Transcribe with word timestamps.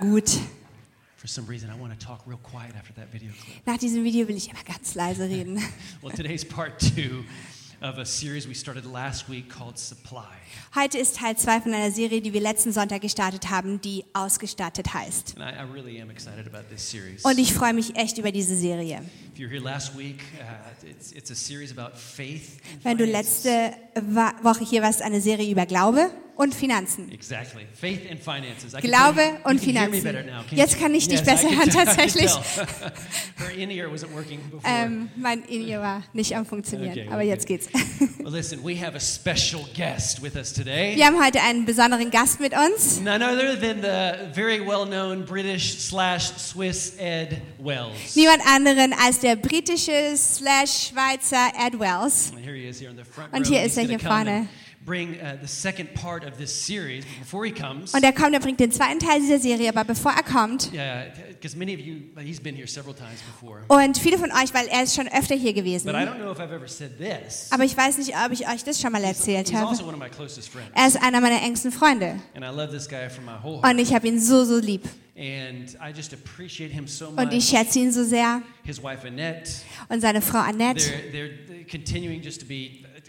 Gut. 0.00 0.40
For 1.16 1.26
some 1.26 1.44
reason, 1.46 1.70
I 1.70 1.74
want 1.74 1.92
to 1.92 1.98
talk 1.98 2.22
real 2.24 2.38
quiet 2.44 2.76
after 2.76 2.92
that 2.94 3.08
video 3.12 3.32
clip. 3.32 3.66
Nach 3.66 3.76
diesem 3.76 4.04
Video 4.04 4.28
will 4.28 4.36
ich 4.36 4.48
immer 4.48 4.62
ganz 4.64 4.94
leise 4.94 5.24
reden. 5.24 5.60
Well, 6.02 6.14
today's 6.14 6.44
part 6.44 6.78
two 6.78 7.24
of 7.82 7.98
a 7.98 8.04
series 8.04 8.46
we 8.46 8.54
started 8.54 8.84
last 8.86 9.28
week 9.28 9.48
called 9.48 9.76
Supply. 9.76 10.22
Heute 10.72 10.98
ist 10.98 11.16
Teil 11.16 11.36
2 11.36 11.62
von 11.62 11.74
einer 11.74 11.90
Serie, 11.90 12.20
die 12.20 12.32
wir 12.32 12.40
letzten 12.40 12.72
Sonntag 12.72 13.00
gestartet 13.00 13.50
haben, 13.50 13.80
die 13.80 14.04
ausgestattet 14.12 14.94
heißt. 14.94 15.34
And 15.36 15.44
I, 15.44 15.58
I 15.60 15.64
really 15.64 16.00
am 16.00 16.10
excited 16.10 16.46
about 16.46 16.68
this 16.72 16.88
series. 16.88 17.24
Und 17.24 17.36
ich 17.38 17.52
freue 17.52 17.74
mich 17.74 17.96
echt 17.96 18.18
über 18.18 18.30
diese 18.30 18.54
Serie. 18.54 19.02
If 19.38 19.42
you're 19.42 19.50
here 19.50 19.60
last 19.60 19.94
week, 19.94 20.20
uh, 20.40 20.44
it's, 20.82 21.12
it's 21.12 21.30
a 21.30 21.34
series 21.36 21.70
about 21.70 21.96
faith. 21.96 22.60
and 22.72 22.84
Wenn 22.84 22.98
du 22.98 23.04
letzte 23.04 23.72
Woche 24.42 24.64
hier 24.64 24.82
warst, 24.82 25.00
eine 25.00 25.20
Serie 25.20 25.48
über 25.52 25.64
Glaube 25.64 26.10
und 26.38 26.54
Finanzen. 26.54 27.10
Exactly. 27.10 27.66
Faith 27.74 28.08
and 28.08 28.20
finances. 28.20 28.72
I 28.72 28.80
Glaube 28.80 29.20
und 29.42 29.60
can 29.60 29.90
me 29.90 30.00
Finanzen. 30.00 30.56
Jetzt 30.56 30.78
kann 30.78 30.94
ich 30.94 31.08
dich 31.08 31.18
Yes, 31.18 31.26
besser 31.26 31.48
I 31.50 31.50
can 31.50 31.58
hören, 31.58 31.70
tatsächlich. 31.70 32.30
Ähm, 34.64 35.08
mein 35.16 35.42
In-Ear 35.44 35.80
war 35.80 36.02
nicht 36.12 36.34
am 36.36 36.46
Funktionieren, 36.46 36.92
Okay, 36.92 37.06
aber 37.08 37.18
okay. 37.18 37.28
jetzt 37.28 37.46
geht's. 37.46 37.68
well, 38.18 38.32
listen, 38.32 38.62
we 38.64 38.76
have 38.80 38.94
a 38.94 39.00
special 39.00 39.64
guest 39.74 40.22
with 40.22 40.36
us 40.36 40.52
today. 40.52 40.94
Wir 40.96 41.06
haben 41.06 41.22
heute 41.22 41.40
einen 41.40 41.64
besonderen 41.64 42.10
Gast 42.10 42.40
mit 42.40 42.52
uns. 42.52 43.00
None 43.00 43.24
other 43.24 43.58
than 43.58 43.80
the 43.82 44.32
very 44.34 44.60
well-known 44.60 45.24
British 45.24 45.78
slash 45.78 46.30
Swiss 46.36 46.94
Ed 46.98 47.40
Wells. 47.58 48.14
Niemand 48.14 48.42
anderen 48.46 48.92
als 48.92 49.20
der 49.20 49.27
britische 49.36 50.16
slash 50.16 50.88
Schweizer 50.90 51.52
Ed 51.58 51.78
Wells. 51.78 52.32
And 52.34 52.44
here 52.44 52.54
he 52.54 52.66
is 52.68 52.80
here 52.80 52.90
in 52.90 52.96
the 52.96 53.04
front 53.04 53.32
Und 53.34 53.46
hier 53.46 53.62
ist 53.62 53.76
er 53.76 53.84
hier 53.84 53.98
vorne. 53.98 54.48
Bring 54.86 55.16
uh, 55.20 55.36
the 55.42 55.46
second 55.46 55.92
part 55.92 56.24
of 56.24 56.38
this 56.38 56.50
series. 56.50 57.04
Before 57.20 57.44
he 57.44 57.52
comes, 57.52 57.92
Und 57.92 58.02
er 58.04 58.12
kommt, 58.12 58.32
er 58.32 58.40
bringt 58.40 58.58
den 58.58 58.72
zweiten 58.72 58.98
Teil 58.98 59.20
dieser 59.20 59.38
Serie, 59.38 59.68
aber 59.68 59.84
bevor 59.84 60.12
er 60.12 60.22
kommt, 60.22 60.72
yeah, 60.72 61.04
because 61.28 61.54
many 61.58 61.74
of 61.74 61.80
you, 61.80 61.96
he's 62.24 62.40
been 62.40 62.54
here 62.56 62.66
several 62.66 62.94
times 62.94 63.20
before. 63.20 63.60
und 63.68 63.98
viele 63.98 64.16
von 64.16 64.30
euch, 64.32 64.54
weil 64.54 64.66
er 64.68 64.84
ist 64.84 64.94
schon 64.94 65.06
öfter 65.08 65.34
hier 65.34 65.52
gewesen, 65.52 65.84
But 65.92 65.94
I 65.94 66.04
don't 66.06 66.14
know 66.14 66.32
if 66.32 66.38
I've 66.38 66.54
ever 66.54 66.68
said 66.68 66.92
this. 66.96 67.48
aber 67.50 67.64
ich 67.64 67.76
weiß 67.76 67.98
nicht, 67.98 68.14
ob 68.24 68.32
ich 68.32 68.48
euch 68.48 68.64
das 68.64 68.80
schon 68.80 68.92
mal 68.92 69.04
erzählt 69.04 69.52
habe. 69.52 69.68
also 69.68 69.84
one 69.84 69.92
of 69.94 70.00
my 70.00 70.08
closest 70.08 70.48
friends, 70.48 70.70
Er 70.74 70.86
ist 70.86 71.02
einer 71.02 71.20
meiner 71.20 71.42
engsten 71.42 71.70
Freunde 71.70 72.20
and 72.34 72.42
I 72.42 72.48
love 72.48 72.70
this 72.70 72.88
guy 72.88 73.10
from 73.10 73.26
my 73.26 73.32
whole 73.42 73.60
heart. 73.60 73.70
und 73.74 73.78
ich 73.80 73.92
habe 73.92 74.08
ihn 74.08 74.18
so, 74.18 74.44
so 74.44 74.56
lieb. 74.58 74.88
And 75.18 75.76
I 75.80 75.92
just 75.92 76.12
appreciate 76.12 76.72
him 76.72 76.86
so 76.86 77.08
Und 77.08 77.32
ich 77.32 77.48
schätze 77.48 77.80
ihn 77.80 77.90
so 77.90 78.04
sehr. 78.04 78.40
His 78.62 78.80
wife 78.80 79.04
Annette, 79.04 79.50
und 79.88 80.00
seine 80.00 80.22
Frau 80.22 80.38
Annette. 80.38 80.92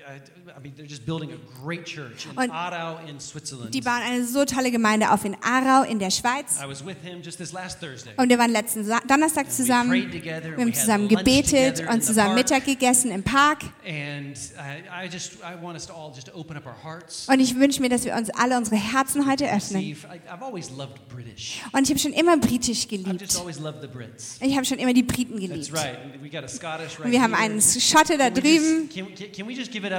They're, 0.09 0.19
they're 0.19 0.25
continuing 0.25 0.25
just 0.25 0.25
to 0.25 0.31
be. 0.45 0.51
I 0.51 0.59
mean, 0.59 0.73
they're 0.75 0.85
just 0.85 1.05
building 1.05 1.31
a 1.31 1.37
great 1.63 1.85
church 1.85 2.25
in 2.25 2.37
Und 2.37 2.51
Aarau 2.51 2.99
in 3.07 3.19
Switzerland. 3.19 3.73
Die 3.73 3.81
bauen 3.81 4.01
eine 4.01 4.25
so 4.25 4.45
tolle 4.45 4.71
Gemeinde 4.71 5.11
auf 5.11 5.25
in 5.25 5.35
Aarau 5.41 5.83
in 5.83 5.99
der 5.99 6.11
Schweiz. 6.11 6.59
I 6.61 6.67
was 6.67 6.85
with 6.85 6.97
him 7.03 7.21
just 7.21 7.37
this 7.37 7.51
last 7.53 7.79
Thursday. 7.79 8.11
Und 8.17 8.29
wir 8.29 8.37
waren 8.37 8.51
letzten 8.51 8.83
Sa 8.83 8.99
Donnerstag 9.07 9.51
zusammen. 9.51 9.91
Wir 9.91 10.57
haben 10.57 10.73
zusammen 10.73 11.07
gebetet 11.07 11.83
und 11.89 12.03
zusammen. 12.03 12.35
Mittag 12.35 12.65
gegessen 12.65 13.11
im 13.11 13.23
Park. 13.23 13.63
And 13.85 14.37
I, 14.57 15.05
I 15.05 15.09
just 15.11 15.35
I 15.35 15.61
want 15.61 15.75
us 15.75 15.85
to 15.87 15.93
all 15.93 16.11
just 16.13 16.27
to 16.27 16.33
open 16.33 16.57
up 16.57 16.65
our 16.65 16.75
hearts. 16.83 17.27
Und 17.27 17.39
ich 17.39 17.55
wünsche 17.55 17.81
mir, 17.81 17.89
dass 17.89 18.05
wir 18.05 18.15
uns 18.15 18.29
alle 18.31 18.57
unsere 18.57 18.77
Herzen 18.77 19.29
heute 19.29 19.51
öffnen. 19.51 19.95
Und 21.71 21.83
ich 21.83 21.89
habe 21.89 21.99
schon 21.99 22.13
immer 22.13 22.37
britisch 22.37 22.87
geliebt. 22.87 23.21
Ich 24.41 24.55
habe 24.55 24.65
schon 24.65 24.79
immer 24.79 24.93
die 24.93 25.03
Briten 25.03 25.39
geliebt. 25.39 25.71
Und 27.03 27.11
wir 27.11 27.21
haben 27.21 27.33
einen 27.33 27.61
Schotte 27.61 28.17
da 28.17 28.29
drüben. 28.29 28.89
can 28.89 29.47
we 29.47 29.53
just 29.53 29.71
give 29.71 29.85
it 29.85 29.93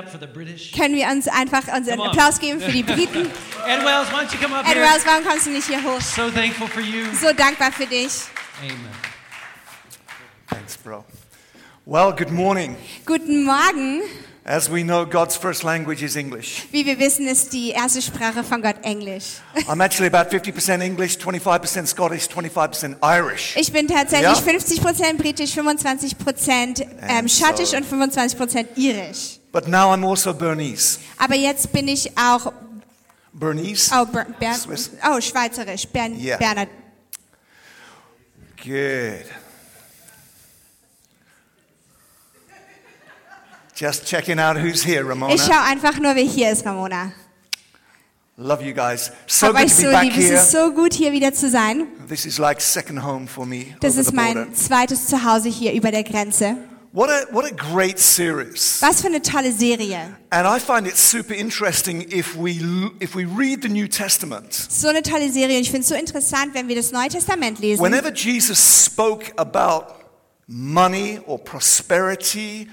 Können 0.76 0.94
wir 0.94 1.08
uns 1.08 1.28
einfach 1.28 1.62
unseren. 1.76 2.00
Applaus 2.00 2.38
geben 2.38 2.60
für 2.60 2.72
die 2.72 2.82
Briten? 2.82 3.26
Ed 3.66 3.84
Wells, 3.84 4.08
why 4.10 4.24
don't 4.24 4.32
you 4.32 4.38
come 4.40 4.54
up 4.56 4.66
Ed 4.66 4.74
here? 4.74 4.84
Wells, 4.84 5.04
warum 5.06 5.24
kommst 5.24 5.46
du 5.46 5.50
nicht 5.50 5.66
hier 5.66 5.82
hoch? 5.82 6.00
So 6.00 6.30
thankful 6.30 6.68
for 6.68 6.82
you. 6.82 7.06
So 7.20 7.32
dankbar 7.32 7.72
für 7.72 7.86
dich. 7.86 8.12
Amen. 8.62 8.76
Thanks, 10.48 10.76
bro. 10.76 11.04
Well, 11.84 12.12
good 12.12 12.30
morning. 12.30 12.76
Guten 13.04 13.44
Morgen. 13.44 14.02
As 14.44 14.70
we 14.70 14.82
know, 14.82 15.04
God's 15.04 15.36
first 15.36 15.62
language 15.64 16.02
is 16.02 16.16
English. 16.16 16.66
Wie 16.72 16.84
wir 16.86 16.98
wissen, 16.98 17.26
ist 17.28 17.52
die 17.52 17.70
erste 17.70 18.00
Sprache 18.00 18.42
von 18.42 18.62
Gott 18.62 18.76
Englisch. 18.82 19.24
I'm 19.68 19.84
actually 19.84 20.06
about 20.06 20.30
50% 20.34 20.80
English, 20.80 21.16
25% 21.18 21.86
Scottish, 21.86 22.26
25% 22.26 22.96
Irish. 23.02 23.54
Ich 23.56 23.70
bin 23.72 23.86
tatsächlich 23.86 24.22
Ja. 24.22 24.34
50% 24.34 25.14
britisch, 25.18 25.52
25% 25.52 26.86
ähm, 27.08 27.28
schottisch 27.28 27.70
so- 27.70 27.76
und 27.76 27.86
25% 27.86 28.66
irisch. 28.76 29.39
But 29.52 29.66
now 29.66 29.92
I'm 29.92 30.04
also 30.04 30.32
Bernese. 30.32 30.98
Aber 31.18 31.34
jetzt 31.34 31.72
bin 31.72 31.88
ich 31.88 32.10
auch 32.16 32.52
Bernese? 33.32 33.90
oh, 33.94 34.04
Ber 34.06 34.26
Ber 34.38 34.54
Swiss. 34.54 34.90
oh 35.08 35.20
schweizerisch, 35.20 35.86
Bern 35.88 36.14
Yeah. 36.18 36.36
Berner. 36.38 36.66
Good. 38.62 39.24
Just 43.74 44.04
checking 44.06 44.38
out 44.38 44.56
who's 44.58 44.82
here, 44.84 45.02
Ich 45.02 45.08
Ramona. 45.08 45.36
schaue 45.38 45.62
einfach 45.64 45.98
nur, 45.98 46.14
wer 46.14 46.22
hier 46.24 46.50
ist, 46.52 46.66
Ramona. 46.66 47.12
Love 48.36 48.62
you 48.62 48.72
guys. 48.74 49.10
So 49.26 49.48
Hab 49.48 49.54
good 49.56 49.64
euch 49.64 49.70
to 49.70 49.76
be 49.76 49.82
so 49.86 49.90
back 49.92 50.02
lieb. 50.04 50.12
Es 50.12 50.24
here. 50.24 50.34
ist 50.36 50.50
so 50.52 50.72
gut, 50.72 50.92
hier 50.94 51.12
wieder 51.12 51.32
zu 51.32 51.48
sein. 51.50 51.86
This 52.08 52.24
is 52.26 52.38
like 52.38 52.60
second 52.60 53.02
home 53.02 53.26
for 53.26 53.44
me 53.46 53.74
Das 53.80 53.96
ist 53.96 54.12
mein 54.12 54.54
zweites 54.54 55.08
Zuhause 55.08 55.48
hier 55.48 55.72
über 55.72 55.90
der 55.90 56.04
Grenze. 56.04 56.56
What 56.92 57.08
a, 57.08 57.28
what 57.30 57.44
a 57.44 57.54
great 57.54 58.00
series. 58.00 58.82
Was 58.82 59.00
für 59.00 59.06
eine 59.06 59.22
tolle 59.22 59.52
Serie. 59.52 60.16
And 60.30 60.44
I 60.44 60.58
find 60.58 60.88
it 60.88 60.96
super 60.96 61.34
interesting 61.34 62.02
if 62.10 62.34
we, 62.36 62.60
if 63.00 63.14
we 63.14 63.24
read 63.24 63.62
the 63.62 63.68
New 63.68 63.86
Testament. 63.86 64.52
So 64.52 64.88
eine 64.88 65.02
tolle 65.02 65.30
Serie. 65.30 65.56
Und 65.56 65.62
ich 65.62 65.70
finde 65.70 65.82
es 65.82 65.88
so 65.88 65.94
interessant, 65.94 66.52
wenn 66.52 66.66
wir 66.66 66.74
das 66.74 66.90
Neue 66.90 67.08
Testament 67.08 67.60
lesen. 67.60 67.80
Whenever 67.80 68.12
Jesus 68.12 68.58
spoke 68.86 69.32
about 69.36 69.94
money 70.48 71.20
or 71.26 71.38
prosperity 71.38 72.68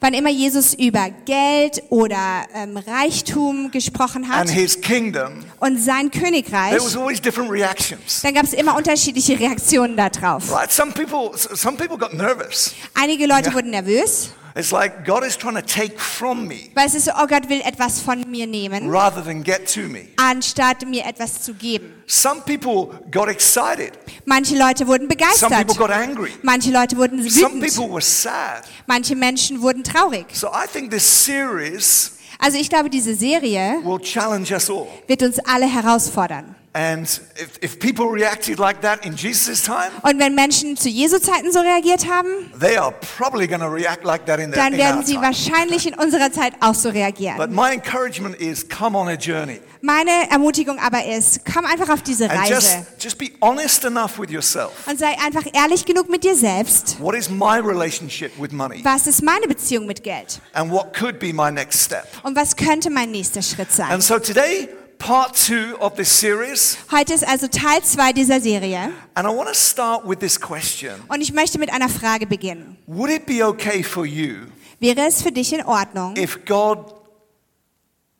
Wann 0.00 0.14
immer 0.14 0.30
Jesus 0.30 0.74
über 0.74 1.08
Geld 1.24 1.82
oder 1.88 2.44
ähm, 2.54 2.76
Reichtum 2.76 3.70
gesprochen 3.72 4.28
hat 4.28 4.40
and 4.42 4.50
his 4.50 4.80
kingdom, 4.80 5.44
und 5.58 5.78
sein 5.82 6.10
Königreich, 6.12 6.70
there 6.70 6.84
was 6.84 6.96
always 6.96 7.20
different 7.20 7.50
reactions. 7.50 8.20
dann 8.22 8.34
gab 8.34 8.44
es 8.44 8.52
immer 8.52 8.76
unterschiedliche 8.76 9.38
Reaktionen 9.40 9.96
darauf. 9.96 10.52
Right? 10.52 10.70
Some 10.70 10.92
people, 10.92 11.36
some 11.36 11.76
people 11.76 11.98
got 11.98 12.14
nervous. 12.14 12.72
Einige 12.94 13.26
Leute 13.26 13.48
Ja. 13.48 13.54
wurden 13.54 13.70
nervös, 13.70 14.30
It's 14.58 14.72
like 14.72 15.04
God 15.04 15.22
is 15.22 15.36
trying 15.36 15.54
to 15.56 15.60
take 15.62 16.00
from 16.00 16.48
me 16.48 16.70
weil 16.74 16.86
es 16.86 16.94
ist 16.94 17.04
so, 17.04 17.10
oh 17.14 17.26
Gott 17.26 17.46
will 17.50 17.60
etwas 17.62 18.00
von 18.00 18.24
mir 18.30 18.46
nehmen, 18.46 18.90
rather 18.90 19.22
than 19.22 19.42
get 19.44 19.70
to 19.74 19.80
me. 19.82 20.08
anstatt 20.16 20.86
mir 20.88 21.04
etwas 21.04 21.42
zu 21.42 21.52
geben. 21.52 21.92
Some 22.06 22.40
people 22.40 22.98
got 23.10 23.28
excited. 23.28 23.92
Manche 24.24 24.56
Leute 24.56 24.86
wurden 24.86 25.08
Some 25.10 25.54
people 25.54 25.74
begeistert, 25.74 25.76
got 25.76 25.90
angry. 25.90 26.30
manche 26.42 26.70
Leute 26.70 26.96
wurden 26.96 27.22
Some 27.28 27.60
wütend, 27.60 27.74
people 27.76 27.92
were 27.92 28.00
sad. 28.00 28.62
manche 28.86 29.14
Menschen 29.14 29.60
wurden 29.60 29.84
traurig. 29.84 30.26
So 30.34 30.48
I 30.48 30.66
think 30.66 30.90
this 30.90 31.04
series 31.04 32.12
Also 32.38 32.58
ich 32.58 32.68
glaube, 32.70 32.88
diese 32.90 33.14
Serie 33.14 33.78
will 33.84 33.98
challenge 34.00 34.52
us 34.54 34.70
all. 34.70 34.88
wird 35.06 35.22
uns 35.22 35.38
alle 35.40 35.66
herausfordern. 35.66 36.55
And 36.78 37.08
if, 37.40 37.58
if 37.62 37.78
people 37.78 38.06
reacted 38.10 38.58
like 38.58 38.82
that 38.82 39.06
in 39.06 39.16
Jesus' 39.16 39.62
time, 39.62 39.90
Und 40.02 40.18
wenn 40.18 40.34
Menschen 40.34 40.76
zu 40.76 40.90
Jesu 40.90 41.18
Zeiten 41.18 41.50
so 41.50 41.60
reagiert 41.60 42.06
haben, 42.06 42.52
they 42.60 42.76
are 42.76 42.92
probably 43.16 43.46
going 43.46 43.62
to 43.62 43.66
react 43.68 44.04
like 44.04 44.26
that 44.26 44.38
in, 44.38 44.52
their, 44.52 44.62
dann 44.62 44.74
in 44.74 44.78
werden 44.78 45.02
sie 45.06 45.16
wahrscheinlich 45.16 45.86
in 45.86 45.94
unserer 45.94 46.30
Zeit 46.30 46.52
auch 46.60 46.74
so 46.74 46.90
But 46.90 46.96
reagieren. 46.96 47.54
my 47.54 47.72
encouragement 47.72 48.38
is 48.38 48.68
come 48.68 48.94
on 48.94 49.08
a 49.08 49.14
journey. 49.14 49.58
Meine 49.80 50.10
Ermutigung 50.30 50.78
aber 50.78 51.02
ist, 51.06 51.46
komm 51.50 51.64
einfach 51.64 51.88
auf 51.88 52.02
diese 52.02 52.28
And 52.28 52.46
just, 52.46 52.74
Reise 52.74 52.86
just 52.98 53.16
be 53.16 53.30
honest 53.40 53.84
enough 53.86 54.18
with 54.18 54.28
yourself. 54.30 54.72
und 54.86 54.98
sei 54.98 55.16
einfach 55.24 55.44
ehrlich 55.54 55.86
genug 55.86 56.10
mit 56.10 56.24
dir 56.24 56.36
selbst. 56.36 57.00
What 57.00 57.14
is 57.14 57.30
my 57.30 57.58
relationship 57.58 58.32
with 58.38 58.52
money? 58.52 58.84
Was 58.84 59.06
ist 59.06 59.22
meine 59.22 59.46
Beziehung 59.48 59.86
mit 59.86 60.02
Geld? 60.02 60.40
And 60.52 60.70
what 60.70 60.92
could 60.92 61.18
be 61.18 61.32
my 61.32 61.50
next 61.50 61.82
step? 61.84 62.06
Und 62.22 62.36
was 62.36 62.54
könnte 62.54 62.90
mein 62.90 63.10
nächster 63.12 63.40
Schritt 63.40 63.72
sein? 63.72 63.90
And 63.90 64.02
so 64.02 64.18
today, 64.18 64.68
part 64.98 65.34
two 65.36 65.76
of 65.78 65.94
this 65.96 66.08
series, 66.20 66.78
Heute 66.90 67.14
ist 67.14 67.26
also 67.26 67.46
Teil 67.48 67.82
2 67.82 68.12
dieser 68.12 68.40
Serie 68.40 68.90
and 69.14 69.26
I 69.28 69.30
want 69.34 69.48
to 69.48 69.54
start 69.54 70.06
with 70.08 70.18
this 70.18 70.40
question 70.40 70.92
und 71.08 71.20
ich 71.20 71.32
möchte 71.32 71.58
mit 71.58 71.72
einer 71.72 71.88
Frage 71.88 72.26
beginnen. 72.26 72.76
Would 72.86 73.10
it 73.10 73.26
be 73.26 73.44
okay 73.46 73.82
for 73.82 74.04
you 74.06 74.46
Wäre 74.80 75.06
es 75.06 75.22
für 75.22 75.32
dich 75.32 75.52
in 75.52 75.62
Ordnung, 75.64 76.14
if 76.16 76.44
God 76.44 76.94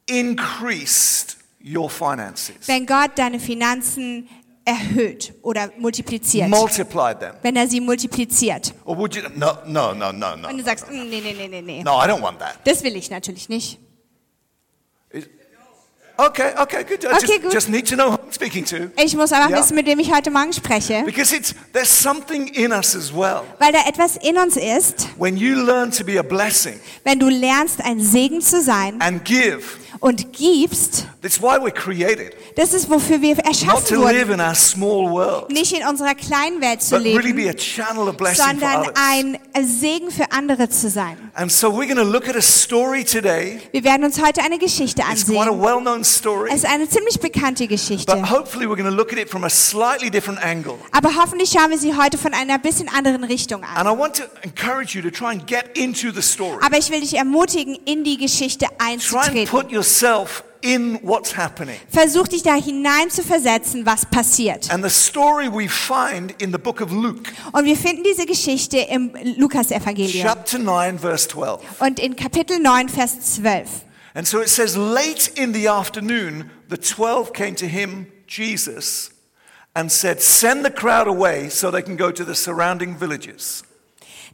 increased 0.06 1.36
your 1.62 1.90
finances, 1.90 2.56
wenn 2.66 2.86
Gott 2.86 3.12
deine 3.16 3.38
Finanzen 3.40 4.28
erhöht 4.64 5.34
oder 5.42 5.70
multipliziert? 5.78 6.48
multiplied 6.48 7.20
them? 7.20 7.34
Wenn 7.42 7.56
er 7.56 7.68
sie 7.68 7.80
multipliziert. 7.80 8.72
Or 8.84 8.96
would 8.96 9.14
you? 9.14 9.22
No, 9.34 9.58
no, 9.66 9.92
no, 9.94 10.12
no, 10.12 10.36
no. 10.36 10.48
Und 10.48 10.58
du 10.58 10.64
sagst, 10.64 10.90
"Mm, 10.90 11.08
nee, 11.08 11.20
nee, 11.20 11.34
nee, 11.34 11.48
nee, 11.48 11.62
nee. 11.62 11.82
No, 11.82 11.92
I 12.02 12.06
don't 12.08 12.22
want 12.22 12.38
that. 12.38 12.58
Das 12.64 12.82
will 12.82 12.96
ich 12.96 13.10
natürlich 13.10 13.48
nicht. 13.48 13.78
Okay, 16.18 16.52
okay, 16.58 16.82
good. 16.84 17.04
I 17.04 17.08
Okay, 17.16 17.26
just, 17.26 17.42
good. 17.42 17.52
just 17.52 17.68
need 17.68 17.86
to 17.88 17.94
know 17.96 18.10
who 18.12 18.16
I'm 18.16 18.32
speaking 18.32 18.64
to. 18.66 18.90
Ich 18.96 19.14
muss 19.14 19.32
einfach 19.32 19.50
Ja. 19.50 19.58
wissen, 19.58 19.74
mit 19.74 19.86
wem 19.86 19.98
ich 19.98 20.10
heute 20.14 20.30
Morgen 20.30 20.52
spreche. 20.54 21.02
Because 21.04 21.34
it's, 21.36 21.54
there's 21.74 21.90
something 21.90 22.48
in 22.54 22.72
us 22.72 22.96
as 22.96 23.12
well. 23.12 23.42
Weil 23.58 23.72
da 23.72 23.80
etwas 23.86 24.16
in 24.16 24.38
uns 24.38 24.56
ist, 24.56 25.08
When 25.18 25.36
you 25.36 25.54
learn 25.56 25.90
to 25.90 26.04
be 26.04 26.18
a 26.18 26.22
blessing 26.22 26.80
wenn 27.04 27.18
du 27.18 27.28
lernst, 27.28 27.84
ein 27.84 28.00
Segen 28.00 28.40
zu 28.40 28.62
sein 28.62 28.98
and 29.00 29.24
give 29.26 29.62
und 30.00 30.32
gibst, 30.32 31.06
That's 31.22 31.40
why 31.40 31.56
we're 31.58 31.70
created. 31.72 32.32
das 32.56 32.72
ist, 32.74 32.88
wofür 32.90 33.20
wir 33.20 33.36
Not 33.36 33.46
erschaffen 33.46 33.96
to 33.96 34.04
live 34.06 34.28
wurden. 34.28 34.40
in 34.40 34.40
our 34.40 34.54
small 34.54 35.10
world, 35.10 35.50
Nicht 35.50 35.72
in 35.72 35.86
unserer 35.86 36.14
kleinen 36.14 36.60
Welt 36.60 36.82
zu 36.82 36.96
but 36.96 37.04
really 37.04 37.32
be 37.32 37.42
leben, 37.42 37.50
a 37.50 37.54
channel 37.54 38.08
of 38.08 38.16
blessing 38.16 38.44
for 38.44 38.50
sondern 38.50 38.80
others. 38.82 38.94
ein 38.96 39.38
Segen 39.66 40.10
für 40.10 40.30
andere 40.32 40.68
zu 40.68 40.88
sein. 40.90 41.16
And 41.34 41.50
so 41.50 41.68
we're 41.68 41.86
going 41.86 41.96
to 41.96 42.02
look 42.04 42.28
at 42.28 42.36
a 42.36 42.40
story 42.42 43.04
today. 43.04 43.60
Wir 43.72 43.84
werden 43.84 44.04
uns 44.04 44.20
heute 44.22 44.40
eine 44.42 44.58
Geschichte 44.58 45.02
It's 45.10 45.24
quite 45.26 45.38
a 45.38 45.42
ansehen. 45.50 45.60
well-known 45.62 46.04
story, 46.04 46.50
Es 46.50 46.58
ist 46.62 46.66
eine 46.66 46.88
ziemlich 46.88 47.18
bekannte 47.20 47.64
but 47.64 47.70
Geschichte. 47.70 48.30
hopefully 48.30 48.66
we're 48.66 48.76
going 48.76 48.84
to 48.88 48.94
look 48.96 49.12
at 49.12 49.18
it 49.18 49.28
from 49.30 49.44
a 49.44 49.50
slightly 49.50 50.10
different 50.10 50.42
angle. 50.44 50.74
Aber 50.92 51.14
hoffentlich 51.16 51.50
schauen 51.50 51.70
wir 51.70 51.78
sie 51.78 51.94
heute 51.96 52.16
von 52.18 52.32
einer 52.34 52.58
bisschen 52.58 52.88
anderen 52.88 53.24
Richtung 53.24 53.62
an. 53.64 53.86
And 53.86 53.88
I 53.88 53.98
want 54.00 54.16
to 54.16 54.22
encourage 54.42 54.94
you 54.96 55.02
to 55.02 55.10
try 55.10 55.30
and 55.32 55.46
get 55.46 55.76
into 55.76 56.10
the 56.12 56.22
story. 56.22 56.58
Aber 56.64 56.78
ich 56.78 56.90
will 56.90 57.00
dich 57.00 57.14
ermutigen, 57.14 57.78
in 57.84 58.04
die 58.04 58.16
Geschichte 58.16 58.66
Try 58.66 58.74
and 58.78 58.80
einzutreten. 59.02 59.46
put 59.48 59.70
yourself 59.86 60.42
in 60.62 60.98
what's 61.02 61.36
happening. 61.36 61.78
Versuch 61.88 62.28
dich 62.28 62.42
da 62.42 62.54
hinein 62.54 63.10
zu 63.10 63.22
versetzen, 63.22 63.86
was 63.86 64.04
passiert. 64.06 64.70
And 64.70 64.82
the 64.82 64.90
story 64.90 65.48
we 65.48 65.68
find 65.68 66.34
in 66.42 66.50
the 66.50 66.58
book 66.58 66.80
of 66.80 66.90
Luke, 66.90 67.30
Und 67.52 67.64
wir 67.64 67.76
finden 67.76 68.02
diese 68.02 68.26
Geschichte 68.26 68.78
im 68.78 69.12
Lukas-Evangelium. 69.38 70.26
chapter 70.26 70.58
9, 70.58 70.98
verse 70.98 71.28
12. 71.28 71.60
Und 71.80 72.00
in 72.00 72.16
Kapitel 72.16 72.58
9, 72.58 72.88
Vers 72.88 73.36
12. 73.36 73.68
And 74.14 74.26
so 74.26 74.40
it 74.40 74.48
says, 74.48 74.76
late 74.76 75.30
in 75.36 75.52
the 75.52 75.68
afternoon, 75.68 76.50
the 76.70 76.78
12 76.78 77.32
came 77.32 77.54
to 77.56 77.66
him, 77.66 78.06
Jesus, 78.26 79.10
and 79.74 79.92
said, 79.92 80.22
Send 80.22 80.64
the 80.64 80.70
crowd 80.70 81.06
away 81.06 81.50
so 81.50 81.70
they 81.70 81.82
can 81.82 81.96
go 81.96 82.10
to 82.10 82.24
the 82.24 82.34
surrounding 82.34 82.98
villages. 82.98 83.62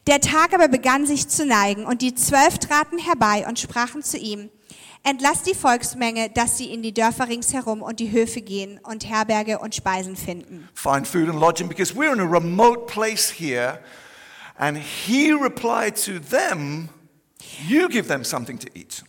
Der 0.06 0.20
Tag 0.20 0.54
aber 0.54 0.68
begann 0.68 1.04
sich 1.06 1.28
zu 1.28 1.44
neigen, 1.44 1.84
und 1.84 2.00
die 2.00 2.14
Zwölf 2.14 2.58
traten 2.58 2.98
herbei 2.98 3.44
und 3.46 3.58
sprachen 3.58 4.02
zu 4.02 4.16
ihm, 4.18 4.50
Entlass 5.04 5.42
die 5.42 5.54
Volksmenge, 5.54 6.30
dass 6.30 6.58
sie 6.58 6.72
in 6.72 6.82
die 6.82 6.94
Dörfer 6.94 7.28
ringsherum 7.28 7.82
und 7.82 7.98
die 7.98 8.12
Höfe 8.12 8.40
gehen 8.40 8.78
und 8.84 9.08
Herberge 9.08 9.58
und 9.58 9.74
Speisen 9.74 10.14
finden. 10.14 10.68
Find 10.74 11.08
food 11.08 11.28
and 11.28 11.40
lodging 11.40 11.68
because 11.68 11.92
we're 11.94 12.12
in 12.12 12.20
a 12.20 12.24
remote 12.24 12.86
place 12.86 13.28
here. 13.28 13.80
And 14.58 14.78
he 14.78 15.32
replied 15.32 15.96
to 16.04 16.20
them, 16.20 16.88
You 17.66 17.88
give 17.88 18.06
them 18.06 18.22
something 18.24 18.58
to 18.60 18.68
eat. 18.74 19.02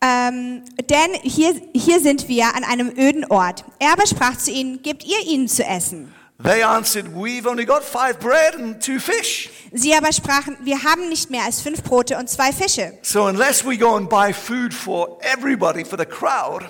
Ähm, 0.00 0.62
denn 0.88 1.14
hier, 1.22 1.60
hier 1.74 2.00
sind 2.00 2.28
wir 2.28 2.54
an 2.54 2.62
einem 2.62 2.90
öden 2.96 3.24
Ort. 3.24 3.64
Er 3.80 3.94
aber 3.94 4.06
sprach 4.06 4.36
zu 4.36 4.52
ihnen, 4.52 4.80
gebt 4.82 5.04
ihr 5.04 5.26
ihnen 5.26 5.48
zu 5.48 5.64
essen. 5.64 6.14
They 6.42 6.62
answered, 6.62 7.08
We've 7.14 7.46
only 7.48 7.64
got 7.64 7.82
five 7.82 8.20
bread 8.20 8.54
and 8.54 8.80
two 8.80 9.00
fish. 9.00 9.50
Sie 9.72 9.92
aber 9.94 10.12
sprachen, 10.12 10.56
wir 10.62 10.84
haben 10.84 11.08
nicht 11.08 11.30
mehr 11.30 11.42
als 11.44 11.60
fünf 11.60 11.82
Brote 11.82 12.16
und 12.16 12.30
zwei 12.30 12.52
Fische. 12.52 12.92
So 13.02 13.24
unless 13.26 13.64
we 13.66 13.76
go 13.76 13.96
and 13.96 14.08
buy 14.08 14.32
food 14.32 14.72
for 14.72 15.18
everybody, 15.20 15.84
for 15.84 15.98
the 15.98 16.06
crowd, 16.06 16.64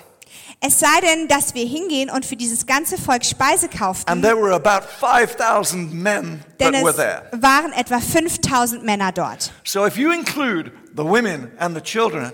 Es 0.61 0.81
sei 0.81 1.01
denn, 1.03 1.29
dass 1.29 1.55
wir 1.55 1.65
hingehen 1.67 2.11
und 2.11 2.27
für 2.27 2.35
dieses 2.35 2.67
ganze 2.67 2.99
Volk 2.99 3.25
Speise 3.25 3.67
and 3.67 3.79
kauften, 3.79 4.23
there 4.23 4.37
were 4.37 4.55
about 4.55 4.85
5,000 4.89 5.93
men 5.93 6.43
denn 6.59 6.73
that 6.73 6.83
were 6.83 6.91
es 6.91 6.97
there. 6.97 7.23
waren 7.41 7.73
etwa 7.73 8.01
5000 8.01 8.83
Männer 8.83 9.13
dort. 9.13 9.53
So 9.65 9.87
if 9.87 9.97
you 9.97 10.11
include 10.11 10.73
the 10.97 11.05
women 11.05 11.53
and 11.59 11.77
the 11.77 11.83
children, 11.83 12.33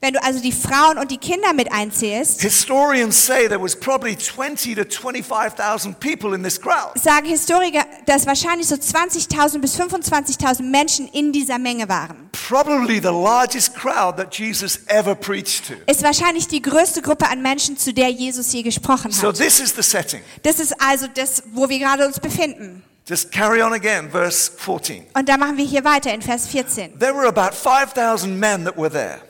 Wenn 0.00 0.14
du 0.14 0.22
also 0.22 0.40
die 0.40 0.52
Frauen 0.52 0.98
und 0.98 1.10
die 1.10 1.18
Kinder 1.18 1.52
mit 1.52 1.72
einzählst, 1.72 2.40
historians 2.40 3.24
say 3.26 3.48
there 3.48 3.60
was 3.62 3.74
probably 3.76 4.16
20 4.16 4.74
to 4.74 4.84
25,000 4.84 5.98
people 6.00 6.34
in 6.34 6.42
this 6.42 6.60
crowd. 6.60 6.98
sagen 7.00 7.26
Historiker, 7.26 7.84
dass 8.06 8.26
wahrscheinlich 8.26 8.66
so 8.68 8.74
20.000 8.76 9.58
bis 9.60 9.78
25.000 9.80 10.62
Menschen 10.62 11.08
in 11.08 11.32
dieser 11.32 11.58
Menge 11.58 11.88
waren. 11.88 12.30
Probably 12.48 13.00
the 13.00 13.08
largest 13.08 13.74
crowd 13.74 14.16
that 14.16 14.34
Jesus 14.34 14.80
ever 14.86 15.14
preached 15.14 15.66
to. 15.68 15.74
Ist 15.90 16.02
wahrscheinlich 16.02 16.46
die 16.48 16.60
größte 16.60 17.00
Gruppe 17.00 17.28
an 17.28 17.40
Menschen, 17.40 17.78
zu 17.78 17.94
der 17.94 18.10
Jesus 18.10 18.52
je 18.52 18.62
gesprochen 18.62 19.10
So 19.12 19.28
hat. 19.28 19.36
this 19.36 19.60
is 19.60 19.74
the 19.74 19.82
setting. 19.82 20.20
Das 20.42 20.58
ist 20.60 20.74
also 20.80 21.06
das, 21.06 21.42
wo 21.52 21.68
wir 21.68 21.78
gerade 21.78 22.06
uns 22.06 22.20
befinden. 22.20 22.82
Just 23.06 23.30
carry 23.32 23.62
on 23.62 23.72
again, 23.74 24.10
verse 24.10 24.50
14. 24.56 25.04
Und 25.14 25.28
da 25.28 25.36
machen 25.36 25.56
wir 25.58 25.64
hier 25.64 25.84
weiter 25.84 26.12
in 26.12 26.22
Vers 26.22 26.46
14. 26.48 26.98
There 26.98 27.14
were 27.14 27.28
about 27.28 27.54
5,000 27.54 28.38
men 28.38 28.64
that 28.64 28.76
were 28.76 28.90
there. 28.90 29.20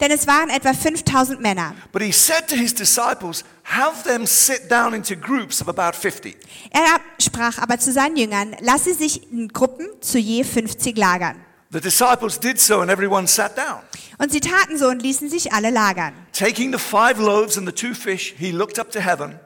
Denn 0.00 0.12
es 0.12 0.26
waren 0.28 0.48
etwa 0.48 0.72
5000 0.74 1.40
Männer. 1.40 1.74
But 1.92 2.02
he 2.02 2.12
said 2.12 2.46
to 2.48 2.54
his 2.54 2.72
disciples, 2.72 3.44
Have 3.64 4.04
them 4.04 4.26
sit 4.26 4.70
down 4.70 4.94
into 4.94 5.16
groups 5.16 5.60
of 5.60 5.68
about 5.68 5.96
50. 5.98 6.36
Er 6.70 7.00
sprach 7.20 7.58
aber 7.58 7.78
zu 7.78 7.92
seinen 7.92 8.16
Jüngern, 8.16 8.54
lass 8.60 8.84
sie 8.84 8.92
sich 8.92 9.30
in 9.32 9.48
Gruppen 9.48 9.86
zu 10.00 10.18
je 10.18 10.44
50 10.44 10.96
lagern. 10.96 11.36
The 11.70 11.80
disciples 11.80 12.38
did 12.38 12.60
so, 12.60 12.80
and 12.80 12.90
everyone 12.90 13.26
sat 13.26 13.58
down. 13.58 13.80
Und 14.18 14.30
sie 14.32 14.40
taten 14.40 14.78
so 14.78 14.88
und 14.88 15.02
ließen 15.02 15.28
sich 15.28 15.52
alle 15.52 15.70
lagern. 15.70 16.14
Taking 16.32 16.72
the 16.72 16.78
five 16.78 17.18
loaves 17.18 17.58
and 17.58 17.66
the 17.66 17.74
two 17.74 17.92
fish, 17.94 18.34
he 18.38 18.52
looked 18.52 18.78
up 18.78 18.90
to 18.92 19.00
heaven. 19.00 19.38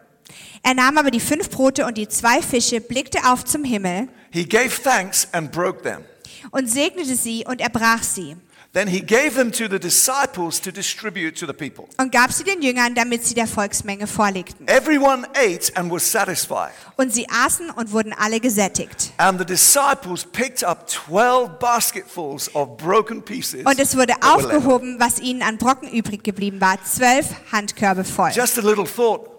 Er 0.62 0.74
nahm 0.74 0.96
aber 0.98 1.10
die 1.10 1.18
fünf 1.20 1.50
Brote 1.50 1.84
und 1.86 1.96
die 1.98 2.08
zwei 2.08 2.40
Fische, 2.42 2.80
blickte 2.80 3.18
auf 3.24 3.44
zum 3.44 3.64
Himmel 3.64 4.08
He 4.30 4.44
gave 4.46 4.70
thanks 4.82 5.26
and 5.32 5.50
broke 5.50 5.82
them. 5.82 6.04
und 6.52 6.70
segnete 6.70 7.16
sie 7.16 7.44
und 7.46 7.60
er 7.60 7.70
brach 7.70 8.02
sie 8.02 8.36
Then 8.74 8.88
he 8.88 9.00
gave 9.00 9.34
them 9.34 9.52
to 9.52 9.68
the 9.68 9.78
disciples 9.78 10.58
to 10.62 10.70
distribute 10.70 11.38
to 11.38 11.46
the 11.46 11.52
people. 11.52 11.88
und 11.98 12.10
gab 12.10 12.32
sie 12.32 12.42
den 12.42 12.62
Jüngern, 12.62 12.94
damit 12.94 13.22
sie 13.22 13.34
der 13.34 13.46
Volksmenge 13.46 14.06
vorlegten. 14.06 14.66
Everyone 14.66 15.28
ate 15.34 15.76
and 15.76 15.92
was 15.92 16.10
satisfied. 16.10 16.72
Und 16.96 17.12
sie 17.12 17.28
aßen 17.28 17.68
und 17.68 17.92
wurden 17.92 18.14
alle 18.14 18.40
gesättigt. 18.40 19.12
And 19.18 19.38
the 19.38 19.44
disciples 19.44 20.24
picked 20.24 20.64
up 20.64 20.88
12 20.88 21.58
basketfuls 21.58 22.54
of 22.54 22.78
broken 22.78 23.22
pieces. 23.22 23.66
Und 23.66 23.78
es 23.78 23.94
wurde 23.94 24.14
aufgehoben, 24.22 24.96
was 24.98 25.18
ihnen 25.20 25.42
an 25.42 25.58
Brocken 25.58 25.90
übrig 25.90 26.24
geblieben 26.24 26.58
war, 26.62 26.82
zwölf 26.82 27.26
Handkörbe 27.52 28.04
voll. 28.04 28.30
Just 28.30 28.58
a 28.58 28.62
little 28.62 28.86
thought. 28.86 29.31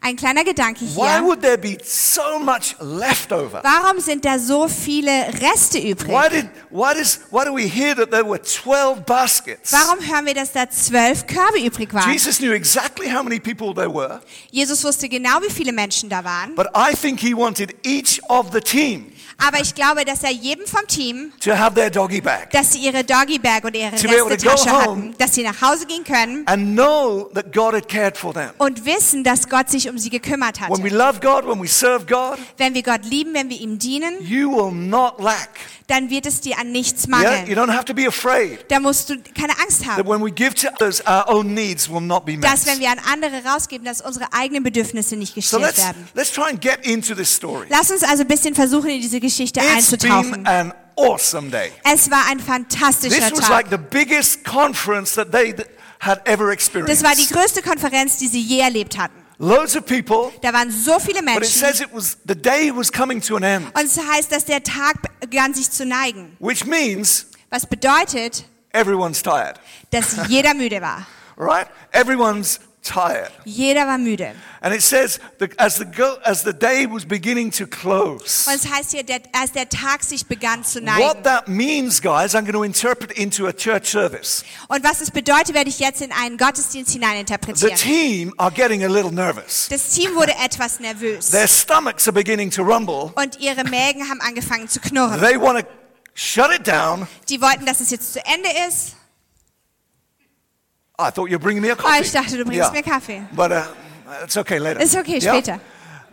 Ein 0.00 0.16
kleiner 0.16 0.44
Gedanke 0.44 0.84
Why 0.94 1.08
hier. 1.18 1.24
would 1.24 1.40
there 1.42 1.58
be 1.58 1.78
so 1.82 2.38
much 2.38 2.76
left 2.80 3.32
over? 3.32 3.62
Warum 3.64 4.00
sind 4.00 4.24
da 4.24 4.38
so 4.38 4.68
viele 4.68 5.10
Reste 5.40 5.78
übrig? 5.78 6.08
Why 6.08 6.28
did 6.28 6.48
why 6.70 6.94
does 6.94 7.20
why 7.30 7.44
do 7.44 7.54
we 7.54 7.66
hear 7.68 7.94
that 7.96 8.10
there 8.10 8.24
were 8.24 8.40
12 8.40 9.04
baskets? 9.04 9.72
Warum 9.72 9.98
hören 10.00 10.26
wir, 10.26 10.34
dass 10.34 10.52
da 10.52 10.68
zwölf 10.68 11.26
Körbe 11.26 11.58
übrig 11.64 11.92
waren? 11.94 12.10
Jesus 12.12 12.38
knew 12.38 12.52
exactly 12.52 13.08
how 13.08 13.22
many 13.22 13.40
people 13.40 13.74
there 13.74 13.92
were, 13.92 14.20
Jesus 14.50 14.84
wusste 14.84 15.08
genau, 15.08 15.40
wie 15.42 15.50
viele 15.52 15.72
Menschen 15.72 16.08
da 16.08 16.22
waren. 16.22 16.54
but 16.54 16.66
I 16.74 16.94
think 16.94 17.20
he 17.20 17.34
wanted 17.34 17.74
each 17.84 18.20
of 18.28 18.52
the 18.52 18.60
team 18.60 19.12
Aber 19.38 19.60
ich 19.60 19.74
glaube, 19.74 20.04
dass 20.06 20.22
er 20.22 20.30
jedem 20.32 20.66
vom 20.66 20.86
Team, 20.88 21.30
to 21.40 21.52
have 21.56 21.74
their 21.74 21.90
doggy 21.90 22.20
bag 22.22 22.48
dass 22.52 22.72
sie 22.72 22.78
ihre 22.80 23.04
Doggy 23.04 23.38
Bag 23.38 23.64
oder 23.64 23.76
ihre 23.78 23.94
To 23.96 24.08
be 24.08 24.18
able 24.20 24.36
to 24.36 24.44
go 24.44 24.50
Restetasche 24.52 24.70
home. 24.72 24.80
hatten, 24.80 25.14
dass 25.18 25.34
sie 25.34 25.42
nach 25.42 25.60
Hause 25.60 25.84
gehen 25.86 26.04
können 26.04 26.42
and 26.46 26.74
know 26.74 27.30
that 27.34 27.52
God 27.52 27.74
had 27.74 27.86
cared 27.88 28.16
for 28.16 28.32
them. 28.32 28.50
und 28.58 28.84
wissen, 28.86 29.22
dass 29.24 29.48
Gott 29.48 29.68
sich 29.68 29.88
um 29.90 29.98
sie 29.98 30.08
gekümmert 30.10 30.58
When 30.60 30.82
we 30.82 30.88
hatte. 30.90 30.96
love 30.96 31.20
God, 31.20 31.46
when 31.46 31.62
we 31.62 31.68
serve 31.68 32.06
God, 32.06 32.38
Wenn 32.56 32.72
wir 32.74 32.82
Gott 32.82 33.04
lieben, 33.04 33.34
wenn 33.34 33.50
wir 33.50 33.60
ihm 33.60 33.78
dienen, 33.78 34.14
you 34.20 34.50
will 34.50 34.72
not 34.72 35.20
lack. 35.20 35.50
dann 35.88 36.08
wird 36.10 36.24
es 36.26 36.40
dir 36.40 36.58
an 36.58 36.72
nichts 36.72 37.06
Yeah? 37.06 37.18
You 37.20 37.54
mangeln. 37.54 37.58
don't 37.58 37.72
have 37.72 37.84
to 37.84 37.94
be 37.94 38.06
afraid 38.08 38.64
Da 38.70 38.80
musst 38.80 39.10
du 39.10 39.16
keine 39.38 39.52
Angst 39.60 39.80
that 39.84 39.98
haben, 39.98 40.08
when 40.08 40.24
we 40.24 40.30
give 40.30 40.54
to 40.54 40.68
others, 40.80 41.02
our 41.06 41.28
own 41.28 41.52
needs 41.52 41.88
will 41.90 42.00
not 42.00 42.24
be 42.24 42.32
met. 42.38 42.44
dass 42.44 42.64
wenn 42.66 42.80
wir 42.80 42.90
an 42.90 42.98
andere 43.12 43.44
rausgeben, 43.44 43.84
dass 43.84 44.00
unsere 44.00 44.32
eigenen 44.32 44.62
Bedürfnisse 44.62 45.14
nicht 45.16 45.34
So 45.34 45.58
gestillt 45.58 45.62
let's, 45.62 45.78
werden. 45.84 46.08
let's 46.14 46.32
try 46.32 46.48
and 46.50 46.60
get 46.60 46.84
into 46.86 47.14
this 47.14 47.32
story. 47.34 47.66
Lass 47.68 47.90
uns 47.90 48.02
also 48.02 48.22
ein 48.22 48.28
bisschen 48.28 48.54
versuchen, 48.54 48.88
in 48.88 49.00
diese 49.02 49.20
Geschichte 49.26 49.60
einzutauchen. 49.60 50.46
awesome. 50.96 51.50
Es 51.84 52.10
war 52.10 52.24
ein 52.30 52.40
fantastischer 52.40 53.14
This 53.30 53.32
was 53.32 53.48
like 53.48 53.68
Tag. 53.68 53.70
the 53.70 53.76
biggest 53.98 54.44
conference 54.44 55.14
that 55.14 55.30
they 55.32 55.52
th- 55.52 55.68
had 56.00 56.20
ever 56.26 56.50
experienced. 56.50 57.02
Das 57.02 57.08
war 57.08 57.14
die 57.14 57.26
größte 57.32 57.62
Konferenz, 57.62 58.18
die 58.18 58.28
sie 58.28 58.40
je 58.40 58.60
erlebt 58.60 58.96
hatten. 58.98 59.14
Loads 59.38 59.76
of 59.76 59.84
people, 59.84 60.32
Da 60.40 60.50
waren 60.54 60.70
so 60.70 60.98
viele 60.98 61.20
but 61.20 61.28
it 61.34 61.40
Menschen. 61.40 61.60
says 61.60 61.80
it 61.80 61.88
was 61.92 62.16
the 62.26 62.34
day 62.34 62.72
was 62.74 62.90
coming 62.90 63.20
to 63.20 63.36
an 63.36 63.42
end, 63.42 63.66
Und 63.78 63.84
es 63.84 63.98
heißt, 63.98 64.32
dass 64.32 64.46
der 64.46 64.62
Tag 64.62 64.96
begann 65.20 65.52
sich 65.52 65.70
zu 65.70 65.84
neigen. 65.84 66.34
which 66.38 66.64
means 66.64 67.26
Was 67.50 67.66
bedeutet, 67.66 68.44
everyone's 68.72 69.22
tired, 69.22 69.60
dass 69.90 70.16
jeder 70.28 70.54
müde 70.54 70.80
war. 70.80 71.06
right? 71.36 71.66
Everyone's 71.92 72.60
tired. 72.86 73.30
Jeder 73.44 73.86
war 73.86 73.98
müde. 73.98 74.34
And 74.60 74.74
it 74.74 74.82
says 74.82 75.20
that 75.38 75.50
as 75.58 75.76
the 75.76 75.84
go, 75.84 76.16
as 76.24 76.42
the 76.42 76.52
day 76.52 76.86
was 76.90 77.04
beginning 77.04 77.50
to 77.52 77.66
close. 77.66 78.48
Und 78.48 78.54
es 78.56 78.68
heißt 78.70 78.92
hier, 78.92 79.04
der, 79.04 79.20
als 79.32 79.52
der 79.52 79.68
Tag 79.68 80.02
sich 80.02 80.26
begann 80.26 80.64
zu 80.64 80.78
What 80.80 80.84
neigen. 80.84 81.22
that 81.24 81.48
means, 81.48 82.00
guys, 82.00 82.34
I'm 82.34 82.42
going 82.42 82.52
to 82.54 82.64
interpret 82.64 83.12
into 83.12 83.46
a 83.46 83.52
church 83.52 83.86
service. 83.90 84.44
Und 84.68 84.82
was 84.82 85.00
es 85.00 85.10
bedeutet, 85.10 85.54
werde 85.54 85.68
ich 85.70 85.78
jetzt 85.78 86.00
in 86.00 86.10
einen 86.12 86.36
Gottesdienst 86.38 86.92
The 86.92 86.98
hineininterpretieren. 86.98 87.76
team 87.76 88.34
are 88.38 88.50
getting 88.50 88.84
a 88.84 88.88
little 88.88 89.12
nervous. 89.12 89.68
Das 89.70 89.90
Team 89.90 90.14
wurde 90.14 90.32
etwas 90.44 90.80
nervös. 90.80 91.30
Their 91.30 91.48
stomachs 91.48 92.08
are 92.08 92.14
beginning 92.14 92.50
to 92.50 92.62
rumble. 92.62 93.12
Und 93.14 93.38
ihre 93.40 93.64
Mägen 93.64 94.08
haben 94.08 94.20
angefangen 94.20 94.68
zu 94.68 94.80
knurren. 94.80 95.20
They 95.20 95.40
want 95.40 95.60
to 95.60 95.66
shut 96.14 96.50
it 96.52 96.66
down. 96.66 97.06
Die 97.28 97.40
wollten, 97.40 97.66
dass 97.66 97.80
es 97.80 97.90
jetzt 97.90 98.12
zu 98.14 98.20
Ende 98.24 98.48
ist. 98.68 98.96
I 100.98 101.10
thought 101.10 101.28
you 101.30 101.36
were 101.36 101.38
bringing 101.38 101.62
me 101.62 101.70
a 101.70 101.74
Oh, 101.74 101.76
coffee. 101.82 102.02
ich 102.02 102.12
dachte, 102.12 102.36
du 102.38 102.44
bringst 102.44 102.72
mir 102.72 102.82
Kaffee. 102.82 103.22
But 103.32 103.50
uh, 103.50 103.62
it's 104.24 104.36
okay 104.36 104.58
later. 104.58 104.80
Ist 104.80 104.96
okay, 104.96 105.18
Yeah? 105.18 105.34
später. 105.34 105.60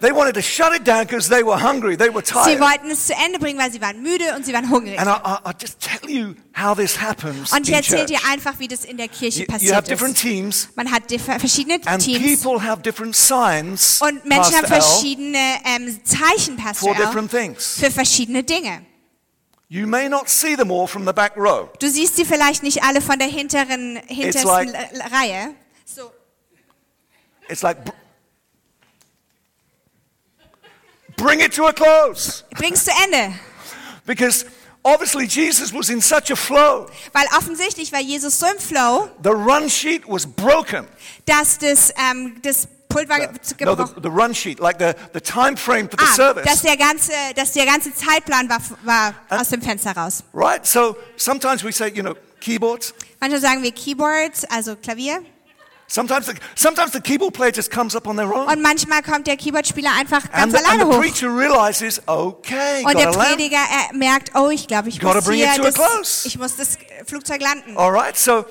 They 0.01 0.11
wanted 0.11 0.33
to 0.35 0.41
shut 0.41 0.75
it 0.75 0.85
down 0.85 1.05
because 1.07 1.29
they 1.29 1.43
were 1.43 1.55
hungry, 1.57 1.95
they 1.95 2.09
were 2.09 2.21
Sie 2.25 2.33
tired. 2.33 2.59
wollten 2.59 2.91
es 2.91 3.07
zu 3.07 3.13
Ende 3.13 3.39
bringen, 3.39 3.57
weil 3.57 3.71
sie 3.71 3.79
waren 3.79 4.01
müde 4.03 4.35
und 4.35 4.45
sie 4.45 4.51
waren 4.51 4.69
hungrig. 4.69 4.99
And 4.99 5.07
I, 5.07 5.13
I, 5.13 5.37
I'll 5.47 5.53
just 5.57 5.79
tell 5.79 6.09
you 6.09 6.35
how 6.53 6.75
this 6.75 6.99
happens 6.99 7.53
Und 7.53 7.69
ich 7.69 7.73
erzähle 7.73 8.05
dir 8.07 8.19
einfach, 8.29 8.55
wie 8.59 8.67
das 8.67 8.83
in 8.83 8.97
der 8.97 9.07
Kirche 9.07 9.43
You, 9.43 9.45
you 9.45 9.53
have 9.53 9.83
passiert 9.83 9.87
different 9.87 10.17
teams, 10.19 10.67
Man 10.75 10.91
hat 10.91 11.03
verschiedene 11.09 11.79
and 11.85 12.03
Teams 12.03 12.41
people 12.41 12.61
have 12.61 12.81
different 12.81 13.15
signs 13.15 14.01
und 14.01 14.25
Menschen 14.25 14.55
haben 14.55 14.67
Pastor 14.67 14.75
Al, 14.75 14.81
verschiedene 14.81 15.37
ähm, 15.63 15.99
Zeichen, 16.03 16.57
Pastor 16.57 16.93
for 16.93 17.05
different 17.05 17.31
things. 17.31 17.77
für 17.79 17.89
verschiedene 17.89 18.43
Dinge. 18.43 18.81
You 19.73 19.87
may 19.87 20.07
not 20.07 20.29
see 20.29 20.55
them 20.55 20.69
all 20.69 20.85
from 20.85 21.03
the 21.07 21.13
back 21.13 21.35
row. 21.35 21.67
Du 21.79 21.89
siehst 21.89 22.15
sie 22.15 22.25
vielleicht 22.25 22.61
nicht 22.61 22.83
alle 22.83 23.01
von 23.01 23.17
der 23.17 23.27
hinteren, 23.27 23.99
hintersten 24.05 24.67
like- 24.71 25.11
Reihe. 25.11 25.55
So, 25.83 26.11
It's 27.49 27.63
like, 27.63 27.83
br- 27.83 27.91
bring 31.17 31.39
it 31.39 31.55
to 31.55 31.65
a 31.65 31.73
close. 31.73 32.43
bring's 32.51 32.83
zu 32.85 32.91
Ende. 33.03 33.33
Because 34.05 34.45
obviously 34.83 35.25
Jesus 35.25 35.73
was 35.73 35.89
in 35.89 36.01
such 36.01 36.29
a 36.29 36.35
flow. 36.35 36.87
Weil 37.11 37.25
offensichtlich 37.35 37.91
war 37.91 37.99
Jesus 37.99 38.37
so 38.39 38.45
im 38.45 38.59
Flow, 38.59 39.09
The 39.23 39.31
run 39.31 39.69
sheet 39.71 40.03
was 40.07 40.27
broken. 40.27 40.87
dass 41.25 41.57
das, 41.57 41.91
ähm, 41.97 42.39
das 42.43 42.67
Pulver 42.93 43.29
No, 43.61 43.75
the, 43.75 44.01
the 44.01 44.09
run 44.09 44.33
sheet, 44.33 44.59
like 44.59 44.77
the, 44.77 44.95
the 45.13 45.21
time 45.21 45.57
frame 45.57 45.89
for 45.89 45.97
the 45.97 46.03
ah, 46.03 46.07
dass 46.07 46.15
service. 46.15 46.61
der 46.61 46.77
ganze, 46.77 47.11
dass 47.35 47.51
der 47.53 47.65
ganze 47.65 47.93
Zeitplan 47.93 48.47
war, 48.49 48.59
war 48.83 49.13
aus 49.29 49.49
dem 49.49 49.61
Fenster 49.61 49.91
raus. 49.95 50.23
Right? 50.33 50.65
So 50.65 50.95
sometimes 51.17 51.63
we 51.63 51.71
say, 51.71 51.91
you 51.93 52.03
know, 52.03 52.15
keyboards. 52.39 52.93
Manchmal 53.19 53.41
sagen 53.41 53.63
wir 53.63 53.71
Keyboards, 53.71 54.45
also 54.45 54.75
Klavier. 54.75 55.21
Sometimes 55.87 56.25
the, 56.25 56.33
sometimes 56.55 56.91
the 56.91 56.99
keyboard 57.01 57.33
player 57.33 57.51
just 57.51 57.69
comes 57.69 57.95
up 57.95 58.07
on 58.07 58.15
their 58.15 58.33
own. 58.33 58.47
Und 58.47 58.61
manchmal 58.61 59.03
kommt 59.03 59.27
der 59.27 59.37
Keyboardspieler 59.37 59.91
einfach 59.99 60.23
And 60.31 60.51
ganz 60.51 60.53
the, 60.53 60.57
and 60.57 60.67
alleine 60.67 60.85
the 60.85 60.97
hoch. 60.97 61.01
preacher 61.01 61.27
realizes, 61.37 62.01
okay, 62.07 62.83
Und 62.83 62.97
der. 62.97 63.11
Prediger 63.11 63.57
er 63.57 63.95
merkt, 63.95 64.31
oh, 64.35 64.49
ich 64.49 64.67
glaube, 64.67 64.89
ich 64.89 65.01
muss 65.01 65.29
hier 65.29 65.51
das, 65.61 66.25
ich 66.25 66.37
muss 66.39 66.55
das 66.55 66.77
Flugzeug 67.05 67.41
landen. 67.41 67.77
All 67.77 67.91
right? 67.91 68.17
So 68.17 68.45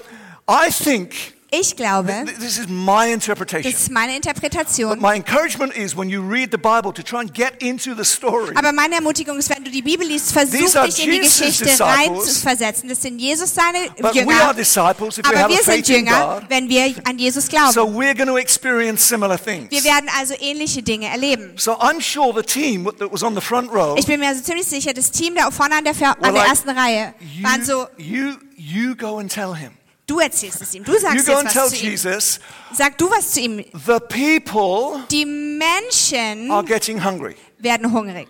I 0.49 0.71
think 0.71 1.15
Ich 1.55 1.77
glaube, 1.77 2.09
th- 2.09 2.39
this 2.39 2.57
is 2.57 2.67
my 2.67 3.05
das 3.05 3.13
interpretation. 3.13 3.71
ist 3.71 3.91
meine 3.91 4.15
But 4.15 4.25
Interpretation. 4.27 4.99
my 5.01 5.15
encouragement 5.15 5.77
is 5.77 5.95
when 5.95 6.09
you 6.09 6.23
read 6.23 6.51
the 6.51 6.57
Bible 6.57 6.95
to 6.95 7.03
try 7.03 7.21
and 7.21 7.33
get 7.35 7.63
into 7.63 7.95
the 7.95 8.05
story. 8.05 8.55
Aber 8.55 8.73
meine 8.73 8.95
Ermutigung 8.95 9.37
ist, 9.39 9.51
wenn 9.51 9.63
du 9.63 9.71
die 9.71 9.83
Bibel 9.83 10.07
liest, 10.07 10.33
versuch 10.33 10.57
dich 10.87 11.05
in 11.05 11.11
die 11.11 11.17
Jesus' 11.19 11.39
Geschichte 11.61 11.85
reinzuversetzen. 11.85 12.89
Das 12.89 13.03
sind 13.03 13.19
Jesus 13.19 13.55
seine 13.55 13.91
But 14.01 14.15
we 14.15 14.21
are 14.21 14.31
Jünger. 14.49 14.55
disciples 14.55 15.19
if 15.19 15.25
we 15.27 15.29
Aber 15.29 15.39
have 15.41 15.53
a 15.53 15.57
wir 15.57 15.63
sind 15.63 15.89
Jünger, 15.89 16.41
God. 16.41 16.49
wenn 16.51 16.69
wir 16.71 16.95
an 17.05 17.19
Jesus 17.19 17.49
glauben. 17.49 17.73
So 17.73 17.83
we're 17.87 18.15
going 18.15 18.29
to 18.29 18.39
experience 18.39 19.07
similar 19.07 19.37
things. 19.37 19.71
Wir 19.71 19.85
werden 19.85 20.09
also 20.19 20.33
ähnliche 20.41 20.83
Dinge 20.83 21.09
erleben. 21.09 21.53
So 21.57 21.73
I'm 21.73 22.01
sure 22.01 22.33
the 22.35 22.43
team 22.43 22.85
that 22.99 23.13
was 23.13 23.23
on 23.23 23.35
the 23.35 23.43
front 23.43 23.71
row, 23.71 23.97
Ich 23.99 24.07
bin 24.07 24.21
mir 24.21 24.29
also 24.29 24.43
ziemlich 24.43 24.67
sicher, 24.67 24.95
das 24.95 25.11
Team 25.11 25.35
da 25.35 25.51
vorne 25.51 25.75
an 25.77 25.85
der, 25.85 25.95
an 26.23 26.33
der 26.35 26.45
ersten 26.45 26.71
Reihe 26.71 27.13
waren 27.43 27.63
so, 27.63 27.89
you, 27.99 28.37
you 28.57 28.97
go 28.97 29.19
and 29.19 29.31
tell 29.31 29.55
him. 29.55 29.73
Du 30.07 30.19
erzählst 30.21 30.61
es 30.63 30.75
ihm, 30.75 30.85
du 30.85 30.93
You 30.93 30.99
sagst 30.99 31.27
go 31.27 31.35
and 31.37 31.51
tell. 31.51 31.69
Jesus, 31.73 32.41
Sag 32.73 32.99
du 32.99 33.11
was 33.11 33.31
zu 33.33 33.41
ihm. 33.41 33.59
the 33.87 33.99
people 34.09 35.01
Die 35.11 35.25
Menschen 35.25 36.51
are 36.51 36.65
getting 36.65 37.03
hungry. 37.03 37.37
werden 37.59 37.91
hungrig. 37.93 38.29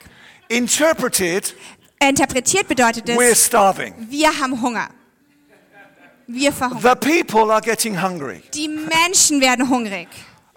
Interpreted, 0.49 1.55
Interpretiert 2.01 2.69
bedeutet 2.69 3.07
we're 3.09 3.31
es, 3.33 3.47
starving. 3.47 3.95
wir 4.11 4.29
haben 4.39 4.61
Hunger. 4.61 4.89
Wir 6.27 6.53
verhungern. 6.53 6.83
The 6.83 7.09
people 7.23 7.51
are 7.53 7.61
getting 7.61 8.01
hungry. 8.01 8.43
Die 8.55 8.69
Menschen 8.69 9.41
werden 9.41 9.69
hungrig. 9.69 10.09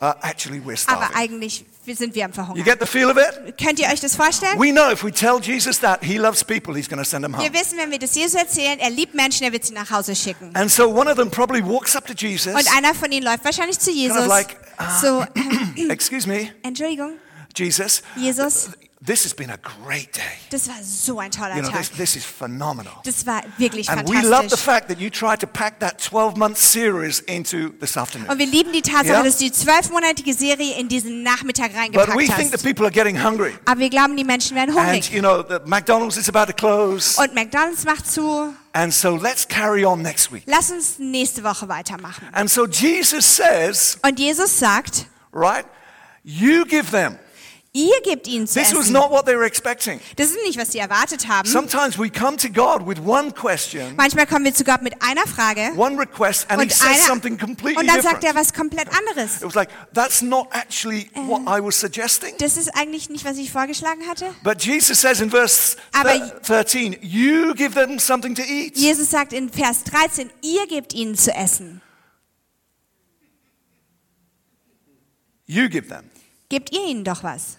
Uh, 0.01 0.13
actually, 0.21 0.59
we're 0.59 0.77
Aber 0.87 1.05
starving. 1.07 1.15
eigentlich 1.15 1.65
sind 1.93 2.15
wir 2.15 2.25
am 2.25 2.31
You 2.31 2.35
Verhungern. 2.35 2.63
get 2.65 2.79
the 2.79 2.85
feel 2.87 3.09
of 3.09 3.17
it? 3.17 3.57
Könnt 3.57 3.79
ihr 3.79 3.87
euch 3.87 3.99
das 3.99 4.15
vorstellen? 4.15 4.59
We 4.59 4.71
know 4.71 4.91
if 4.91 5.03
we 5.03 5.11
tell 5.11 5.39
Jesus 5.39 5.79
that 5.81 6.03
he 6.03 6.17
loves 6.17 6.43
people, 6.43 6.73
he's 6.75 6.89
going 6.89 7.01
to 7.03 7.07
send 7.07 7.23
them 7.23 7.35
home. 7.37 7.43
Wir 7.43 7.53
wissen, 7.53 7.77
wenn 7.77 7.91
wir 7.91 7.99
das 7.99 8.15
Jesus 8.15 8.35
erzählen, 8.35 8.79
er 8.79 8.89
liebt 8.89 9.13
Menschen, 9.13 9.43
er 9.43 9.51
wird 9.51 9.65
sie 9.65 9.73
nach 9.73 9.91
Hause 9.91 10.15
schicken. 10.15 10.55
And 10.55 10.71
so 10.71 10.89
one 10.89 11.09
of 11.09 11.17
them 11.17 11.29
probably 11.29 11.63
walks 11.63 11.95
up 11.95 12.05
to 12.07 12.13
Jesus, 12.13 12.53
Und 12.53 12.65
einer 12.75 12.93
von 12.95 13.11
ihnen 13.11 13.25
läuft 13.25 13.45
wahrscheinlich 13.45 13.77
zu 13.79 13.91
Jesus. 13.91 14.25
like, 14.27 14.57
ah. 14.77 14.99
So, 14.99 15.25
excuse 15.89 16.27
me, 16.27 16.49
Entschuldigung, 16.63 17.13
Jesus, 17.55 18.01
Jesus, 18.15 18.69
this 19.03 19.23
has 19.25 19.33
been 19.33 19.49
a 19.49 19.57
great 19.57 20.15
day. 20.15 20.21
das 20.51 20.67
war 20.67 20.75
so 20.81 21.19
ein 21.19 21.29
toller 21.31 21.55
You 21.55 21.61
know, 21.61 21.69
Tag. 21.69 21.79
this, 21.81 21.91
this 21.91 22.15
is 22.15 22.25
phenomenal. 22.25 22.93
Das 23.03 23.25
war 23.25 23.41
wirklich 23.57 23.89
And 23.89 24.07
we 24.07 24.15
love 24.15 24.23
the 24.23 24.57
fantastisch. 24.57 24.59
fact 24.61 24.87
that 24.89 24.99
you 24.99 25.09
tried 25.09 25.39
to 25.41 25.47
pack 25.47 25.79
that 25.79 25.99
12 25.99 26.37
month 26.37 26.57
series 26.57 27.19
into 27.21 27.69
this 27.79 27.97
afternoon. 27.97 28.29
Und 28.29 28.39
wir 28.39 28.45
lieben 28.47 28.71
die 28.71 28.81
Tatsache, 28.81 29.07
Ja. 29.07 29.23
dass 29.23 29.37
du 29.37 29.43
die 29.45 29.51
zwölfmonatige 29.51 30.33
Serie 30.33 30.75
in 30.79 30.87
diesen 30.87 31.23
Nachmittag 31.23 31.71
But 31.73 31.79
reingepackt 31.81 32.17
we 32.17 32.25
think 32.25 32.47
the 32.49 32.53
hast. 32.53 32.63
people 32.63 32.85
are 32.85 32.91
getting 32.91 33.21
hungry. 33.21 33.53
Aber 33.65 33.79
wir 33.79 33.89
glauben, 33.89 34.15
die 34.17 34.23
Menschen 34.23 34.55
werden 34.55 34.75
And, 34.77 34.87
hungrig. 34.87 35.11
you 35.11 35.19
know, 35.19 35.43
the 35.43 35.59
McDonald's 35.65 36.17
is 36.17 36.29
about 36.29 36.45
to 36.51 36.53
close. 36.53 37.19
Und 37.21 37.33
McDonald's 37.35 37.83
macht 37.83 38.09
zu. 38.09 38.53
And 38.73 38.93
so 38.93 39.15
let's 39.15 39.47
carry 39.47 39.85
on 39.85 40.01
next 40.01 40.31
week. 40.33 40.43
Lass 40.47 40.71
uns 40.71 40.99
nächste 40.99 41.43
Woche 41.43 41.67
weitermachen. 41.69 42.27
And 42.33 42.49
so 42.49 42.65
Jesus 42.65 43.35
says, 43.35 43.97
Und 44.03 44.19
Jesus 44.19 44.57
sagt, 44.59 45.05
right, 45.33 45.65
you 46.23 46.65
give 46.65 46.91
them. 46.91 47.17
Ihr 47.75 48.01
gebt 48.03 48.25
ihnen 48.27 48.47
zu 48.47 48.57
This 48.57 48.73
was 48.73 48.85
essen. 48.85 48.93
not 48.93 49.11
what 49.11 49.25
they 49.25 49.35
were 49.35 49.45
expecting. 49.45 49.99
Das 50.15 50.27
ist 50.29 50.37
nicht, 50.45 50.57
was 50.57 50.71
sie 50.71 50.79
erwartet 50.79 51.27
haben. 51.27 51.47
Sometimes 51.47 51.99
we 51.99 52.09
come 52.09 52.37
to 52.37 52.47
God 52.49 52.87
with 52.87 52.97
one 53.05 53.31
question, 53.33 53.95
Manchmal 53.97 54.25
kommen 54.25 54.45
wir 54.45 54.53
zu 54.53 54.63
Gott 54.63 54.81
mit 54.81 54.93
einer 55.01 55.27
Frage 55.27 55.71
one 55.75 55.99
request, 55.99 56.49
and 56.49 56.61
He 56.61 56.67
und, 56.67 56.71
says 56.73 56.87
einer, 56.87 56.97
something 57.05 57.37
completely 57.37 57.77
und 57.81 57.87
dann 57.87 58.01
sagt 58.01 58.23
er 58.23 58.33
was 58.33 58.53
komplett 58.53 58.87
anderes. 58.87 59.37
It 59.37 59.43
was 59.43 59.55
like, 59.55 59.69
that's 59.93 60.21
not 60.21 60.47
actually 60.51 61.09
what 61.13 61.41
I 61.41 61.61
was 61.61 61.77
suggesting. 61.79 62.33
Das 62.39 62.55
ist 62.55 62.69
eigentlich 62.75 63.09
nicht, 63.09 63.25
was 63.25 63.37
ich 63.37 63.51
vorgeschlagen 63.51 64.07
hatte. 64.07 64.33
But 64.43 64.63
Jesus 64.63 65.01
says 65.01 65.19
in 65.19 65.29
verse 65.29 65.75
Aber- 65.91 66.11
thir- 66.13 66.63
13, 66.63 66.97
you 67.01 67.53
give 67.55 67.73
them 67.75 67.99
something 67.99 68.33
to 68.35 68.41
eat. 68.41 68.77
Jesus 68.77 69.11
sagt 69.11 69.33
in 69.33 69.49
Vers 69.49 69.83
13, 69.83 70.29
ihr 70.41 70.65
gebt 70.67 70.93
ihnen 70.93 71.15
zu 71.17 71.33
essen. 71.33 71.81
You 75.45 75.69
give 75.69 75.87
them. 75.89 76.09
Gebt 76.49 76.71
ihr 76.71 76.85
ihnen 76.85 77.03
doch 77.03 77.23
was. 77.23 77.57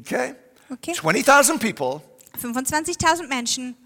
Okay? 0.00 0.34
Okay? 0.70 0.92
20,000 0.94 1.58
people. 1.58 2.02
25.000 2.40 3.28
Menschen. 3.28 3.76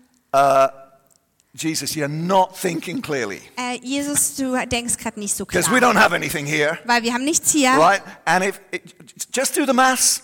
Jesus, 1.55 1.97
you're 1.97 2.09
not 2.09 2.57
thinking 2.57 3.03
clearly. 3.03 3.41
Äh, 3.57 3.81
Jesus, 3.83 4.37
du 4.37 4.55
denkst 4.67 4.97
gerade 4.99 5.19
nicht 5.19 5.35
so 5.35 5.45
Because 5.45 5.71
we 5.71 5.79
klar. 5.79 5.93
don't 5.93 5.99
have 5.99 6.15
anything 6.15 6.47
here. 6.47 6.79
Weil 6.85 7.03
wir 7.03 7.13
haben 7.13 7.25
nichts 7.25 7.51
hier. 7.53 7.71
Right? 7.71 8.03
And 8.27 8.45
if 8.45 8.61
it, 8.71 8.95
just 9.33 9.57
do 9.57 9.67
the 9.67 9.73
maths. 9.73 10.23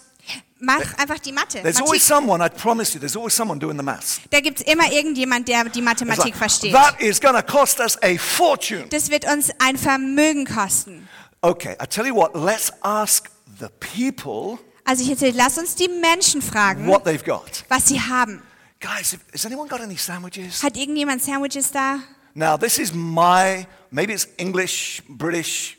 Mach 0.61 0.97
einfach 0.99 1.19
die 1.19 1.33
Mathe. 1.33 1.61
There's 1.61 1.79
Mathematik. 1.79 1.83
always 1.83 2.03
someone, 2.03 2.41
I 2.41 2.49
promise 2.49 2.95
you, 2.95 3.01
there's 3.01 3.17
always 3.17 3.35
someone 3.35 3.59
doing 3.59 3.77
the 3.77 3.83
maths. 3.83 4.21
Da 4.31 4.41
gibt 4.41 4.61
es 4.61 4.67
immer 4.67 4.91
irgendjemand, 4.91 5.49
der 5.49 5.65
die 5.65 5.83
Mathematik 5.83 6.25
like, 6.25 6.37
versteht. 6.37 6.73
that 6.73 7.01
is 7.01 7.19
to 7.21 7.43
cost 7.43 7.81
us 7.81 7.99
a 8.03 8.17
fortune. 8.17 8.87
Das 8.89 9.11
wird 9.11 9.27
uns 9.27 9.51
ein 9.59 9.77
Vermögen 9.77 10.47
kosten. 10.47 11.09
Okay, 11.43 11.77
I 11.83 11.87
tell 11.87 12.07
you 12.07 12.15
what, 12.15 12.35
let's 12.35 12.73
ask 12.83 13.31
the 13.59 13.69
people 13.81 14.59
Also 14.85 15.03
ich 15.03 15.11
erzähle, 15.11 15.33
lass 15.37 15.57
uns 15.59 15.75
die 15.75 15.89
Menschen 15.89 16.43
fragen, 16.43 16.87
what 16.87 17.05
they've 17.05 17.25
got. 17.25 17.65
was 17.69 17.87
sie 17.89 18.01
haben. 18.01 18.43
Guys, 18.81 19.17
has 19.33 19.47
anyone 19.47 19.69
got 19.69 19.81
any 19.81 19.97
sandwiches? 19.97 20.63
Hat 20.63 20.77
irgendjemand 20.77 21.23
Sandwiches 21.23 21.71
da? 21.71 22.01
Now, 22.35 22.57
this 22.59 22.79
is 22.79 22.93
my, 22.93 23.67
maybe 23.91 24.13
it's 24.13 24.29
English, 24.37 25.03
British, 25.09 25.79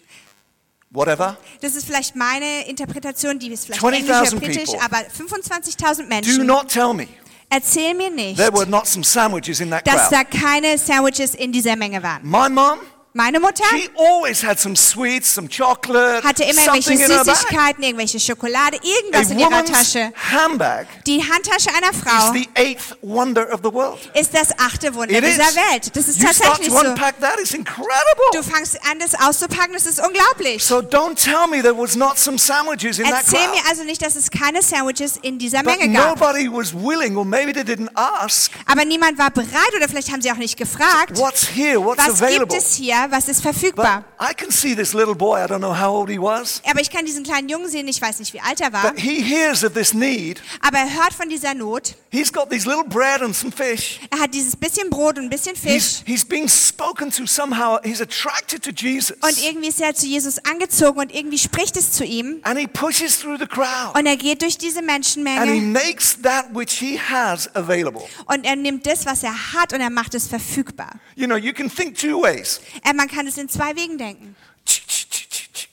whatever. 0.89 1.37
Das 1.61 1.75
ist 1.75 1.85
vielleicht 1.85 2.15
meine 2.15 2.65
Interpretation, 2.67 3.37
die 3.37 3.49
ist 3.51 3.65
vielleicht 3.65 3.81
20.000 3.83 3.93
englisch 3.93 4.31
oder 4.31 4.39
britisch, 4.39 4.69
people. 4.71 4.81
aber 4.83 4.97
25.000 4.97 5.97
Do 5.97 6.03
Menschen. 6.07 6.45
not 6.47 6.67
tell 6.69 6.93
me 6.93 7.07
Erzähl 7.49 7.93
mir 7.93 8.09
nicht, 8.09 8.37
there 8.37 8.51
were 8.51 8.65
not 8.65 8.87
some 8.87 9.03
sandwiches 9.03 9.59
in 9.59 9.69
that 9.69 9.85
dass 9.85 10.09
crowd. 10.09 10.11
da 10.13 10.23
keine 10.23 10.77
Sandwiches 10.79 11.35
in 11.35 11.51
dieser 11.51 11.75
Menge 11.75 12.01
waren. 12.01 12.23
My 12.27 12.49
mom, 12.49 12.79
Meine 13.17 13.39
Mutter 13.39 13.63
she 13.71 13.89
always 13.97 14.43
had 14.43 14.59
some 14.59 14.75
sweets, 14.75 15.33
some 15.33 15.47
chocolate, 15.47 16.21
hatte 16.21 16.43
immer 16.43 16.61
irgendwelche. 16.75 17.23
Süßigkeiten, 17.23 17.81
irgendwelche 17.81 18.19
Schokolade, 18.19 18.75
A 18.75 18.85
irgendwas 18.85 19.31
in 19.31 19.39
ihrer 19.39 19.63
Tasche. 19.63 20.11
handbag 20.33 20.85
Die 21.07 21.23
Handtasche 21.23 21.69
einer 21.73 21.91
is 21.91 21.97
Frau 22.03 22.33
the 22.33 22.49
eighth 22.55 22.97
wonder 23.01 23.47
of 23.53 23.61
the 23.63 23.71
world. 23.71 23.99
ist 24.13 24.33
das 24.33 24.49
achte 24.59 24.93
Wunder 24.93 25.17
It 25.17 25.23
is. 25.23 25.35
dieser 25.35 25.45
Welt. 25.55 25.95
Das 25.95 26.09
ist 26.09 26.19
You 26.21 26.27
start 26.27 26.35
tatsächlich 26.39 26.67
to 26.73 26.73
so. 26.81 26.87
unpack 26.89 27.17
that, 27.21 27.39
it's 27.39 27.53
incredible. 27.53 27.87
Du 28.33 28.43
fangst 28.43 28.77
an, 28.91 28.99
das 28.99 29.13
auszupacken, 29.15 29.71
das 29.73 29.85
ist 29.85 29.99
unglaublich. 30.05 30.61
So 30.61 30.79
don't 30.79 31.15
tell 31.15 31.47
me 31.49 31.61
there 31.61 31.77
was 31.77 31.95
not 31.95 32.19
some 32.19 32.37
sandwiches 32.37 32.99
in 32.99 33.05
that 33.05 33.23
Erzähl 33.25 33.47
mir 33.51 33.61
also 33.69 33.85
nicht, 33.85 34.01
dass 34.01 34.17
es 34.17 34.29
keine 34.29 34.61
Sandwiches 34.61 35.17
in 35.21 35.39
dieser 35.39 35.63
But 35.63 35.79
Menge 35.79 35.93
gab. 35.97 36.19
nobody 36.19 36.49
was 36.51 36.73
willing, 36.73 37.15
or 37.15 37.23
maybe 37.23 37.53
they 37.53 37.63
didn't 37.63 37.89
ask, 37.95 38.51
Aber 38.65 38.83
niemand 38.83 39.17
war 39.17 39.31
bereit 39.31 39.73
oder 39.77 39.87
vielleicht 39.87 40.11
haben 40.11 40.21
sie 40.21 40.29
auch 40.33 40.35
nicht 40.35 40.57
gefragt, 40.57 41.17
what's 41.17 41.47
here, 41.47 41.81
what's 41.81 41.99
was 42.05 42.19
gibt 42.19 42.21
available. 42.21 42.57
es 42.57 42.75
hier, 42.75 43.04
was 43.11 43.27
ist 43.27 43.41
verfügbar. 43.41 44.03
But 44.17 44.29
I 44.29 44.33
can 44.33 44.51
see 44.51 44.75
this 44.75 44.93
little 44.93 45.15
boy, 45.15 45.37
I 45.43 45.47
don't 45.47 45.59
know 45.59 45.73
how 45.77 45.93
old 45.93 46.09
he 46.09 46.19
was, 46.19 46.61
Aber 46.69 46.81
ich 46.81 46.89
kann 46.89 47.05
diesen 47.05 47.23
kleinen 47.23 47.49
Jungen 47.49 47.69
sehen, 47.69 47.87
ich 47.87 48.01
weiß 48.01 48.19
nicht, 48.19 48.33
wie 48.33 48.41
alt 48.41 48.61
er 48.61 48.71
war, 48.73 48.91
but 48.91 48.99
he 48.99 49.21
hears 49.21 49.63
of 49.63 49.73
this 49.73 49.93
need. 49.93 50.41
aber 50.61 50.79
er 50.79 50.93
hört 50.93 51.13
von 51.13 51.29
dieser 51.29 51.53
Not. 51.53 51.95
He's 52.11 52.31
got 52.31 52.49
these 52.49 52.67
little 52.67 52.85
bread 52.85 53.21
and 53.21 53.35
some 53.35 53.51
fish. 53.51 53.99
Er 54.09 54.19
hat 54.21 54.33
dieses 54.33 54.55
bisschen 54.55 54.89
Brot 54.89 55.17
und 55.17 55.25
ein 55.25 55.29
bisschen 55.29 55.55
He's, 55.55 55.97
Fisch. 55.97 56.03
he's 56.05 56.23
being 56.25 56.47
spoken 56.47 57.11
to 57.11 57.25
somehow. 57.25 57.77
He's 57.83 58.01
attracted 58.01 58.63
to 58.63 58.71
Jesus. 58.71 59.17
Und 59.21 59.37
irgendwie 59.43 59.67
ist 59.67 59.81
er 59.81 59.93
zu 59.93 60.05
Jesus 60.07 60.37
angezogen 60.45 60.99
und 60.99 61.13
irgendwie 61.13 61.37
spricht 61.37 61.75
es 61.75 61.91
zu 61.91 62.05
ihm. 62.05 62.39
And 62.43 62.57
he 62.57 62.67
pushes 62.67 63.19
through 63.19 63.37
the 63.39 63.45
crowd. 63.47 63.97
Und 63.97 64.05
er 64.05 64.15
geht 64.15 64.41
durch 64.41 64.57
diese 64.57 64.79
And 64.79 64.87
he 64.87 64.93
Menschenmenge 64.93 65.61
makes 65.61 66.17
that 66.21 66.45
which 66.53 66.71
he 66.79 66.97
has 66.97 67.53
available. 67.55 68.03
und 68.27 68.45
er 68.45 68.55
nimmt 68.55 68.85
das, 68.87 69.05
was 69.05 69.23
er 69.23 69.53
hat 69.53 69.73
und 69.73 69.81
er 69.81 69.89
macht 69.89 70.13
es 70.15 70.27
verfügbar. 70.27 70.91
You 71.15 71.25
know, 71.27 71.35
you 71.35 71.51
can 71.53 71.69
think 71.69 71.97
two 71.97 72.21
ways. 72.21 72.61
Äh, 72.83 72.93
Man 72.95 73.07
kann 73.09 73.27
es 73.27 73.37
in 73.37 73.49
zwei 73.49 73.75
Wegen 73.75 73.97
denken. 73.97 74.35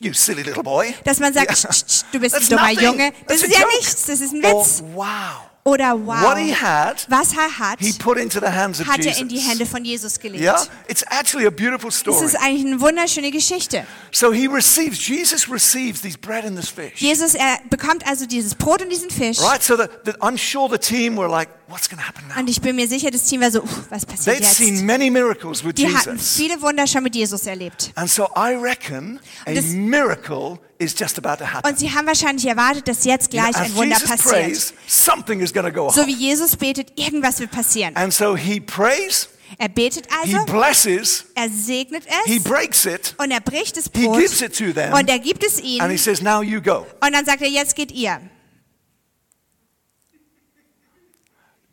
You 0.01 0.13
silly 0.13 0.43
little 0.43 0.63
boy. 0.65 0.95
Dass 1.05 1.21
man 1.21 1.33
sagt, 1.33 1.47
Yeah. 1.51 1.73
"Sch, 1.73 1.77
sch, 1.77 1.85
sch, 2.01 2.05
du 2.11 2.19
bist 2.19 2.35
ein 2.35 2.49
dummer 2.49 2.63
nothing. 2.73 2.85
Junge. 2.85 3.13
Das 3.29 3.41
That's 3.41 3.43
ist 3.43 3.53
ja 3.55 3.61
joke. 3.61 3.77
nichts, 3.77 4.05
das 4.07 4.21
ist 4.21 4.33
ein 4.35 4.45
Or, 4.45 4.65
Witz. 4.65 4.83
wow. 4.95 5.49
Oder 5.65 5.95
wow, 5.95 6.23
What 6.23 6.39
he 6.39 6.53
had, 6.53 7.07
was 7.09 7.33
er 7.35 7.57
hat, 7.57 7.79
he 7.79 7.93
put 7.93 8.19
into 8.19 8.41
the 8.41 8.47
hands 8.51 8.81
of 8.81 8.89
hat 8.89 8.99
er 9.05 9.17
in 9.17 9.29
die 9.29 9.37
Jesus. 9.37 9.49
Hände 9.49 9.65
von 9.67 9.85
Jesus 9.85 10.19
gelegt. 10.19 10.43
Yeah? 10.43 10.61
It's 10.89 11.05
actually 11.09 11.47
a 11.47 11.51
beautiful 11.51 11.89
Das 11.91 12.01
story. 12.01 12.27
ist 12.27 12.35
eigentlich 12.35 12.67
eine 12.67 12.81
wunderschöne 12.81 13.31
Geschichte. 13.31 13.87
So 14.11 14.33
he 14.33 14.49
receives, 14.49 15.07
Jesus 15.07 15.49
receives 15.49 16.01
these 16.03 16.19
bread 16.19 16.45
and 16.45 16.59
this 16.59 16.69
fish. 16.69 16.95
Jesus 17.01 17.37
er 17.37 17.61
bekommt 17.71 18.05
also 18.09 18.27
dieses 18.27 18.57
Brot 18.57 18.83
und 18.83 18.91
diesen 18.91 19.09
Fisch. 19.09 19.39
Right? 19.39 19.63
So 19.63 19.77
the, 19.77 19.85
the, 20.05 20.11
I'm 20.21 20.37
sure 20.37 20.69
the 20.69 20.79
team 20.79 21.17
were 21.17 21.29
like, 21.31 21.49
what's 21.73 21.89
going 21.89 22.01
to 22.01 22.07
happen 22.07 22.29
now? 22.29 22.39
Und 22.39 22.49
ich 22.49 22.61
bin 22.61 22.77
mir 22.77 22.87
sicher, 22.87 23.11
das 23.11 23.25
Team 23.25 23.41
war 23.41 23.51
so, 23.51 23.63
"Uff, 23.63 23.87
was 23.91 24.07
passiert 24.07 24.37
They'd 24.37 24.43
jetzt? 24.45 24.57
seen 24.57 24.87
many 24.87 25.11
miracles 25.11 25.65
with 25.65 25.75
Die 25.75 25.87
hatten 25.93 26.17
Jesus. 26.17 26.37
viele 26.37 26.61
Wunder 26.63 26.87
schon 26.87 27.03
mit 27.03 27.15
Jesus 27.17 27.47
erlebt. 27.47 27.91
And 27.95 28.11
so 28.11 28.29
I 28.37 28.55
reckon 28.55 29.19
a 29.47 29.53
Das- 29.55 29.65
miracle 29.67 30.59
is 30.79 30.95
just 30.99 31.19
about 31.19 31.43
to 31.43 31.51
happen. 31.53 31.69
Und 31.71 31.79
sie 31.79 31.91
haben 31.93 32.07
wahrscheinlich 32.07 32.47
erwartet, 32.47 32.87
dass 32.89 33.05
jetzt 33.05 33.33
You 33.33 33.41
know, 33.41 33.51
gleich 33.51 33.57
as 33.63 33.67
ein 33.71 33.75
Wunder 33.77 33.97
Jesus 33.99 34.09
passiert. 34.11 34.45
prays, 34.45 34.75
something 34.87 35.41
is 35.41 35.53
going 35.53 35.67
to 35.67 35.73
go 35.73 35.91
So 35.91 36.03
on. 36.03 36.07
wie 36.09 36.15
Jesus 36.15 36.57
betet, 36.57 36.93
irgendwas 36.99 37.41
wird 37.41 37.51
passieren. 37.51 37.97
And 37.97 38.13
so 38.13 38.37
he 38.37 38.61
prays, 38.61 39.29
Er 39.59 39.69
betet 39.69 40.07
he 40.25 40.35
also, 40.35 40.45
blesses, 40.47 41.27
er 41.35 41.49
segnet 41.51 42.05
he 42.25 42.37
es 42.39 42.43
breaks 42.43 42.85
it, 42.87 43.15
und 43.19 43.31
er 43.31 43.41
bricht 43.41 43.77
das 43.77 43.85
he 43.95 44.07
Brot 44.07 44.19
gives 44.19 44.41
it 44.41 44.57
to 44.57 44.73
them, 44.73 44.95
und 44.95 45.09
er 45.11 45.19
gibt 45.19 45.45
es 45.45 45.57
and 45.59 45.65
he 45.67 45.77
ihnen 45.79 45.99
says, 45.99 46.23
now 46.23 46.41
you 46.43 46.61
go. 46.63 46.87
und 47.01 47.13
dann 47.13 47.25
sagt 47.27 47.43
er, 47.43 47.49
jetzt 47.49 47.77
geht 47.77 47.93
ihr. 47.93 48.19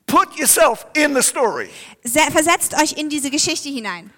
Put 0.09 0.37
yourself 0.37 0.85
in 0.95 1.13
the 1.13 1.21
story. 1.21 1.69
Se- 2.03 2.31
Versetzt 2.31 2.73
euch 2.81 2.93
in 2.93 3.09
diese 3.09 3.29
Geschichte 3.29 3.69
hinein. 3.69 4.11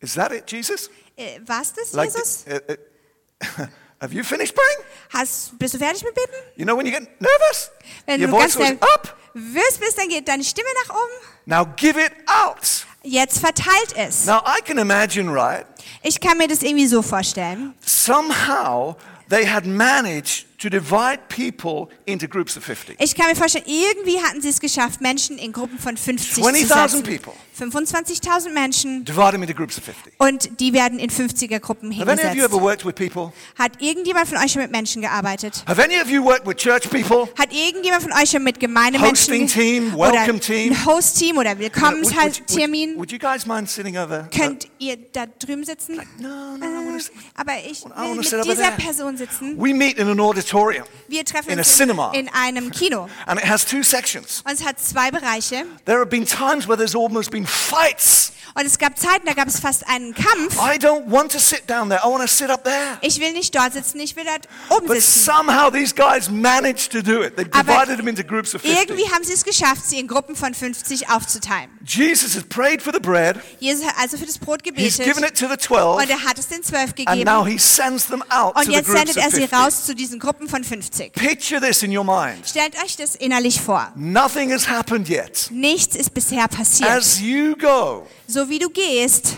Is 0.00 0.14
that 0.14 0.32
it, 0.32 0.50
Jesus? 0.50 0.90
Äh, 1.16 1.40
was 1.46 1.72
das, 1.72 1.92
Like, 1.92 2.10
Jesus? 2.12 2.44
uh, 2.46 2.54
uh, 2.72 3.66
have 4.00 4.12
you 4.14 4.22
finished 4.22 4.54
praying? 4.54 4.78
Hast, 5.10 5.58
bist 5.58 5.74
du 5.74 5.78
fertig 5.78 6.02
mit 6.04 6.14
Beten? 6.14 6.34
You 6.56 6.64
know 6.64 6.76
when 6.76 6.86
you 6.86 6.92
get 6.92 7.08
nervous? 7.20 7.70
Wenn 8.06 8.20
Your 8.20 8.28
du 8.28 8.36
ganz 8.38 8.54
voice 8.54 8.56
goes 8.56 8.66
schnell 8.78 8.78
up. 8.94 9.16
wirst 9.34 9.80
bist, 9.80 9.98
dann 9.98 10.08
geht 10.08 10.26
deine 10.28 10.44
Stimme 10.44 10.68
nach 10.86 10.94
oben. 10.94 11.12
Now 11.46 11.66
give 11.76 11.98
it 12.00 12.12
out. 12.26 12.86
Jetzt 13.02 13.38
verteilt 13.38 13.94
es. 13.96 14.24
Now 14.26 14.42
I 14.46 14.60
can 14.62 14.78
imagine, 14.78 15.30
right? 15.32 15.66
Ich 16.02 16.18
kann 16.20 16.38
mir 16.38 16.48
das 16.48 16.62
irgendwie 16.62 16.86
so 16.86 17.02
vorstellen. 17.02 17.74
Somehow 17.84 18.96
they 19.28 19.46
had 19.46 19.64
managed 19.66 20.45
to 20.58 20.68
divide 20.68 21.28
people 21.28 21.88
into 22.04 22.26
groups 22.26 22.56
of 22.56 22.64
50. 22.64 22.96
Ich 22.98 23.14
kann 23.14 23.28
mir 23.28 23.36
vorstellen, 23.36 23.64
irgendwie 23.66 24.20
hatten 24.20 24.40
sie 24.40 24.48
es 24.48 24.60
geschafft, 24.60 25.00
Menschen 25.00 25.38
in 25.38 25.52
Gruppen 25.52 25.78
von 25.78 25.96
50 25.96 26.34
zu 26.34 26.40
20,000 26.40 27.04
setzen. 27.06 27.18
people. 27.18 27.34
25.000 27.58 28.50
Menschen 28.52 29.04
Divide 29.04 29.32
them 29.32 29.42
into 29.42 29.54
groups 29.54 29.78
of 29.78 29.84
50. 29.84 30.12
und 30.18 30.60
die 30.60 30.72
werden 30.72 30.98
in 30.98 31.10
50er-Gruppen 31.10 31.90
Have 31.98 32.10
any 32.10 32.20
of 32.20 32.34
you 32.34 32.42
hingesetzt. 32.42 32.54
ever 32.54 32.62
worked 32.62 32.84
with 32.84 32.94
people? 32.94 33.32
Hat 33.58 33.72
irgendjemand 33.80 34.28
von 34.28 34.38
euch 34.38 34.52
schon 34.52 34.62
mit 34.62 34.70
Menschen 34.70 35.02
gearbeitet? 35.02 35.64
Have 35.66 35.82
any 35.82 35.98
of 36.00 36.08
you 36.10 36.22
worked 36.24 36.46
with 36.46 36.56
church 36.56 36.88
people? 36.90 37.28
Hat 37.38 37.52
irgendjemand 37.52 38.02
von 38.02 38.12
euch 38.12 38.30
schon 38.30 38.44
mit 38.44 38.60
Gemeindemenschen 38.60 39.10
Hosting 39.34 39.46
team, 39.48 39.92
welcome 39.96 40.38
team. 40.40 40.72
ein 40.72 40.84
Host-Team 40.86 41.38
oder 41.38 41.50
Would, 41.58 41.60
would, 41.60 41.74
Willkommenstermin? 41.74 42.90
would, 42.90 42.98
would 42.98 43.12
you 43.12 43.18
guys 43.18 43.46
mind 43.46 43.68
sitting 43.70 43.96
over? 43.96 44.28
Könnt 44.34 44.68
ihr 44.78 44.96
da 45.12 45.26
drüben 45.26 45.64
sitzen? 45.64 45.96
no, 46.18 46.56
no, 46.56 46.66
I 46.66 46.68
wanna 46.86 46.96
Äh, 46.96 47.00
aber 47.34 47.52
ich 47.70 47.84
will 47.84 48.14
mit 48.16 48.24
dieser 48.24 48.54
there. 48.54 48.72
Person 48.78 49.16
sitzen. 49.16 49.56
We 49.58 49.74
meet 49.74 49.98
in 49.98 50.08
an 50.08 50.20
auditorium, 50.20 50.84
Wir 51.08 51.24
treffen 51.24 51.50
in 51.50 51.58
uns 51.58 51.78
in, 51.80 51.90
in 52.14 52.28
einem 52.32 52.70
Kino. 52.70 53.08
and 53.26 53.38
it 53.40 53.46
has 53.48 53.64
two 53.64 53.82
sections. 53.82 54.42
Und 54.46 54.52
es 54.54 54.64
hat 54.64 54.80
zwei 54.80 55.10
Bereiche. 55.10 55.64
There 55.84 55.98
have 55.98 56.06
been 56.08 56.24
times 56.26 56.66
where 56.66 56.76
there's 56.76 56.94
almost 56.94 57.30
been 57.30 57.45
fights. 57.46 58.35
Und 58.58 58.64
es 58.64 58.78
gab 58.78 58.98
Zeiten, 58.98 59.26
da 59.26 59.34
gab 59.34 59.48
es 59.48 59.60
fast 59.60 59.86
einen 59.86 60.14
Kampf. 60.14 60.56
I 60.56 60.78
don't 60.78 61.10
want 61.10 61.30
to 61.32 61.38
sit 61.38 61.68
down 61.68 61.90
there. 61.90 62.00
I 62.02 62.08
want 62.08 62.22
to 62.22 62.26
sit 62.26 62.48
up 62.48 62.64
there. 62.64 62.96
Ich 63.02 63.20
will 63.20 63.32
nicht 63.32 63.54
dort 63.54 63.74
sitzen, 63.74 64.00
ich 64.00 64.16
will 64.16 64.24
dort 64.24 64.48
oben 64.70 64.86
But 64.86 64.96
sitzen. 65.02 65.24
somehow 65.24 65.70
these 65.70 65.94
guys 65.94 66.30
managed 66.30 66.90
to 66.92 67.02
do 67.02 67.22
it. 67.22 67.36
They 67.36 67.44
Aber 67.50 67.62
divided 67.64 67.98
them 67.98 68.08
into 68.08 68.24
groups 68.24 68.54
of 68.54 68.62
50. 68.62 68.80
Irgendwie 68.80 69.12
haben 69.12 69.24
sie 69.24 69.34
es 69.34 69.44
geschafft, 69.44 69.84
sie 69.84 69.98
in 69.98 70.08
Gruppen 70.08 70.34
von 70.36 70.54
50 70.54 71.10
aufzuteilen. 71.10 71.68
Jesus 71.84 72.34
has 72.34 72.44
prayed 72.44 72.80
for 72.80 72.94
the 72.94 72.98
bread. 72.98 73.38
Jesus 73.60 73.84
hat 73.86 73.94
also 73.98 74.16
für 74.16 74.24
das 74.24 74.38
Brot 74.38 74.60
He's 74.64 74.96
gebetet 74.96 75.04
given 75.04 75.24
it 75.24 75.38
to 75.38 75.48
the 75.48 75.58
12. 75.58 76.02
und 76.02 76.08
er 76.10 76.24
hat 76.24 76.38
es 76.38 76.48
den 76.48 76.62
Zwölf 76.62 76.94
And 77.04 77.24
now 77.26 77.42
gegeben. 77.44 77.46
he 77.46 77.58
sends 77.58 78.06
them 78.06 78.22
out 78.30 78.56
Und 78.56 78.68
jetzt 78.70 78.86
sendet 78.90 79.18
er 79.18 79.30
sie 79.30 79.46
50. 79.46 79.52
raus 79.52 79.84
zu 79.84 79.94
diesen 79.94 80.18
Gruppen 80.18 80.48
von 80.48 80.64
50. 80.64 81.12
Picture 81.12 81.60
this 81.60 81.82
in 81.82 81.94
your 81.96 82.04
mind. 82.04 82.46
Stellt 82.48 82.74
euch 82.82 82.96
das 82.96 83.14
innerlich 83.16 83.60
vor. 83.60 83.92
Nothing 83.96 84.50
has 84.50 84.66
happened 84.66 85.10
yet. 85.10 85.48
Nichts 85.50 85.94
ist 85.94 86.14
bisher 86.14 86.48
passiert. 86.48 86.88
As 86.90 87.20
you 87.20 87.54
go, 87.56 88.06
So 88.28 88.48
wie 88.48 88.58
du 88.58 88.68
gehst, 88.70 89.36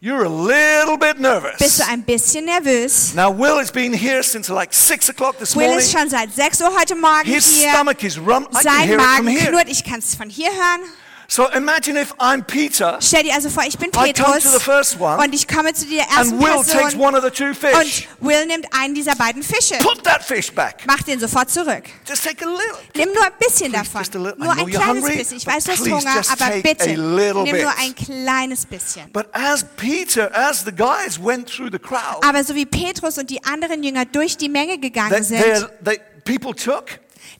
you're 0.00 0.24
a 0.24 0.28
little 0.28 0.96
bit 0.98 1.16
bist 1.16 1.20
nervous. 1.20 1.76
du 1.78 1.84
ein 1.88 2.02
bisschen 2.02 2.44
nervös. 2.44 3.14
Now, 3.14 3.30
Will 3.30 3.58
has 3.58 3.70
been 3.70 3.92
here 3.92 4.22
since 4.22 4.48
like 4.52 4.72
6 4.74 5.08
o'clock 5.08 5.38
this 5.38 5.54
Will 5.54 5.66
morning. 5.68 5.78
ist 5.78 5.92
schon 5.92 6.08
seit 6.10 6.34
6 6.34 6.60
Uhr 6.60 6.70
heute 6.78 6.96
Morgen 6.96 7.24
His 7.26 7.46
hier. 7.62 7.70
stomach 7.72 8.02
is 8.02 8.18
rum. 8.18 8.44
I 8.50 8.54
can 8.54 8.62
Sein 8.62 8.88
hear 8.88 8.98
it 8.98 9.02
from 9.02 9.24
Magen 9.24 9.28
here. 9.28 9.50
knurrt, 9.50 9.68
ich 9.68 9.84
kann 9.84 10.00
es 10.00 10.14
von 10.14 10.28
hier 10.28 10.50
hören. 10.50 10.80
So 11.30 11.46
imagine 11.54 11.98
if 11.98 12.14
I'm 12.18 12.42
Peter 12.42 12.96
Stell 13.02 13.22
dir 13.22 13.34
also 13.34 13.50
vor, 13.50 13.62
ich 13.66 13.76
bin 13.76 13.90
Petrus 13.90 14.44
first 14.62 14.98
one, 14.98 15.22
und 15.22 15.34
ich 15.34 15.46
komme 15.46 15.74
zu 15.74 15.84
der 15.84 16.04
ersten 16.04 16.32
and 16.32 16.42
Will 16.42 16.54
takes 16.64 16.72
Person 16.72 17.00
one 17.00 17.18
of 17.18 17.22
the 17.22 17.30
two 17.30 17.52
fish. 17.52 18.08
und 18.20 18.26
Will 18.26 18.46
nimmt 18.46 18.66
einen 18.72 18.94
dieser 18.94 19.14
beiden 19.14 19.42
Fische. 19.42 19.74
Put 19.80 20.02
that 20.04 20.24
fish 20.24 20.50
back. 20.50 20.84
Mach 20.86 21.02
den 21.02 21.20
sofort 21.20 21.50
zurück. 21.50 21.84
Just 22.08 22.24
take 22.24 22.42
a 22.42 22.48
little. 22.48 22.78
Nimm 22.96 23.12
nur 23.12 23.26
ein 23.26 23.32
bisschen 23.38 23.70
Please, 23.70 23.84
davon. 23.84 24.00
just 24.00 24.16
a 24.16 24.18
little. 24.18 24.42
Nur 24.42 24.52
ein 24.52 24.66
kleines 24.70 24.86
hungry, 24.86 25.16
bisschen. 25.18 25.36
Ich 25.36 25.46
weiß, 25.46 25.64
du 25.64 25.70
hast 25.72 25.80
Hunger, 25.80 26.22
aber 26.32 26.56
bitte 26.62 26.88
nimm 26.88 27.60
nur 27.60 27.74
ein 27.78 27.94
kleines 27.94 28.64
bisschen. 28.64 29.12
But 29.12 29.26
as 29.32 29.66
Peter, 29.76 30.34
as 30.34 30.64
the 30.64 30.72
guys 30.72 31.22
went 31.22 31.46
through 31.46 31.70
the 31.70 31.78
crowd, 31.78 32.26
Aber 32.26 32.42
so 32.42 32.54
wie 32.54 32.64
Petrus 32.64 33.18
und 33.18 33.28
die 33.28 33.44
anderen 33.44 33.82
Jünger 33.82 34.06
durch 34.06 34.38
die 34.38 34.48
Menge 34.48 34.78
gegangen 34.78 35.22
sind, 35.22 35.42
they, 35.84 36.00
people 36.24 36.54
took, 36.54 36.86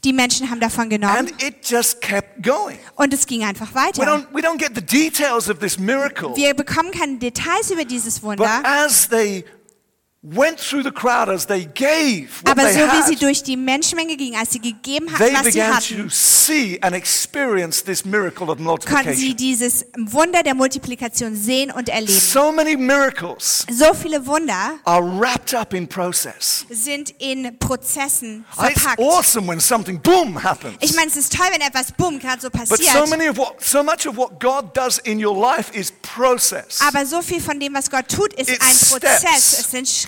die 0.04 0.12
Menschen 0.12 0.50
haben 0.50 0.60
davon 0.60 0.88
genommen 0.90 1.16
and 1.16 1.42
it 1.42 1.56
just 1.68 2.00
kept 2.00 2.42
going. 2.42 2.78
und 2.96 3.12
es 3.14 3.26
ging 3.26 3.44
einfach 3.44 3.70
We 3.72 3.74
weiter. 3.74 4.02
don't, 4.04 4.26
we 4.32 4.40
don't 4.40 4.58
this 5.58 5.78
miracle, 5.78 6.34
Wir 6.36 6.54
bekommen 6.54 6.90
keine 6.90 7.16
Details 7.18 7.70
über 7.70 7.84
dieses 7.84 8.20
but 8.20 8.38
Wunder, 8.38 8.62
as 8.64 9.08
they 9.08 9.44
went 10.22 10.58
through 10.58 10.82
the 10.82 10.90
crowd, 10.90 11.28
as 11.28 11.46
they 11.46 11.64
gave 11.64 12.28
what 12.42 12.50
aber 12.58 12.64
they 12.64 12.72
so 12.74 12.80
wie 12.80 13.02
sie 13.06 13.16
durch 13.16 13.42
die 13.44 13.56
Menschenmenge 13.56 14.16
gingen, 14.16 14.34
als 14.36 14.50
sie 14.50 14.58
gegeben 14.58 15.06
hatten, 15.12 15.32
was 15.32 15.52
sie 15.52 15.62
hatten, 15.62 16.10
konnten 18.86 19.14
sie 19.14 19.34
dieses 19.34 19.86
Wunder 19.96 20.42
der 20.42 20.54
Multiplikation 20.54 21.36
sehen 21.36 21.70
und 21.70 21.88
erleben. 21.88 22.12
So 22.12 22.50
many 22.50 22.76
miracles 22.76 23.64
So 23.70 23.94
viele 23.94 24.26
Wunder 24.26 24.72
are 24.84 25.02
wrapped 25.20 25.54
up 25.54 25.72
in 25.72 25.86
process. 25.86 26.66
sind 26.68 27.10
in 27.20 27.56
Prozessen 27.58 28.44
It's 28.50 28.80
verpackt. 28.80 28.98
awesome 29.00 29.46
when 29.48 29.60
something 29.60 30.00
boom 30.00 30.42
happens. 30.42 30.76
Ich 30.80 30.96
meine, 30.96 31.08
es 31.08 31.16
ist 31.16 31.32
toll, 31.32 31.46
wenn 31.52 31.60
etwas 31.60 31.92
bumm 31.92 32.18
gerade 32.18 32.40
so 32.40 32.50
passiert. 32.50 32.80
Aber 36.88 37.06
so 37.06 37.22
viel 37.22 37.40
von 37.40 37.60
dem, 37.60 37.74
was 37.74 37.88
Gott 37.90 38.08
tut, 38.08 38.32
ist 38.34 38.50
It's 38.50 38.60
ein 38.60 38.88
Prozess. 39.00 39.20
steps. 39.20 39.58
Es 39.60 39.70
sind 39.70 39.88
Schritte. 39.88 40.07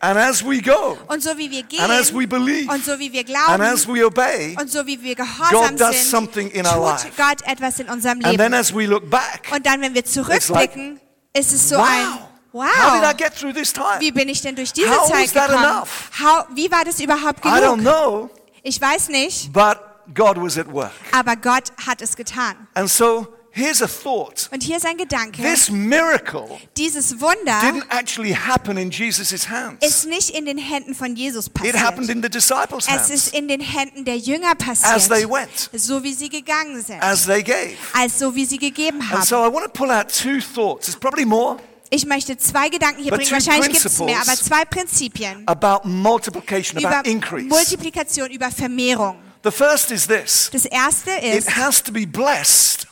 And 0.00 0.18
as 0.18 0.44
we 0.44 0.60
go, 0.60 0.96
Und 1.08 1.22
so 1.22 1.36
wie 1.36 1.50
wir 1.50 1.62
gehen 1.62 1.80
and 1.82 1.92
as 1.92 2.12
we 2.14 2.26
believe, 2.26 2.70
und 2.72 2.84
so 2.84 2.98
wie 2.98 3.12
wir 3.12 3.20
and 3.20 3.28
glauben 3.28 3.62
as 3.62 3.86
we 3.88 4.04
obey, 4.06 4.56
und 4.60 4.70
so 4.70 4.86
wie 4.86 5.02
wir 5.02 5.14
gehorsam 5.14 5.50
God 5.76 5.80
does 5.80 5.96
sind, 5.96 6.10
something 6.10 6.50
in 6.50 6.66
our 6.66 6.72
tut 6.74 7.04
life. 7.04 7.08
Gott 7.16 7.42
etwas 7.46 7.78
in 7.80 7.88
unserem 7.88 8.18
and 8.24 8.38
then 8.38 8.52
Leben. 8.52 8.54
as 8.54 8.74
we 8.74 8.86
look 8.86 9.08
back, 9.10 9.48
Und 9.54 9.64
dann, 9.66 9.80
wenn 9.80 9.94
wir 9.94 10.04
zurückblicken, 10.04 11.00
ist 11.32 11.52
es 11.52 11.68
so 11.68 11.76
wow, 11.76 11.86
ein 11.86 12.06
how 12.52 12.92
did 12.94 13.02
I 13.02 13.06
Wow. 13.12 13.16
get 13.16 13.34
through 13.38 13.52
this 13.54 13.72
time? 13.72 14.00
Wie 14.00 14.10
bin 14.10 14.28
ich 14.28 14.42
denn 14.42 14.56
durch 14.56 14.72
diese 14.72 14.90
How 14.90 15.08
Zeit 15.08 15.32
gekommen? 15.32 15.82
How, 16.20 16.44
wie 16.54 16.70
war 16.70 16.84
das 16.84 16.98
überhaupt 17.00 17.44
I 17.44 17.48
don't 17.48 17.76
genug? 17.76 17.80
know, 17.80 18.30
Ich 18.62 18.80
weiß 18.80 19.08
nicht, 19.08 19.52
but 19.52 19.78
God 20.14 20.36
was 20.42 20.58
at 20.58 20.66
work. 20.72 20.90
aber 21.12 21.36
Gott 21.36 21.72
hat 21.86 22.02
es 22.02 22.16
getan. 22.16 22.66
And 22.74 22.90
so 22.90 23.28
here's 23.52 23.82
a 23.82 23.86
thought. 23.88 24.48
Und 24.52 24.62
hier 24.62 24.76
ist 24.76 24.86
ein 24.86 24.96
Gedanke. 24.96 25.42
This 25.42 25.70
miracle 25.70 26.48
Dieses 26.76 27.20
Wunder 27.20 27.60
didn't 27.60 27.84
actually 27.90 28.32
happen 28.34 28.76
in 28.76 28.90
Jesus' 28.90 29.48
hands. 29.48 29.84
ist 29.86 30.06
nicht 30.06 30.30
in 30.30 30.46
den 30.46 30.58
Händen 30.58 30.94
von 30.94 31.14
Jesus 31.16 31.46
It 31.62 31.74
happened 31.76 32.08
passiert. 32.08 32.16
in 32.16 32.22
the 32.22 32.28
disciples' 32.30 32.86
Es 32.88 33.10
ist 33.10 33.26
hands 33.26 33.28
in 33.28 33.48
den 33.48 33.60
Händen 33.60 34.04
der 34.04 34.18
Jünger 34.18 34.52
as 34.58 35.08
they 35.08 35.26
passiert. 35.26 35.30
went, 35.30 35.70
So 35.72 36.02
wie 36.02 36.12
sie 36.14 36.28
gegangen 36.28 36.82
sind. 36.82 37.02
as 37.02 37.26
they 37.26 37.42
gave. 37.42 37.76
Als 37.92 38.18
so 38.18 38.34
wie 38.34 38.44
sie 38.44 38.58
gegeben 38.58 39.00
And 39.12 39.24
so 39.24 39.36
haben. 39.38 39.50
I 39.50 39.54
want 39.54 39.66
to 39.66 39.70
pull 39.72 39.90
out 39.90 40.08
two 40.08 40.40
thoughts. 40.40 40.86
There's 40.86 40.98
probably 40.98 41.24
more 41.24 41.56
Ich 41.92 42.06
möchte 42.06 42.36
zwei 42.38 42.68
Gedanken 42.68 43.02
hier 43.02 43.10
But 43.10 43.18
bringen. 43.20 43.32
Wahrscheinlich 43.32 43.72
gibt 43.72 43.84
es 43.84 43.98
mehr, 43.98 44.20
aber 44.20 44.36
zwei 44.36 44.64
Prinzipien. 44.64 45.42
about 45.46 45.88
multiplication, 45.88 46.78
Über 46.78 46.98
about 46.98 47.10
increase. 47.10 47.48
Multiplikation, 47.48 48.30
über 48.30 48.50
Vermehrung. 48.52 49.16
The 49.42 49.50
first 49.50 49.90
is 49.90 50.06
this 50.06 50.50
Das 50.52 50.66
erste 50.66 51.10
it 51.20 51.34
ist, 51.34 51.56
has 51.56 51.82
to 51.82 51.90
be 51.92 52.06
blessed 52.06 52.86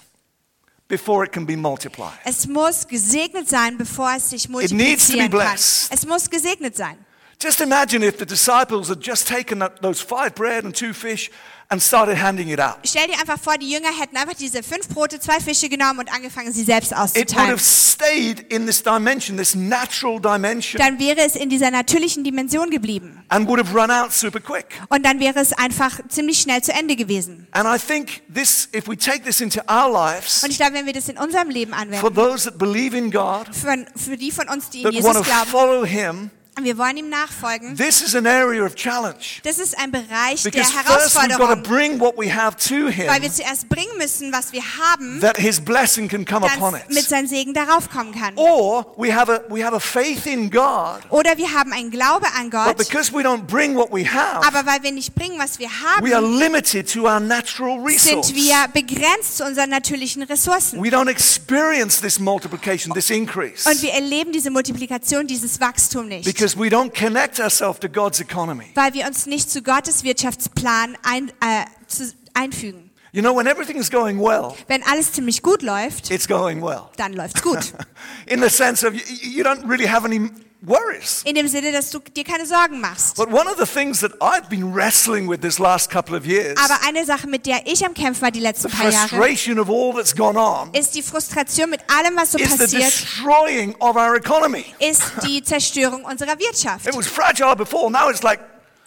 before 0.89 1.25
it 1.25 1.33
can 1.33 1.47
be 1.47 1.57
multiplied. 1.57 2.19
es 2.25 2.47
muss 2.47 2.87
gesegnet 2.87 3.49
sein, 3.49 3.77
bevor 3.77 4.11
es 4.17 4.31
sich 4.31 4.49
needs 4.49 4.71
to 4.71 4.75
be 4.75 4.83
multiplizieren 4.83 5.31
kann. 5.31 5.31
blessed. 5.31 5.93
Es 5.93 6.07
muss 6.07 6.29
gesegnet 6.29 6.77
sein. 6.77 6.97
Just 7.41 7.61
imagine 7.61 8.03
if 8.03 8.19
the 8.19 8.27
disciples 8.27 8.89
had 8.89 9.01
just 9.01 9.29
taken 9.29 9.61
that, 9.61 9.81
those 9.81 10.01
five 10.01 10.35
bread 10.35 10.65
and 10.65 10.75
two 10.75 10.93
fish 10.93 11.31
and 11.71 11.81
started 11.81 12.17
handing 12.17 12.49
it 12.49 12.59
out. 12.59 12.79
Stell 12.85 13.07
dir 13.07 13.13
einfach 13.21 13.39
vor, 13.39 13.57
die 13.59 13.71
Jünger 13.71 13.91
hätten 13.97 14.17
einfach 14.17 14.35
diese 14.35 14.65
fünf 14.65 14.89
Brote, 14.89 15.21
zwei 15.21 15.39
Fische 15.39 15.69
genommen 15.69 16.01
und 16.01 16.13
angefangen, 16.13 16.51
sie 16.53 16.65
selbst 16.65 16.91
It 16.91 16.97
would 16.99 17.05
auszuteilen. 17.05 17.51
have 17.51 17.61
stayed 17.63 18.41
in 18.53 18.67
this 18.67 18.83
dimension, 18.83 19.37
this 19.37 19.55
natural 19.55 20.19
dimension, 20.19 20.81
Dann 20.81 20.99
wäre 20.99 21.21
es 21.21 21.37
in 21.37 21.49
dieser 21.49 21.71
natürlichen 21.71 22.25
Dimension 22.25 22.71
geblieben. 22.71 23.23
and 23.29 23.47
would 23.47 23.61
have 23.65 23.73
run 23.73 23.91
out 23.93 24.13
super 24.13 24.41
quick. 24.41 24.67
Und 24.89 25.05
dann 25.07 25.21
wäre 25.21 25.39
es 25.39 25.53
einfach 25.53 26.01
ziemlich 26.09 26.41
schnell 26.41 26.63
zu 26.63 26.73
Ende 26.73 26.97
gewesen. 26.97 27.47
And 27.53 27.69
I 27.69 27.79
think 27.79 28.23
this, 28.35 28.69
if 28.75 28.89
we 28.89 28.97
take 28.97 29.23
this 29.23 29.41
into 29.41 29.61
our 29.71 29.89
lives, 29.93 30.43
Und 30.43 30.51
ich 30.51 30.57
glaube, 30.57 30.73
wenn 30.75 30.87
wir 30.87 30.93
das 30.93 31.09
in 31.09 31.19
unserem 31.19 31.51
Leben 31.51 31.71
for 31.73 31.81
anwenden, 31.83 32.15
those 32.17 32.51
that 32.51 32.59
believe 32.59 32.97
in 32.99 33.13
God, 33.13 33.47
für, 33.55 33.87
für 33.95 34.17
die 34.17 34.33
von 34.33 34.49
uns, 34.49 34.71
die 34.71 34.79
in 34.79 34.85
that 34.87 34.93
Jesus 34.95 35.07
want 35.07 35.19
to 35.19 35.31
glauben, 35.31 35.51
follow 35.51 35.85
Him, 35.85 36.31
wir 36.65 36.79
wollen 36.79 36.97
ihm 36.97 37.09
nachfolgen, 37.09 37.77
this 37.77 38.01
is 38.03 38.15
an 38.15 38.27
area 38.27 38.65
of 38.65 38.75
challenge. 38.75 39.41
das 39.43 39.59
ist 39.59 39.77
ein 39.79 39.91
Bereich 39.91 40.43
der 40.43 40.51
Because 40.51 40.73
first 40.73 41.17
we've 41.17 41.29
got 41.29 41.39
to 41.39 41.45
Herausforderung, 41.45 41.63
bring 41.63 42.01
what 42.01 42.15
we 42.17 42.33
have 42.35 42.57
to 42.57 42.87
weil 42.87 43.23
wir 43.23 43.29
Him, 43.29 43.33
zuerst 43.33 43.69
bringen 43.69 43.97
müssen, 43.99 44.33
was 44.33 44.53
wir 44.53 44.63
haben, 44.63 45.21
that 45.21 45.37
His 45.37 45.61
blessing 45.61 46.09
can 46.09 46.25
come 46.25 46.47
upon 46.47 46.73
dass 46.75 46.89
mit 46.89 46.99
it. 46.99 47.09
seinem 47.09 47.27
Segen 47.27 47.55
darauf 47.55 47.89
kommen 47.91 48.13
kann. 48.13 48.35
Or 48.37 48.87
we 48.97 49.15
have 49.15 49.31
a, 49.33 49.41
we 49.49 49.65
have 49.65 49.75
a 49.75 49.81
faith 49.81 50.27
in 50.27 50.51
God, 50.51 51.01
Oder 51.11 51.37
wir 51.37 51.53
haben 51.53 51.73
einen 51.73 51.91
Glaube 51.91 52.27
an 52.37 52.51
but 52.51 52.53
Gott, 52.65 52.77
because 52.79 53.13
we 53.13 53.23
don't 53.23 53.47
bring 53.47 53.77
what 53.77 53.91
we 53.93 54.05
have, 54.05 54.47
aber 54.47 54.67
weil 54.67 54.83
wir 54.83 54.93
nicht 54.93 55.15
bringen, 55.15 55.39
was 55.39 55.59
wir 55.59 55.69
we 56.01 56.15
are 56.15 56.23
haben, 56.25 56.39
limited 56.39 56.91
to 56.93 57.05
our 57.07 57.21
natural 57.21 57.79
sind 57.99 58.35
wir 58.35 58.69
begrenzt 58.73 59.37
zu 59.37 59.45
unseren 59.45 59.71
natürlichen 59.71 60.23
Ressourcen. 60.23 60.83
We 60.83 60.89
don't 60.89 61.09
experience 61.11 62.01
this 62.01 62.19
multiplication, 62.19 62.93
this 62.95 63.11
increase, 63.11 63.69
Und 63.69 63.81
wir 63.83 63.93
erleben 63.93 64.33
diese 64.33 64.51
Multiplikation, 64.51 65.27
dieses 65.27 65.61
Wachstum 65.61 66.09
nicht. 66.09 66.25
because 66.25 66.48
we 66.57 66.69
don't 66.69 66.95
connect 66.95 67.41
ourselves 67.41 67.79
to 67.81 67.89
God's 67.89 68.21
economy. 68.21 68.67
weil 68.75 68.95
wir 68.95 69.07
uns 69.07 69.27
nicht 69.27 69.51
zu 69.51 69.63
Gottes 69.63 70.05
Wirtschaftsplan 70.05 70.97
ein, 71.03 71.31
äh, 71.41 71.65
zu, 71.87 72.13
einfügen. 72.35 72.88
You 73.19 73.25
know, 73.25 73.33
when 73.33 73.49
everything 73.49 73.79
is 73.79 73.91
going 73.91 74.21
well, 74.21 74.55
Wenn 74.69 74.81
alles 74.85 75.11
ziemlich 75.13 75.43
gut 75.43 75.63
läuft, 75.63 76.09
it's 76.13 76.29
going 76.29 76.63
well. 76.63 76.89
dann 76.99 77.15
läuft's 77.15 77.43
gut. 77.43 77.75
In 78.27 78.41
the 78.41 78.49
sense 78.49 78.87
of 78.87 78.95
you, 78.95 79.01
you 79.29 79.43
don't 79.43 79.69
really 79.69 79.89
have 79.89 80.05
any 80.05 80.31
worries. 80.63 81.23
In 81.25 81.35
dem 81.35 81.49
Sinne, 81.49 81.73
dass 81.73 81.91
du 81.91 81.99
dir 81.99 82.23
keine 82.23 82.47
Sorgen 82.47 82.81
machst. 82.81 83.17
But 83.17 83.33
one 83.33 83.51
of 83.51 83.59
the 83.59 83.67
things 83.67 83.99
that 84.03 84.13
I've 84.23 84.49
been 84.49 84.73
wrestling 84.73 85.29
with 85.29 85.41
this 85.41 85.59
last 85.59 85.91
couple 85.91 86.17
of 86.17 86.27
years, 86.27 86.57
Aber 86.65 86.79
eine 86.87 87.05
Sache, 87.05 87.27
mit 87.27 87.45
der 87.45 87.67
ich 87.67 87.85
am 87.85 87.93
Kämpfen 87.93 88.23
war 88.23 88.31
die 88.31 88.39
letzten 88.39 88.69
the 88.71 88.77
paar 88.77 88.89
Jahre, 88.89 89.09
frustration 89.09 89.59
of 89.59 89.69
all 89.69 89.93
that's 89.97 90.15
gone 90.15 90.39
on, 90.39 90.73
ist 90.73 90.95
die 90.95 91.03
Frustration 91.03 91.71
mit 91.71 91.81
allem, 91.91 92.15
was 92.15 92.31
so 92.31 92.39
is 92.39 92.53
the 92.53 92.57
passiert, 92.57 92.85
destroying 92.85 93.75
of 93.81 93.97
our 93.97 94.15
economy. 94.15 94.65
ist 94.79 95.03
die 95.27 95.43
Zerstörung 95.43 96.05
unserer 96.05 96.39
Wirtschaft. 96.39 96.87
It 96.87 96.95
was 96.97 97.09
fragile 97.09 97.57
before, 97.57 97.91
now 97.91 98.09
it's 98.11 98.23
like 98.23 98.39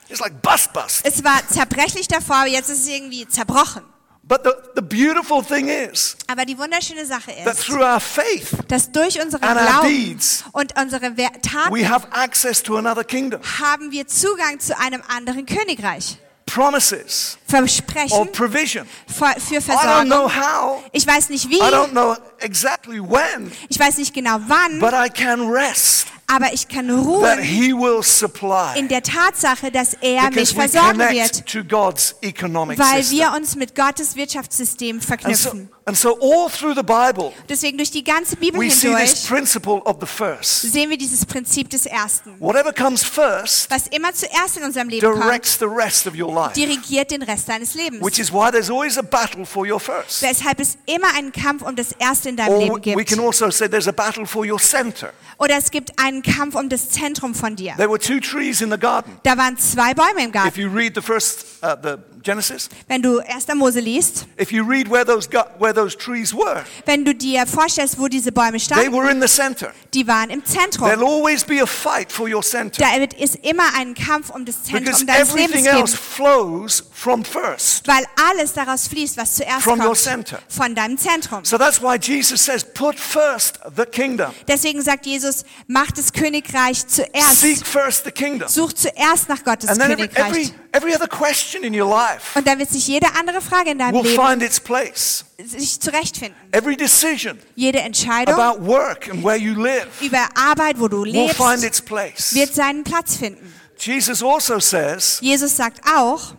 it's 0.07 0.21
like 0.21 0.41
bust 0.41 0.71
bust. 0.71 1.01
Es 1.05 1.21
war 1.21 1.41
zerbrechlich 1.49 2.07
davor, 2.07 2.37
aber 2.37 2.47
jetzt 2.47 2.69
ist 2.69 2.83
es 2.83 2.87
irgendwie 2.87 3.27
zerbrochen. 3.27 3.90
But 4.31 4.45
the, 4.45 4.53
the 4.75 4.81
beautiful 4.81 5.43
thing 5.43 5.67
is 5.67 6.15
Aber 6.27 6.45
die 6.45 6.57
wunderschöne 6.57 7.05
Sache 7.05 7.33
that 7.43 7.53
ist, 7.53 7.65
through 7.65 7.83
our 7.83 7.99
faith, 7.99 8.55
dass 8.69 8.89
durch 8.89 9.21
unseren 9.21 9.43
And 9.43 9.59
our 9.59 9.65
Glauben 9.67 9.89
deeds, 9.89 10.45
und 10.53 10.73
unsere 10.79 11.13
Taten 11.13 11.75
we 11.75 11.85
have 11.85 12.07
access 12.11 12.63
to 12.63 12.77
another 12.77 13.03
kingdom. 13.03 13.41
haben 13.59 13.91
wir 13.91 14.07
Zugang 14.07 14.57
zu 14.61 14.79
einem 14.79 15.03
anderen 15.13 15.45
Königreich. 15.45 16.17
Promises 16.53 17.37
Versprechen 17.47 18.17
of 18.17 18.31
provision. 18.31 18.85
für 19.07 19.25
für 19.39 19.55
I 19.55 19.59
don't 19.59 20.05
know 20.05 20.27
Versorgung. 20.29 20.31
how, 20.35 20.83
Ich 20.91 21.07
weiß 21.07 21.29
nicht 21.29 21.49
wie, 21.49 21.57
I 21.57 21.71
don't 21.71 21.91
know 21.91 22.15
exactly 22.39 22.99
when, 22.99 23.51
ich 23.69 23.79
weiß 23.79 23.97
nicht 23.97 24.13
genau 24.13 24.37
wann, 24.47 24.79
but 24.79 24.93
I 24.93 25.09
can 25.09 25.47
rest 25.49 26.07
aber 26.33 26.53
ich 26.53 26.67
kann 26.67 26.89
ruhen 26.89 27.39
He 27.39 27.73
will 27.73 28.01
supply. 28.03 28.77
in 28.77 28.87
der 28.87 29.03
Tatsache, 29.03 29.69
dass 29.71 29.95
er 29.95 30.29
mich 30.31 30.53
Because 30.53 30.55
we 30.55 30.61
versorgen 30.61 30.99
wird, 30.99 32.79
weil 32.79 33.09
wir 33.09 33.33
uns 33.35 33.55
mit 33.55 33.75
Gottes 33.75 34.15
Wirtschaftssystem 34.15 35.01
verknüpfen. 35.01 35.69
And 35.91 35.97
so 35.97 36.17
all 36.21 36.49
through 36.49 36.73
the 36.73 36.81
Bible, 36.83 37.33
Deswegen 37.49 37.75
durch 37.77 37.91
die 37.91 38.01
ganze 38.03 38.37
Bibel 38.37 38.57
we 38.61 38.69
see 38.69 38.87
this 38.95 39.25
hindurch 39.25 39.27
principle 39.27 39.81
of 39.83 39.97
the 39.99 40.05
first. 40.05 40.61
sehen 40.71 40.89
wir 40.89 40.97
dieses 40.97 41.25
Prinzip 41.25 41.69
des 41.69 41.85
Ersten. 41.85 42.33
Whatever 42.39 42.71
comes 42.71 43.03
first 43.03 43.69
Was 43.69 43.87
immer 43.87 44.13
zuerst 44.13 44.55
in 44.55 44.63
unserem 44.63 44.87
Leben 44.87 45.05
kommt, 45.05 45.21
directs 45.23 45.57
the 45.59 45.65
rest 45.65 46.07
of 46.07 46.13
your 46.17 46.33
life, 46.33 46.53
dirigiert 46.53 47.11
den 47.11 47.23
Rest 47.23 47.49
deines 47.49 47.73
Lebens. 47.73 48.01
which 48.01 48.19
is 48.19 48.31
why 48.31 48.49
there's 48.49 48.69
always 48.69 48.97
a 48.97 49.01
battle 49.01 49.45
for 49.45 49.65
your 49.69 49.79
first. 49.81 50.21
Weshalb 50.21 50.61
es 50.61 50.77
immer 50.85 51.13
einen 51.15 51.33
Kampf 51.33 51.61
um 51.63 51.75
das 51.75 51.91
Erste 51.99 52.29
in 52.29 52.37
deinem 52.37 52.53
Or 52.53 52.59
Leben 52.59 52.75
we 52.75 53.03
gibt. 53.03 53.09
can 53.09 53.19
also 53.19 53.49
say 53.49 53.67
there's 53.67 53.87
a 53.89 53.91
battle 53.91 54.25
for 54.25 54.45
your 54.49 54.59
center. 54.59 55.11
Oder 55.39 55.55
es 55.57 55.71
gibt 55.71 55.91
einen 55.99 56.21
Kampf 56.21 56.55
um 56.55 56.69
das 56.69 56.89
Zentrum 56.89 57.33
von 57.35 57.55
dir. 57.55 57.73
There 57.75 57.89
were 57.89 57.99
two 57.99 58.19
trees 58.21 58.61
in 58.61 58.71
the 58.71 58.77
garden. 58.77 59.17
Da 59.23 59.35
waren 59.37 59.57
zwei 59.57 59.93
Bäume 59.93 60.21
im 60.23 60.27
If 60.27 60.31
Garten. 60.33 60.59
you 60.61 60.69
read 60.69 60.93
the 60.95 61.01
first, 61.01 61.45
uh, 61.63 61.75
the 61.81 61.95
Genesis, 62.23 62.69
Wenn 62.87 63.01
du 63.01 63.17
1. 63.19 63.47
Mose 63.55 63.79
liest, 63.79 64.27
if 64.39 64.51
you 64.51 64.63
read 64.63 64.87
where 64.91 65.03
those, 65.03 65.27
gu- 65.27 65.39
where 65.57 65.73
those 65.73 65.80
trees 65.89 66.33
were, 66.33 66.63
wenn 66.85 67.03
du 67.05 67.13
dir 67.15 67.45
vorstellst, 67.47 67.99
wo 67.99 68.07
diese 68.07 68.31
Bäume 68.31 68.51
they 68.53 68.59
standen, 68.59 68.93
were 68.93 69.09
in 69.09 69.21
the 69.21 69.27
center. 69.27 69.71
die 69.93 70.07
waren 70.07 70.29
im 70.29 70.43
Zentrum. 70.45 70.87
There'll 70.87 71.03
always 71.05 71.43
be 71.43 71.61
a 71.61 71.65
fight 71.65 72.11
for 72.11 72.27
your 72.27 72.41
center. 72.43 72.81
Da 72.83 72.99
wird 72.99 73.13
es 73.19 73.35
immer 73.35 73.73
einen 73.75 73.93
Kampf 73.93 74.29
um 74.29 74.45
das 74.45 74.55
Because 74.57 75.05
Zentrum 75.05 75.07
deines 75.07 75.33
Lebens 75.33 75.51
everything 75.55 75.65
else 75.65 75.93
geben. 75.95 76.03
flows 76.03 76.83
from 76.93 77.23
first. 77.25 77.87
Weil 77.87 78.05
alles 78.29 78.53
daraus 78.53 78.87
fließt, 78.87 79.17
was 79.17 79.35
zuerst 79.35 79.63
From 79.63 79.79
your 79.79 79.87
kommt. 79.87 79.97
center. 79.97 80.39
Von 80.47 80.75
deinem 80.75 80.97
Zentrum. 80.97 81.43
So 81.45 81.57
that's 81.57 81.81
why 81.81 81.97
Jesus 82.01 82.43
says, 82.43 82.63
put 82.63 82.99
first 82.99 83.59
the 83.75 83.85
kingdom. 83.85 84.31
Deswegen 84.47 84.81
sagt 84.81 85.05
Jesus, 85.05 85.43
mach 85.67 85.91
das 85.91 86.11
Königreich 86.13 86.85
zuerst. 86.87 87.41
Seek 87.41 87.65
first 87.65 88.05
the 88.05 88.11
kingdom. 88.11 88.47
Such 88.49 88.73
zuerst 88.75 89.29
nach 89.29 89.43
Gottes 89.43 89.69
And 89.69 89.79
then 89.79 89.89
Königreich. 89.97 90.29
every, 90.29 90.51
every 90.71 90.95
other 90.95 91.07
question 91.07 91.63
in 91.63 91.73
your 91.79 91.89
life 91.89 92.37
Und 92.37 92.47
dann 92.47 92.59
wird 92.59 92.69
sich 92.69 92.87
jede 92.87 93.07
andere 93.19 93.41
Frage 93.41 93.71
in 93.71 93.79
deinem 93.79 93.93
will 93.95 94.09
Leben 94.09 94.21
find 94.27 94.43
its 94.43 94.59
place. 94.59 95.25
Sich 95.47 95.79
zurechtfinden. 95.79 96.35
Every 96.51 96.75
decision 96.75 97.39
Jede 97.55 97.79
Entscheidung 97.79 98.35
about 98.35 98.65
work 98.65 99.09
and 99.09 99.23
where 99.23 99.37
you 99.37 99.53
live 99.61 99.87
über 100.01 100.27
Arbeit, 100.35 100.79
wo 100.79 100.87
du 100.87 101.03
will 101.03 101.29
find 101.29 101.61
lebst, 101.61 101.63
its 101.63 101.81
place. 101.81 102.33
wird 102.33 102.53
seinen 102.53 102.83
Platz 102.83 103.15
finden. 103.17 103.53
Jesus 103.77 104.21
also 104.23 104.59
says, 104.59 105.19
Jesus 105.21 105.55
sagt 105.55 105.81
auch, 105.87 106.35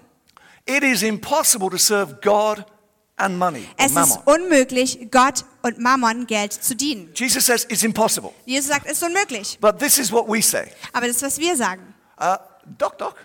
it 0.67 0.83
is 0.83 1.03
impossible 1.03 1.69
to 1.71 1.79
serve 1.79 2.19
God 2.23 2.65
and 3.17 3.39
money. 3.39 3.69
es 3.77 3.97
ist 3.97 4.21
unmöglich, 4.25 5.09
Gott 5.11 5.45
und 5.63 5.79
Mammon 5.79 6.27
Geld 6.27 6.53
zu 6.53 6.75
dienen. 6.75 7.11
Jesus 7.15 7.47
says 7.47 7.65
it's 7.69 7.83
impossible. 7.83 8.33
Jesus 8.47 8.69
sagt, 8.69 8.87
es 8.87 8.93
ist 8.93 9.03
unmöglich. 9.03 9.59
But 9.61 9.79
this 9.79 9.99
is 9.99 10.13
what 10.13 10.29
we 10.29 10.43
say. 10.43 10.71
Aber 10.93 11.07
das 11.07 11.17
ist, 11.17 11.23
was 11.23 11.39
wir 11.39 11.57
sagen. 11.57 11.95
Uh, 12.21 12.37
doc, 12.79 12.99
doc. 12.99 13.17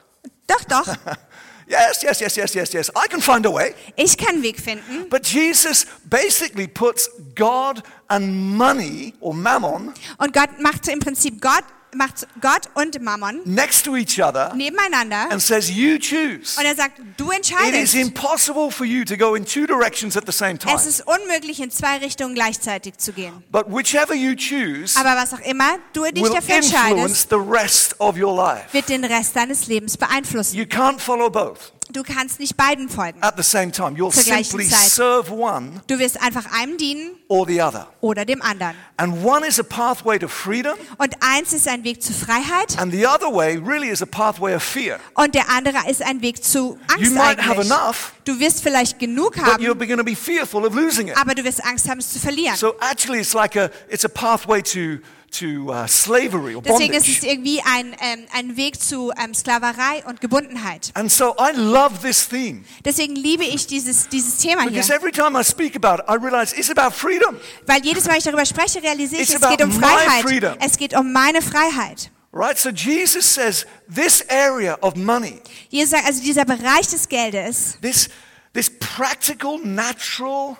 Doch, 0.48 0.63
doch, 0.63 0.88
Yes, 1.70 2.02
yes, 2.02 2.22
yes, 2.22 2.36
yes, 2.38 2.54
yes, 2.56 2.74
yes. 2.74 2.90
I 2.96 3.08
can 3.10 3.20
find 3.20 3.46
a 3.46 3.52
way. 3.52 3.74
ich 3.98 4.18
kann 4.18 4.36
einen 4.36 4.44
Weg 4.44 4.60
finden. 4.60 5.10
But 5.10 5.28
Jesus 5.28 5.86
basically 6.06 6.68
puts 6.68 7.10
God 7.36 7.84
and 8.08 8.56
money 8.56 9.14
or 9.20 9.34
mammon 9.34 9.94
Und 10.18 10.34
Gott 10.34 10.60
macht 10.60 10.88
im 10.88 11.00
Prinzip 11.00 11.42
Gott, 11.42 11.66
macht 11.98 12.28
Gott 12.42 12.70
und 12.76 13.02
Mammon 13.02 13.42
next 13.46 13.84
to 13.86 13.96
each 13.96 14.22
other 14.22 14.54
nebeneinander. 14.56 15.30
and 15.32 15.42
says, 15.42 15.70
You 15.70 15.98
choose. 16.00 16.58
Und 16.60 16.66
er 16.66 16.76
sagt, 16.76 17.00
du 17.18 17.32
It 17.32 17.40
is 17.42 17.50
entscheidest. 17.52 17.96
impossible 17.96 18.72
for 18.72 18.86
you 18.86 19.04
to 19.04 19.18
go 19.18 19.36
in 19.36 19.44
two 19.46 19.66
directions 19.68 20.16
at 20.16 20.26
the 20.26 20.32
same 20.32 20.58
time. 20.58 20.76
Es 20.76 20.86
ist 20.86 21.04
unmöglich, 21.06 21.60
in 21.60 21.72
zwei 21.72 21.98
Richtungen 21.98 22.36
gleichzeitig 22.36 22.98
zu 22.98 23.12
gehen. 23.14 23.44
But 23.52 23.66
whichever 23.68 24.14
you 24.14 24.36
choose 24.36 24.98
Aber 25.00 25.16
was 25.16 25.34
auch 25.34 25.40
immer 25.46 25.78
du 25.94 26.04
dich 26.06 26.24
dafür 26.24 26.56
entscheidest, 26.56 27.30
the 27.30 27.36
rest 27.36 28.00
of 28.00 28.16
your 28.18 28.36
life. 28.36 28.66
wird 28.72 28.90
den 28.90 29.04
Rest 29.04 29.36
deines 29.36 29.68
Lebens 29.68 29.98
beeinflussen. 29.98 30.56
You 30.58 30.66
can't 30.66 31.00
follow 31.00 31.30
both 31.30 31.74
Du 31.93 32.04
kannst 32.04 32.39
nicht 32.39 32.58
beiden 32.58 32.89
folgen. 32.89 33.21
at 33.21 33.36
the 33.38 33.43
same 33.43 33.71
time. 33.71 33.91
You'll 33.97 34.12
Zur 34.13 34.23
gleichen 34.23 34.43
simply 34.43 34.67
Zeit. 34.69 34.89
serve 34.89 35.32
one 35.32 35.82
Du 35.88 35.97
wirst 36.00 36.21
einfach 36.21 36.45
einem 36.52 36.78
dienen 36.78 37.12
or 37.30 37.47
the 37.47 37.62
other. 37.62 37.88
oder 38.02 38.26
dem 38.26 38.41
anderen. 38.41 38.76
And 38.97 39.23
one 39.23 39.45
is 39.47 39.60
a 39.60 39.63
pathway 39.63 40.19
to 40.19 40.28
freedom, 40.28 40.73
Und 40.97 41.15
eins 41.21 41.54
ist 41.54 41.67
ein 41.67 41.84
Weg 41.84 42.02
zu 42.04 42.12
Freiheit 42.13 42.78
and 42.78 42.91
the 42.91 43.06
other 43.08 43.34
way 43.34 43.58
really 43.58 43.89
is 43.89 44.02
a 44.02 44.06
pathway 44.06 44.56
of 44.56 44.63
fear. 44.63 45.00
und 45.13 45.34
der 45.36 45.50
andere 45.50 45.89
ist 45.89 46.02
ein 46.02 46.21
Weg 46.21 46.43
zu 46.43 46.58
You 46.60 46.78
Angst 46.97 47.12
might 47.13 47.38
have 47.41 47.52
eigentlich. 47.62 47.71
enough, 47.71 48.12
Du 48.26 48.38
wirst 48.39 48.62
vielleicht 48.62 49.00
genug 49.00 49.36
but 49.36 49.43
haben, 49.45 49.63
you're 49.63 49.73
going 49.76 49.97
to 49.97 50.04
be 50.04 50.15
fearful 50.15 50.65
of 50.65 50.73
losing 50.73 51.08
it. 51.08 51.17
aber 51.17 51.34
du 51.36 51.43
wirst 51.45 51.63
Angst 51.63 51.88
haben, 51.89 52.00
es 52.00 52.12
zu 52.12 52.19
verlieren. 52.19 52.56
So 52.58 52.76
actually, 52.82 53.19
it's 53.21 53.34
like 53.34 53.56
a 53.56 53.69
it's 53.89 54.04
a 54.04 54.10
pathway 54.10 54.62
to 54.62 55.02
to 55.32 55.72
uh, 55.72 55.88
slavery 55.88 56.56
or 56.56 56.62
Deswegen 56.62 56.94
ist 56.94 57.08
es 57.08 57.24
irgendwie 57.24 57.62
ein, 57.62 57.96
ähm, 58.00 58.26
ein 58.34 58.58
Weg 58.58 58.82
zu 58.82 59.12
ähm, 59.22 59.34
Sklaverei 59.34 60.04
und 60.06 60.22
Gebundenheit. 60.22 60.92
And 60.94 61.12
so 61.12 61.36
I 61.40 61.56
love 61.56 62.00
this 62.02 62.28
theme 62.28 62.63
Deswegen 62.84 63.16
liebe 63.16 63.44
ich 63.44 63.68
dieses, 63.68 64.08
dieses 64.10 64.38
Thema 64.38 64.62
hier. 64.63 64.72
because 64.72 64.94
every 64.94 65.12
time 65.12 65.40
I 65.40 65.44
speak 65.44 65.76
about 65.76 66.02
it, 66.02 66.10
I 66.10 66.16
realize 66.16 66.56
it's 66.56 66.70
about 66.70 66.96
freedom. 66.96 67.38
Weil 67.66 67.84
jedes 67.84 68.06
Mal, 68.06 68.18
ich 68.18 68.24
darüber 68.24 68.46
spreche, 68.46 68.82
realisiere 68.82 69.22
ich, 69.22 69.34
It's 69.34 69.42
es 69.42 69.50
geht 69.50 69.63
um 69.63 69.72
about 69.72 69.80
my 69.80 69.86
Freiheit. 69.86 70.22
freedom. 70.24 70.56
Es 70.60 70.78
geht 70.78 70.96
um 70.96 71.12
meine 71.12 71.42
Freiheit. 71.42 72.12
Right? 72.34 72.58
So 72.58 72.70
Jesus 72.70 73.26
says 73.26 73.66
this 73.94 74.24
area 74.30 74.78
of 74.82 74.96
money, 74.96 75.42
Jesus 75.70 75.92
sagt, 75.92 76.06
also 76.06 76.22
dieser 76.22 76.46
Bereich 76.46 76.88
des 76.88 77.08
Geldes, 77.10 77.78
this 77.82 78.10
this 78.54 78.70
practical, 78.70 79.60
natural 79.63 80.58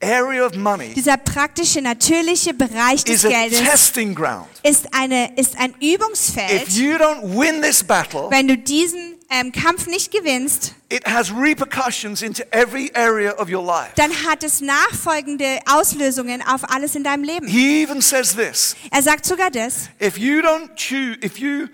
area 0.00 0.46
of 0.46 0.54
money 0.54 0.94
dieser 0.94 1.16
praktische, 1.16 1.80
natürliche 1.82 2.54
Bereich 2.54 3.02
des 3.04 3.16
is 3.16 3.24
a 3.24 3.28
Geldes 3.28 3.62
testing 3.62 4.14
ground. 4.14 4.46
ist, 4.62 4.86
eine, 4.92 5.36
ist 5.36 5.58
ein 5.58 5.74
If 5.80 5.94
Übungsfeld. 5.94 6.68
you 6.70 6.94
don't 6.96 7.22
win 7.36 7.60
this 7.62 7.82
battle, 7.82 8.28
Wenn 8.30 8.46
du 8.48 8.56
diesen 8.56 9.16
ähm, 9.30 9.52
Kampf 9.52 9.86
nicht 9.88 10.10
gewinnst, 10.12 10.74
it 10.90 11.04
has 11.06 11.30
repercussions 11.34 12.22
into 12.22 12.42
every 12.52 12.90
area 12.94 13.32
of 13.38 13.48
your 13.50 13.64
life. 13.64 13.90
dann 13.96 14.12
hat 14.26 14.42
es 14.44 14.60
nachfolgende 14.60 15.58
Auslösungen 15.66 16.42
auf 16.42 16.62
alles 16.70 16.94
in 16.94 17.04
deinem 17.04 17.24
Leben. 17.24 17.46
He 17.46 17.82
even 17.82 18.00
says 18.00 18.34
this, 18.36 18.76
Er 18.90 19.02
sagt 19.02 19.26
sogar 19.26 19.50
das, 19.50 19.88
if 20.00 20.16
you 20.16 20.40
don't 20.40 20.70
choose 20.76 21.18
if 21.22 21.38
you 21.38 21.66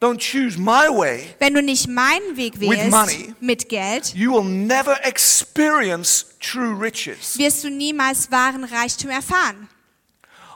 don't 0.00 0.18
choose 0.20 0.58
my 0.58 0.88
way, 0.90 1.34
wenn 1.38 1.54
du 1.54 1.62
nicht 1.62 1.88
meinen 1.88 2.36
Weg 2.36 2.60
wählst 2.60 2.90
money. 2.90 3.34
mit 3.40 3.68
Geld, 3.68 4.14
you 4.14 4.32
will 4.32 4.44
never 4.44 4.96
experience 5.04 6.26
true 6.40 6.74
riches. 6.78 7.38
wirst 7.38 7.64
du 7.64 7.70
niemals 7.70 8.30
wahren 8.30 8.64
Reichtum 8.64 9.10
erfahren. 9.10 9.68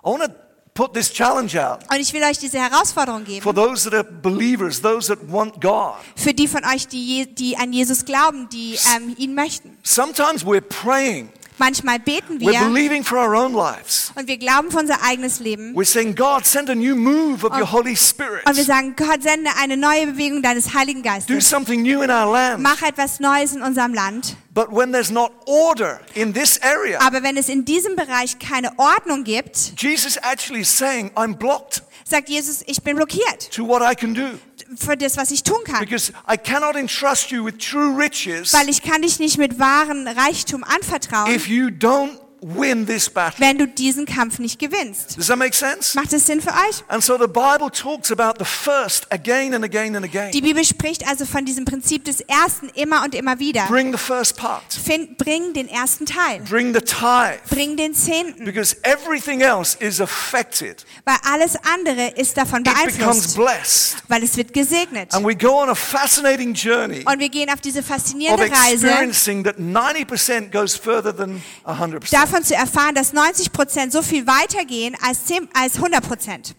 I 0.05 0.09
want 0.09 0.23
to 0.25 0.31
put 0.75 0.95
this 0.95 1.11
challenge 1.13 1.55
out 1.63 1.81
Und 1.93 2.01
ich 2.01 2.13
will 2.13 2.23
euch 2.23 2.39
diese 2.39 2.59
Herausforderung 2.59 3.25
geben. 3.25 3.43
for 3.43 3.55
those 3.55 3.85
that 3.89 3.95
are 3.95 4.05
believers, 4.05 4.81
those 4.81 5.09
that 5.15 5.19
want 5.31 5.61
God. 5.61 5.95
Für 6.17 6.33
die 6.33 6.49
von 6.49 6.65
euch, 6.65 6.87
die, 6.89 7.27
die 7.35 7.57
an 7.57 7.73
Jesus 7.73 8.05
glauben, 8.05 8.49
die 8.51 8.79
ähm, 8.97 9.15
ihn 9.19 9.35
möchten. 9.35 9.77
Sometimes 9.83 10.45
we're 10.45 10.61
praying, 10.63 11.31
Manchmal 11.61 11.99
beten 11.99 12.41
we're 12.41 12.53
wir 12.53 12.61
believing 12.61 13.05
for 13.05 13.19
our 13.19 13.35
own 13.35 13.53
lives. 13.53 14.13
und 14.15 14.27
wir 14.27 14.39
glauben 14.39 14.71
für 14.71 14.79
unser 14.79 15.03
eigenes 15.03 15.41
Leben. 15.41 15.75
We're 15.77 15.85
saying, 15.85 16.15
God, 16.15 16.47
send 16.47 16.71
a 16.71 16.75
new 16.75 16.97
move 16.97 17.45
of 17.45 17.53
your 17.53 17.71
Holy 17.71 17.95
Spirit. 17.95 18.47
Und 18.47 18.57
wir 18.57 18.65
sagen, 18.65 18.95
Gott, 18.97 19.23
sende 19.23 19.51
eine 19.61 19.77
neue 19.77 20.07
Bewegung 20.07 20.41
deines 20.41 20.73
Heiligen 20.73 21.03
Do 21.03 21.11
Geistes. 21.11 21.51
something 21.51 21.83
new 21.83 22.01
in 22.01 22.11
our 22.11 22.33
land. 22.33 22.63
Mach 22.63 22.81
etwas 22.81 23.21
Neues 23.21 23.55
in 23.55 23.61
unserem 23.61 23.93
Land. 23.93 24.37
But 24.55 24.73
when 24.73 24.91
there's 24.91 25.11
not 25.11 25.33
order 25.45 26.01
in 26.15 26.33
this 26.33 26.59
area, 26.63 26.99
Aber 27.03 27.23
wenn 27.23 27.37
es 27.37 27.51
in 27.51 27.67
diesem 27.67 27.95
Bereich 27.95 28.39
keine 28.39 28.73
Ordnung 28.79 29.23
gibt, 29.25 29.75
Jesus 29.77 30.17
actually 30.17 30.63
is 30.63 30.75
saying, 30.75 31.11
I'm 31.15 31.35
blocked 31.35 31.83
sagt 32.11 32.29
Jesus, 32.29 32.63
ich 32.67 32.83
bin 32.83 32.97
blockiert 32.97 33.51
to 33.53 33.67
what 33.67 33.83
I 33.83 33.95
can 33.95 34.15
do. 34.15 34.39
Für 34.77 34.97
das, 34.97 35.17
was 35.17 35.31
ich 35.31 35.43
tun 35.43 35.59
kann. 35.65 35.81
Because 35.81 36.13
I 36.31 36.37
cannot 36.37 36.77
entrust 36.77 37.31
you 37.31 37.45
with 37.45 37.59
true 37.59 37.97
riches 37.97 38.53
Weil 38.53 38.69
ich 38.69 38.83
kann 38.83 39.03
dich 39.03 39.19
nicht 39.19 39.39
mit 39.39 39.59
wahren 39.59 40.07
Reichtum 40.07 40.65
anvertrauen, 40.65 41.35
if 41.35 41.49
you 41.49 41.69
don't 41.69 42.19
win 42.41 42.87
this 42.87 43.09
battle. 43.09 43.39
wenn 43.39 43.59
du 43.59 43.67
diesen 43.67 44.07
Kampf 44.07 44.39
nicht 44.39 44.59
gewinnst. 44.59 45.17
Does 45.17 45.27
that 45.27 45.39
make 45.39 45.55
sense? 45.55 45.97
Macht 45.97 46.13
das 46.13 46.27
Sinn 46.27 46.41
für 46.41 46.51
euch? 46.51 46.83
And 46.89 47.03
so 47.05 47.19
the 47.19 47.27
Bible 47.27 47.71
talks 47.71 48.11
about 48.11 48.43
the 48.43 48.45
first 48.45 49.07
again 49.13 49.55
and 49.55 49.65
again 49.65 49.97
and 49.97 50.05
again. 50.05 50.31
Die 50.33 50.41
Bibel 50.41 50.65
spricht 50.65 51.07
also 51.07 51.27
von 51.27 51.45
diesem 51.45 51.65
Prinzip 51.65 52.05
des 52.05 52.21
Ersten 52.21 52.69
immer 52.75 53.05
und 53.05 53.15
immer 53.15 53.39
wieder. 53.39 53.67
Bring 53.67 53.93
the 53.93 53.99
first 53.99 54.37
part. 54.37 54.63
Find, 54.73 55.19
bring 55.19 55.53
den 55.53 55.69
ersten 55.69 56.07
Teil. 56.07 56.41
Bring 56.49 56.73
the 56.75 56.81
tithe. 56.81 57.41
Bring 57.51 57.77
den 57.77 57.95
Zehnten. 57.95 58.45
Because 58.45 58.77
everything 58.83 59.41
else 59.41 59.77
is 59.79 60.01
affected. 60.01 60.85
Weil 61.05 61.17
alles 61.31 61.57
andere 61.75 62.09
ist 62.17 62.37
davon 62.37 62.61
It 62.61 62.65
becomes 62.65 62.97
beeinflusst. 62.99 63.37
blessed. 63.37 63.97
Weil 64.09 64.23
es 64.23 64.37
wird 64.37 64.53
gesegnet. 64.53 65.15
And 65.15 65.27
we 65.27 65.35
go 65.37 65.61
on 65.61 65.69
a 65.69 65.75
fascinating 65.75 66.55
journey 66.55 67.05
Und 67.05 67.19
wir 67.19 67.29
gehen 67.29 67.51
auf 67.51 67.61
diese 67.61 67.81
of 67.81 67.87
faszinierende 67.87 68.51
Reise, 68.51 68.87
experiencing 68.87 69.45
that 69.45 69.59
90% 69.59 70.51
goes 70.51 70.77
further 70.77 71.15
than 71.15 71.43
100%. 71.67 72.30
Davon 72.31 72.45
zu 72.45 72.55
erfahren, 72.55 72.95
dass 72.95 73.13
90 73.13 73.53
Prozent 73.53 73.93
so 73.93 74.03
viel 74.03 74.27
weitergehen 74.27 74.97
als, 75.03 75.25
10, 75.27 75.49
als 75.53 75.77
100 75.77 76.07
Prozent. 76.07 76.55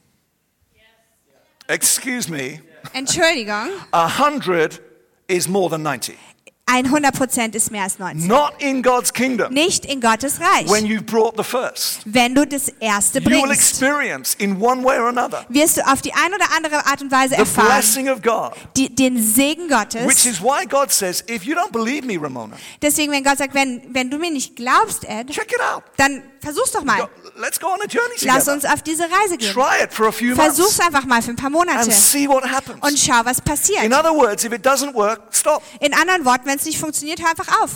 Excuse 1.68 2.30
me, 2.30 2.62
Entschuldigung, 2.94 3.70
100 3.92 4.82
is 5.28 5.48
more 5.48 5.70
than 5.70 5.84
90. 5.84 6.18
ein 6.72 6.86
100 6.86 7.14
Prozent 7.16 7.56
ist 7.56 7.70
mehr 7.72 7.84
als 7.84 8.00
90. 8.00 8.28
Not 8.28 8.54
in 8.60 8.82
God's 8.82 9.12
kingdom. 9.14 9.54
Nicht 9.54 9.86
in 9.86 10.00
Gottes 10.00 10.40
Reich. 10.40 10.70
When 10.70 10.86
you've 10.86 11.04
brought 11.06 11.36
the 11.38 11.44
first, 11.44 12.00
Wenn 12.06 12.34
du 12.34 12.46
das 12.46 12.70
Erste 12.80 13.20
you 13.20 13.26
will 13.30 13.42
bringst, 13.42 13.72
experience 13.72 14.36
in 14.36 14.62
one 14.62 14.84
way 14.84 14.98
or 14.98 15.08
another 15.10 15.46
wirst 15.50 15.78
du 15.78 15.82
auf 15.88 16.02
die 16.02 16.14
eine 16.14 16.36
oder 16.36 16.46
andere 16.56 16.86
Art 16.86 17.02
und 17.02 17.12
Weise 17.12 17.36
the 17.36 17.42
erfahren, 17.42 17.68
blessing 17.68 18.10
of 18.10 18.22
God. 18.22 18.54
die, 18.78 18.94
den 18.94 19.22
Segen 19.22 19.70
Which 19.70 19.78
Gottes. 19.78 20.26
is 20.26 20.42
why 20.42 20.66
God 20.66 20.92
says, 20.92 21.24
if 21.30 21.44
you 21.44 21.56
don't 21.56 21.72
believe 21.72 22.06
me, 22.06 22.18
Ramona, 22.22 22.56
Deswegen, 22.82 23.12
wenn 23.12 23.24
Gott 23.24 23.38
sagt, 23.38 23.54
wenn, 23.54 23.82
wenn 23.94 24.10
du 24.10 24.18
mir 24.18 24.32
nicht 24.32 24.56
glaubst, 24.56 25.04
Ed, 25.04 25.30
check 25.30 25.52
it 25.52 25.62
out. 25.62 25.84
dann 25.98 26.24
versuch's 26.42 26.72
doch 26.72 26.84
mal. 26.84 27.08
Let's 27.38 27.60
go 27.60 27.68
on 27.68 27.80
a 27.82 27.86
journey 27.88 28.16
Lass 28.22 28.46
together. 28.46 28.54
uns 28.54 28.66
auf 28.66 28.82
diese 28.82 29.04
Reise 29.04 29.38
gehen. 29.38 29.54
Try 29.54 29.84
it 29.84 29.94
for 29.94 30.08
a 30.08 30.12
few 30.12 30.36
months 30.36 30.56
Versuch's 30.58 30.80
einfach 30.80 31.06
mal 31.06 31.22
für 31.22 31.32
ein 31.32 31.36
paar 31.36 31.50
Monate 31.50 31.80
and 31.80 31.94
see 31.94 32.28
what 32.28 32.44
und 32.44 32.52
happens. 32.52 33.06
schau, 33.06 33.22
was 33.24 33.40
passiert. 33.42 33.84
In 33.84 33.94
other 33.94 34.14
words, 34.14 34.44
if 34.44 34.52
it 34.52 34.66
doesn't 34.66 34.94
work, 34.94 35.22
stop. 35.32 35.64
In 35.80 35.94
anderen 35.94 36.26
Worten, 36.26 36.46
wenn 36.46 36.58
es 36.58 36.66
nicht 36.66 36.80
funktioniert, 36.80 37.22
hör 37.22 37.30
einfach 37.30 37.62
auf. 37.64 37.72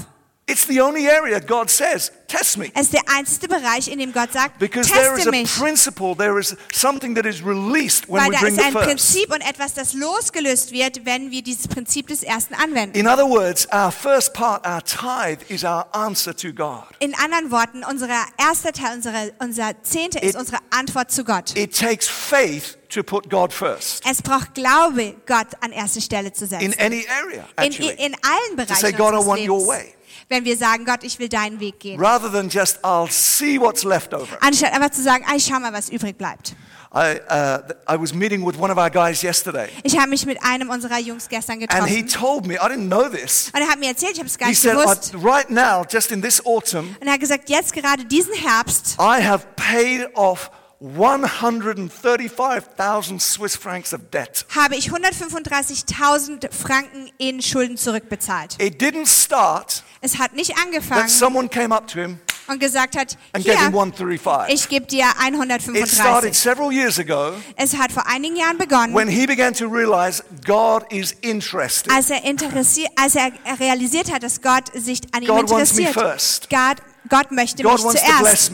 It's 0.48 0.68
the 0.68 0.80
only 0.80 1.08
area 1.08 1.40
God 1.40 1.72
says, 1.72 2.12
test 2.28 2.60
me. 2.60 2.70
Es 2.76 2.84
ist 2.84 2.94
der 2.94 3.02
einzige 3.08 3.48
Bereich, 3.48 3.88
in 3.88 3.98
dem 3.98 4.14
Gott 4.14 4.32
sagt, 4.32 4.60
Because 4.60 4.92
there 4.94 5.18
is 5.18 5.26
a 5.26 5.32
mich. 5.32 5.52
principle, 5.58 6.16
there 6.16 6.40
is 6.40 6.56
something 6.72 7.16
that 7.16 7.26
is 7.26 7.44
released 7.44 8.08
when 8.08 8.22
Weil 8.22 8.30
we 8.30 8.34
da 8.36 8.40
bring 8.42 8.56
ist 8.56 8.64
ein. 8.64 8.74
Prinzip 8.76 9.34
und 9.34 9.42
etwas, 9.42 9.74
das 9.74 9.94
losgelöst 9.94 10.72
wird, 10.72 11.04
wenn 11.04 11.32
wir 11.32 11.42
dieses 11.42 11.68
Prinzip 11.68 12.06
des 12.10 12.22
Ersten 12.22 12.54
anwenden. 12.54 12.96
In 12.96 13.08
other 13.08 13.28
words, 13.28 13.68
our 13.74 13.92
first 13.92 14.34
part, 14.36 14.64
our 14.68 14.84
tithe, 14.84 15.40
is 15.50 15.64
our 15.64 15.88
answer 15.96 16.36
to 16.36 16.54
God. 16.54 16.84
In 17.00 17.16
anderen 17.16 17.50
Worten, 17.50 17.84
unser 17.84 18.08
erster 18.38 18.72
Teil, 18.72 18.98
unsere, 18.98 19.34
unser 19.40 19.72
Zehnte 19.82 20.20
ist 20.20 20.36
It- 20.36 20.40
unsere 20.40 20.60
Antwort 20.70 21.10
zu 21.12 21.24
Gott. 21.24 21.58
It 21.58 21.76
takes 21.76 22.08
faith 22.08 22.78
to 22.90 23.02
put 23.02 23.32
God 23.32 23.52
first 23.52 24.04
Es 24.08 24.22
braucht 24.22 24.54
Glaube, 24.54 25.16
Gott 25.26 25.48
an 25.62 25.72
erste 25.72 26.02
Stelle 26.02 26.32
zu 26.34 26.44
in 26.44 26.50
setzen. 26.52 26.76
any 26.80 27.04
area, 27.10 27.48
In, 27.58 27.64
actually. 27.72 27.90
in 27.98 28.16
allen 28.22 28.56
Bereichen 28.56 28.76
say, 28.76 28.92
God, 28.92 29.16
I 29.16 29.26
want 29.26 29.40
your 29.42 29.58
Lebens. 29.58 29.68
way. 29.68 29.95
Wenn 30.28 30.44
wir 30.44 30.58
sagen, 30.58 30.86
Gott, 30.86 31.04
ich 31.04 31.20
will 31.20 31.30
deinen 31.30 31.60
Weg 31.60 31.80
gehen. 31.80 32.00
Rather 32.04 32.32
than 32.32 32.50
just, 32.50 32.84
I'll 32.84 33.10
see 33.12 33.60
what's 33.60 33.84
left 33.84 34.14
over. 34.14 34.38
Anstatt 34.42 34.74
einfach 34.74 34.90
zu 34.92 35.04
sagen, 35.04 35.24
ich 35.36 35.46
schau 35.46 35.60
mal, 35.60 35.72
was 35.72 35.90
übrig 35.90 36.18
bleibt. 36.18 36.56
I, 36.98 37.20
uh, 37.30 37.60
I 37.94 38.00
was 38.00 38.14
meeting 38.14 38.46
with 38.46 38.58
one 38.58 38.72
of 38.72 38.78
our 38.78 38.90
guys 38.90 39.22
yesterday, 39.22 39.68
Ich 39.84 39.98
habe 40.00 40.10
mich 40.10 40.26
mit 40.26 40.42
einem 40.42 40.70
unserer 40.70 40.98
Jungs 40.98 41.28
gestern 41.28 41.62
and 41.70 41.88
he 41.90 42.04
getroffen. 42.04 42.08
told 42.08 42.46
me, 42.48 42.54
I 42.56 42.70
didn't 42.70 42.88
know 42.88 43.10
this. 43.10 43.52
Und 43.54 43.62
er 43.62 43.68
hat 43.68 43.80
mir 43.80 43.90
erzählt, 43.90 44.14
ich 44.14 44.20
habe 44.20 44.28
es 44.30 44.38
gar 44.38 44.48
He 44.48 44.52
nicht 44.54 44.62
said, 44.62 44.78
gewusst. 44.78 45.14
"I- 45.14 45.18
right 45.28 45.50
now, 45.50 45.84
just 45.90 46.12
in 46.12 46.22
this 46.22 46.44
autumn, 46.46 46.96
Und 47.02 47.06
er 47.08 47.14
hat 47.14 47.20
gesagt, 47.20 47.50
jetzt 47.50 47.74
gerade 47.74 48.06
diesen 48.06 48.34
Herbst 48.34 48.96
I 48.98 49.22
have 49.22 49.46
paid 49.58 50.08
off 50.16 50.50
135,000 50.86 53.22
Swiss 53.22 53.56
francs 53.56 53.94
of 53.94 54.02
debt. 54.12 54.46
habe 54.56 54.76
ich 54.76 54.90
135.000 54.92 56.52
Franken 56.54 57.10
in 57.18 57.42
Schulden 57.42 57.78
zurückbezahlt. 57.78 58.62
It 58.62 58.80
didn't 58.82 59.08
start 59.08 59.84
Es 60.02 60.18
hat 60.20 60.34
nicht 60.34 60.52
that 60.56 60.66
angefangen 60.66 61.08
someone 61.10 61.48
came 61.50 61.74
up 61.76 61.88
to 61.88 62.00
him 62.00 62.20
und 62.48 62.60
gesagt 62.60 62.96
hat, 62.96 63.18
hier, 63.36 63.58
135. 63.60 64.54
ich 64.54 64.70
gebe 64.70 64.86
dir 64.86 65.06
It 65.06 65.16
started 65.16 66.32
135. 66.32 66.38
several 66.38 66.72
years 66.72 67.00
ago 67.00 67.32
Es 67.56 67.76
hat 67.76 67.92
vor 67.92 68.06
einigen 68.08 68.36
Jahren 68.36 68.60
begonnen, 68.60 68.94
when 68.94 69.08
he 69.08 69.26
began 69.26 69.52
to 69.54 69.66
realize 69.68 70.24
God 70.46 70.84
is 70.92 71.14
interested. 71.22 71.92
als 71.92 72.12
er, 72.12 72.24
interessiert, 72.24 72.90
als 72.96 73.16
er 73.16 73.32
realisiert 73.60 74.12
hat, 74.14 74.22
dass 74.22 74.40
Gott 74.42 74.66
sich 74.76 75.02
an 75.12 75.24
ihm 75.24 75.28
God 75.30 75.50
wants 75.50 75.74
me 75.74 75.88
interessiert. 75.88 75.94
first. 76.12 76.48
Gott, 76.52 76.78
Gott 77.10 77.32
möchte 77.32 77.64
God 77.64 77.74
mich 77.84 78.02
zuerst. 78.02 78.52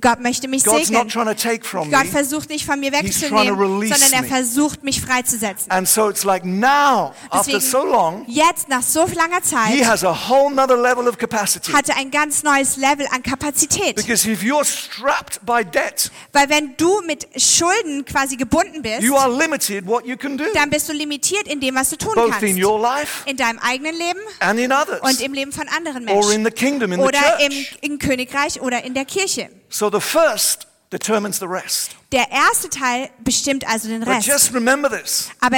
Gott 0.00 0.20
möchte 0.20 0.48
mich 0.48 0.64
God's 0.64 0.88
segnen. 0.88 1.02
not 1.04 1.10
trying 1.12 1.26
to 1.26 1.34
take 1.34 1.64
from 1.64 1.90
Gott 1.90 2.04
me. 2.04 2.10
versucht 2.10 2.48
nicht 2.50 2.66
von 2.66 2.78
mir 2.80 2.92
wegzunehmen, 2.92 3.56
sondern 3.56 4.12
er 4.12 4.24
versucht 4.24 4.82
mich 4.84 5.00
freizusetzen. 5.00 5.70
And 5.70 5.88
so 5.88 6.08
it's 6.10 6.24
like 6.24 6.44
now, 6.44 7.12
after 7.30 7.52
Deswegen, 7.52 7.60
so 7.60 7.84
long, 7.84 8.24
jetzt 8.28 8.68
nach 8.68 8.82
so 8.82 9.06
langer 9.06 9.36
he 9.36 9.42
Zeit 9.80 9.86
has 9.86 10.04
a 10.04 10.12
whole 10.28 10.54
nother 10.54 10.76
level 10.76 11.08
of 11.08 11.16
capacity. 11.18 11.72
hat 11.72 11.88
er 11.88 11.96
ein 11.96 12.10
ganz 12.10 12.42
neues 12.42 12.76
Level 12.76 13.06
an 13.10 13.22
Kapazität. 13.22 13.96
Because 13.96 14.28
if 14.30 14.42
you're 14.42 14.64
strapped 14.64 15.44
by 15.46 15.64
debt, 15.64 16.10
Weil 16.32 16.48
wenn 16.50 16.76
du 16.76 17.00
mit 17.06 17.26
Schulden 17.40 18.04
quasi 18.04 18.36
gebunden 18.36 18.82
bist, 18.82 19.00
you 19.02 19.16
are 19.16 19.30
limited 19.30 19.86
what 19.86 20.04
you 20.06 20.16
can 20.16 20.36
do, 20.36 20.44
dann 20.54 20.70
bist 20.70 20.88
du 20.88 20.92
limitiert 20.92 21.46
in 21.48 21.60
dem, 21.60 21.74
was 21.74 21.90
du 21.90 21.96
tun 21.96 22.12
both 22.14 22.30
kannst. 22.30 22.42
in 22.42 22.62
your 22.62 22.80
life 22.80 23.22
In 23.26 23.36
deinem 23.36 23.58
eigenen 23.60 23.94
Leben 23.96 24.20
and 24.40 24.58
in 24.60 24.72
others, 24.72 25.00
und 25.00 25.20
im 25.20 25.32
Leben 25.32 25.52
von 25.52 25.66
anderen 25.68 26.08
or 26.08 26.30
in 26.32 26.42
Menschen. 26.42 26.44
the 26.44 26.50
kingdom, 26.50 26.92
in 26.92 27.00
the 27.00 27.06
Oder 27.06 27.40
im, 27.40 27.50
church. 27.52 27.78
im 27.80 27.93
Königreich 27.98 28.60
oder 28.60 28.84
in 28.84 28.94
der 28.94 29.04
Kirche. 29.04 29.50
So 29.68 29.90
the 29.90 30.00
first 30.00 30.66
determines 30.92 31.38
the 31.38 31.46
rest. 31.46 31.96
Der 32.12 32.30
erste 32.30 32.68
Teil 32.70 33.10
bestimmt 33.20 33.66
also 33.66 33.88
den 33.88 34.00
But 34.00 34.08
Rest. 34.08 34.26
just 34.28 34.54
remember 34.54 34.88
this. 34.90 35.30
Aber 35.40 35.56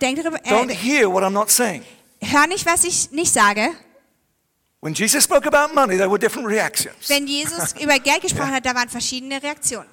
denk 0.00 0.22
darüber, 0.22 0.38
Don't 0.38 0.70
äh, 0.70 0.74
hear 0.74 1.10
what 1.10 1.22
I'm 1.24 1.30
not 1.30 1.50
saying. 1.50 1.82
hör 2.22 2.46
nicht, 2.46 2.64
was 2.66 2.84
ich 2.84 3.10
nicht 3.10 3.32
sage. 3.32 3.70
When 4.80 4.94
Jesus 4.94 5.24
spoke 5.24 5.46
about 5.48 5.74
money, 5.74 5.96
there 5.96 6.08
were 6.08 6.18
different 6.18 6.46
reactions. 6.46 7.08
Wenn 7.08 7.26
Jesus 7.26 7.72
über 7.80 7.98
Geld 7.98 8.20
gesprochen 8.22 8.52
hat, 8.52 8.64
da 8.64 8.74
waren 8.74 8.88
verschiedene 8.88 9.42
Reaktionen. 9.42 9.88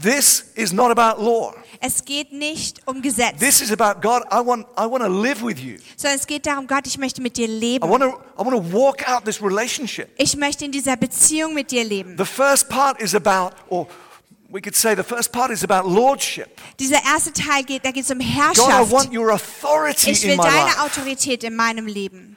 This 0.00 0.52
is 0.54 0.72
not 0.72 0.96
about 0.96 1.20
law. 1.20 1.52
Es 1.80 2.04
geht 2.04 2.32
nicht 2.32 2.80
um 2.86 3.02
Gesetz, 3.02 3.38
This 3.40 3.60
is 3.60 3.72
about 3.72 4.00
God. 4.00 4.22
I 4.30 4.38
want, 4.44 4.66
I 4.76 4.86
want 4.86 5.02
to 5.02 5.08
live 5.08 5.42
with 5.42 5.58
you. 5.58 5.76
sondern 5.96 6.18
es 6.20 6.26
geht 6.26 6.46
darum, 6.46 6.66
Gott, 6.68 6.86
ich 6.86 6.98
möchte 6.98 7.20
mit 7.20 7.36
dir 7.36 7.48
I 7.48 7.58
leben. 7.58 7.88
want 7.90 8.02
to, 8.04 8.10
I 8.40 8.44
want 8.46 8.50
to 8.52 8.72
walk 8.72 9.08
out 9.08 9.24
this 9.24 9.42
relationship. 9.42 10.08
Ich 10.16 10.36
möchte 10.36 10.64
in 10.64 10.70
dieser 10.72 10.96
Beziehung 10.96 11.52
mit 11.54 11.70
dir 11.72 11.82
leben. 11.84 12.16
The 12.16 12.24
first 12.24 12.68
part 12.68 13.00
is 13.02 13.14
about, 13.14 13.56
or 13.68 13.88
we 14.50 14.60
could 14.60 14.76
say 14.76 14.94
the 14.94 15.02
first 15.02 15.32
part 15.32 15.50
is 15.50 15.64
about 15.64 15.88
lordship. 15.88 16.48
Dieser 16.78 17.02
erste 17.04 17.32
Teil 17.32 17.64
geht, 17.64 17.84
da 17.84 17.90
geht 17.90 18.04
es 18.04 18.10
um 18.12 18.18
God, 18.18 18.26
I 18.26 18.30
Herrschaft. 18.30 18.90
want 18.92 19.12
your 19.12 19.30
authority 19.32 20.10
Ich 20.12 20.22
in 20.24 20.30
will 20.30 20.36
my 20.36 20.44
deine 20.44 20.64
life. 20.66 20.80
Autorität 20.80 21.42
in 21.42 21.56
meinem 21.56 21.86
Leben. 21.86 22.36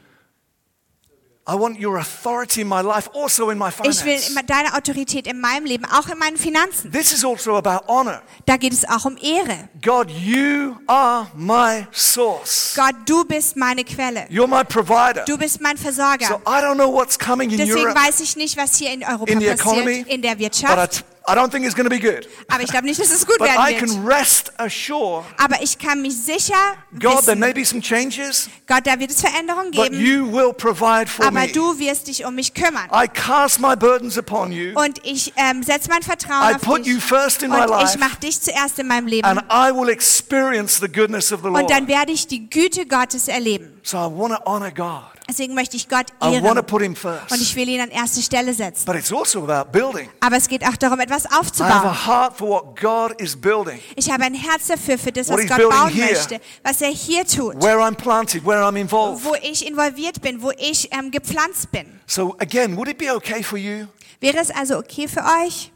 I 1.52 1.56
want 1.56 1.78
your 1.82 1.98
authority 1.98 2.62
in 2.62 2.68
my 2.70 2.82
life, 2.82 3.10
also 3.14 3.50
in 3.50 3.58
my 3.58 3.70
Ich 3.84 4.06
will 4.06 4.20
deine 4.48 4.74
Autorität 4.74 5.28
in 5.28 5.42
meinem 5.42 5.66
Leben, 5.66 5.84
auch 5.84 6.08
in 6.08 6.18
meinen 6.18 6.38
Finanzen. 6.38 6.92
This 6.94 7.12
is 7.12 7.26
also 7.26 7.58
about 7.58 7.84
honor. 7.90 8.22
Da 8.46 8.56
geht 8.56 8.72
es 8.72 8.88
auch 8.88 9.04
um 9.04 9.18
Ehre. 9.18 9.68
God, 9.82 10.10
you 10.10 10.78
are 10.88 11.28
my 11.36 11.88
source. 11.92 12.74
Gott, 12.74 12.96
du 13.06 13.26
bist 13.26 13.58
meine 13.58 13.84
Quelle. 13.84 14.28
You're 14.30 14.48
my 14.48 14.64
provider. 14.64 15.26
Du 15.26 15.38
bist 15.38 15.60
mein 15.60 15.76
So 15.76 15.84
Versorger. 15.84 16.40
I 16.48 16.62
don't 16.62 16.76
know 16.76 16.90
what's 16.90 17.20
coming 17.20 17.52
in 17.52 17.58
Deswegen 17.58 17.88
Europe, 17.88 18.00
weiß 18.00 18.22
ich 18.22 18.38
nicht, 18.38 18.56
was 18.56 18.78
hier 18.78 18.94
in 18.94 19.04
Europa 19.04 19.30
in 19.30 19.40
the 19.42 19.48
economy, 19.48 19.84
passiert, 19.84 20.08
in 20.08 20.22
der 20.22 20.40
Wirtschaft. 20.40 21.04
I 21.30 21.36
don't 21.36 21.52
think 21.52 21.66
it's 21.66 21.76
going 21.76 21.88
to 21.88 21.96
be 21.96 22.00
good. 22.00 22.28
Aber 22.50 22.64
ich 22.64 22.72
glaube 22.72 22.86
nicht, 22.88 23.00
dass 23.00 23.12
es 23.12 23.28
gut 23.28 23.38
But 23.38 23.48
I 23.50 23.76
werden 23.76 23.80
wird. 23.80 23.92
can 23.92 24.08
rest 24.08 24.52
assured, 24.60 25.24
Aber 25.38 25.62
ich 25.62 25.78
kann 25.78 26.02
mich 26.02 26.18
sicher 26.18 26.56
God, 27.00 27.24
there 27.26 27.36
may 27.36 27.54
wissen, 27.56 27.80
be 27.80 27.88
some 27.90 28.02
changes, 28.02 28.50
Gott, 28.68 28.88
da 28.88 29.00
wird 29.00 29.12
es 29.12 29.22
Veränderungen 29.22 29.70
but 29.72 29.92
geben, 29.92 30.04
you 30.04 30.32
will 30.32 30.52
provide 30.52 31.06
for 31.08 31.26
aber 31.26 31.42
me. 31.42 31.48
du 31.52 31.78
wirst 31.78 32.08
dich 32.08 32.26
um 32.26 32.34
mich 32.34 32.56
kümmern. 32.56 32.90
I 32.92 33.08
cast 33.08 33.60
my 33.60 33.76
burdens 33.76 34.18
upon 34.18 34.52
you, 34.52 34.74
Und 34.74 35.00
ich 35.06 35.32
ähm, 35.38 35.62
setze 35.62 35.90
mein 35.90 36.02
Vertrauen 36.02 36.52
I 36.52 36.56
auf 36.56 36.62
put 36.62 36.80
dich. 36.80 36.88
you 36.88 37.00
first 37.00 37.44
in 37.44 37.52
my 37.52 37.58
Und 37.58 37.64
ich 37.66 37.70
life, 37.70 38.00
mache 38.00 38.18
dich 38.20 38.42
zuerst 38.42 38.80
in 38.80 38.88
meinem 38.88 39.06
Leben. 39.06 39.24
and 39.28 39.42
I 39.52 39.72
will 39.72 39.90
experience 39.90 40.80
the 40.82 40.88
goodness 40.92 41.32
of 41.32 41.42
the 41.42 41.50
Und 41.50 41.70
dann 41.70 41.86
Lord. 41.86 41.88
werde 41.88 42.12
ich 42.14 42.26
die 42.28 42.50
Güte 42.50 42.88
Gottes 42.88 43.28
erleben. 43.28 43.80
So 43.84 43.98
I 43.98 44.02
honor 44.46 44.72
God. 44.72 45.04
Deswegen 45.32 45.54
möchte 45.54 45.78
ich 45.78 45.88
Gott 45.88 46.08
ehren. 46.22 46.46
Und 46.46 47.42
ich 47.42 47.56
will 47.56 47.70
ihn 47.70 47.80
an 47.80 47.90
erste 47.90 48.22
Stelle 48.22 48.54
setzen. 48.54 48.86
But 48.86 48.98
it's 48.98 49.14
also 49.14 49.50
about 49.50 49.72
building. 49.72 50.10
Aber 50.20 50.36
es 50.36 50.50
geht 50.50 50.66
auch 50.68 50.76
darum, 50.76 51.00
etwas 51.00 51.24
I 51.24 51.28
have 51.30 51.40
aufzubauen. 51.40 51.72
a 51.72 52.08
heart 52.08 52.38
for 52.38 52.50
what 52.50 52.80
God 52.80 53.20
is 53.22 53.40
building, 53.40 53.80
Ich 53.96 54.12
habe 54.12 54.26
ein 54.26 54.34
Herz 54.34 54.68
dafür, 54.68 54.98
für 54.98 55.14
das, 55.14 55.30
was 55.30 55.48
Gott 55.48 55.70
bauen 55.70 55.90
here. 55.90 56.12
möchte, 56.12 56.42
was 56.64 56.82
er 56.82 56.90
hier 56.90 57.26
tut, 57.26 57.62
where 57.64 57.80
I'm 57.80 57.96
planted, 57.96 58.46
where 58.46 58.62
I'm 58.62 58.78
involved. 58.78 59.24
wo 59.24 59.34
ich 59.42 59.66
involviert 59.66 60.22
bin, 60.22 60.42
wo 60.42 60.52
ich 60.58 60.90
ähm, 60.92 61.12
gepflanzt 61.12 61.72
bin. 61.72 62.02
So 62.08 62.36
again, 62.40 62.76
would 62.76 62.90
it 62.90 62.98
be 62.98 63.10
okay 63.16 63.42
for 63.42 63.58
you? 63.58 63.88
Wäre 64.20 64.38
es 64.40 64.52
also 64.52 64.80
okay 64.80 65.08
für 65.08 65.22
euch? 65.22 65.72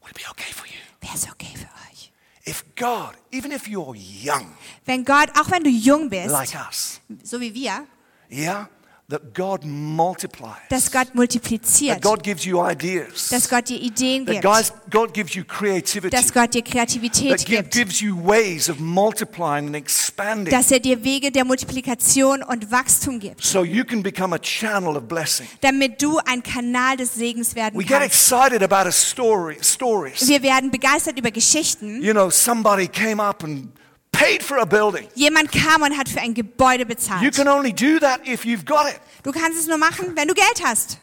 Would 0.00 0.12
it 0.12 0.16
be 0.16 0.30
okay 0.30 0.52
for 0.54 0.66
you? 0.66 0.78
Wäre 1.00 1.14
es 1.16 1.24
okay 1.28 1.54
für 1.54 1.66
euch? 1.90 2.12
If 2.48 2.64
God, 2.76 3.14
even 3.32 3.50
if 3.50 3.66
you're 3.66 3.96
young 3.96 4.46
Wenn 4.84 5.04
Gott, 5.04 5.30
auch 5.36 5.50
wenn 5.50 5.64
du 5.64 5.70
jung 5.70 6.08
bist, 6.08 6.28
like 6.30 6.54
us, 6.68 7.00
so 7.24 7.40
wie 7.40 7.52
wir, 7.52 7.84
yeah, 8.30 8.68
that 9.08 9.34
God 9.34 9.64
multiplies, 9.64 10.56
dass 10.68 10.90
Gott 10.90 11.06
that 11.06 11.14
multipliziert, 11.14 12.02
God 12.02 12.22
gives 12.24 12.44
you 12.44 12.60
ideas, 12.68 13.28
dass 13.28 13.48
Gott 13.48 13.68
dir 13.68 13.80
Ideen 13.80 14.26
that 14.26 14.34
gibt, 14.40 14.44
guys, 14.44 14.72
God 14.90 15.14
gives 15.14 15.34
you 15.34 15.44
creativity, 15.44 16.10
dass 16.10 16.32
Gott 16.32 16.54
dir 16.54 16.64
that 16.64 16.72
Kreativität 16.72 17.38
gi- 17.46 17.56
gibt, 17.56 17.70
gives 17.72 18.00
you 18.00 18.16
ways 18.16 18.68
of 18.68 18.80
multiplying 18.80 19.66
and 19.68 19.76
expanding 19.76 20.52
dass 20.52 20.70
er 20.72 20.80
dir 20.80 21.04
Wege 21.04 21.30
der 21.30 21.44
Multiplikation 21.44 22.42
und 22.42 22.70
Wachstum 22.72 23.20
gibt, 23.20 23.44
so 23.44 23.62
you 23.64 23.84
can 23.84 24.02
become 24.02 24.34
a 24.34 24.38
channel 24.40 24.96
of 24.96 25.04
blessing. 25.04 25.46
damit 25.60 26.02
du 26.02 26.18
ein 26.24 26.42
Kanal 26.42 26.96
des 26.96 27.14
Segens 27.14 27.54
werden 27.54 27.78
We 27.78 27.84
get 27.84 27.98
kannst. 28.00 28.06
excited 28.32 28.62
about 28.62 28.88
a 28.88 28.92
story, 28.92 29.56
stories. 29.62 30.26
Wir 30.26 30.42
werden 30.42 30.70
begeistert 30.72 31.16
über 31.18 31.30
Geschichten. 31.30 32.02
You 32.02 32.12
know, 32.12 32.28
somebody 32.30 32.88
came 32.88 33.22
up 33.22 33.44
and 33.44 33.68
paid 34.18 34.42
for 34.42 34.58
a 34.58 34.64
building. 34.64 35.08
Jemand 35.14 35.50
kam 35.52 35.82
und 35.82 35.96
hat 35.96 36.08
für 36.08 36.20
ein 36.20 36.34
Gebäude 36.34 36.82
You 36.82 36.88
bezahlt. 36.88 37.34
can 37.34 37.48
only 37.48 37.72
do 37.72 37.98
that 38.00 38.20
if 38.26 38.44
you've 38.44 38.64
got 38.64 38.86
it. 38.88 39.00
Du 39.22 39.32
kannst 39.32 39.58
es 39.58 39.66
nur 39.66 39.78
machen, 39.78 40.12
wenn 40.14 40.28
du 40.28 40.34
Geld 40.34 40.62
hast. 40.64 40.98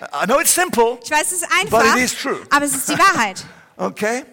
I 0.00 0.26
know 0.26 0.38
it's 0.40 0.54
simple, 0.54 0.98
Ich 1.02 1.10
weiß, 1.10 1.32
es 1.32 1.42
ist 1.42 1.48
but 1.48 1.80
einfach, 1.80 1.96
it 1.96 2.02
is 2.02 2.14
true. 2.14 2.40
aber 2.50 2.64
es 2.66 2.74
ist 2.74 2.88
die 2.88 2.98
Wahrheit. 2.98 3.44
Okay? 3.78 4.24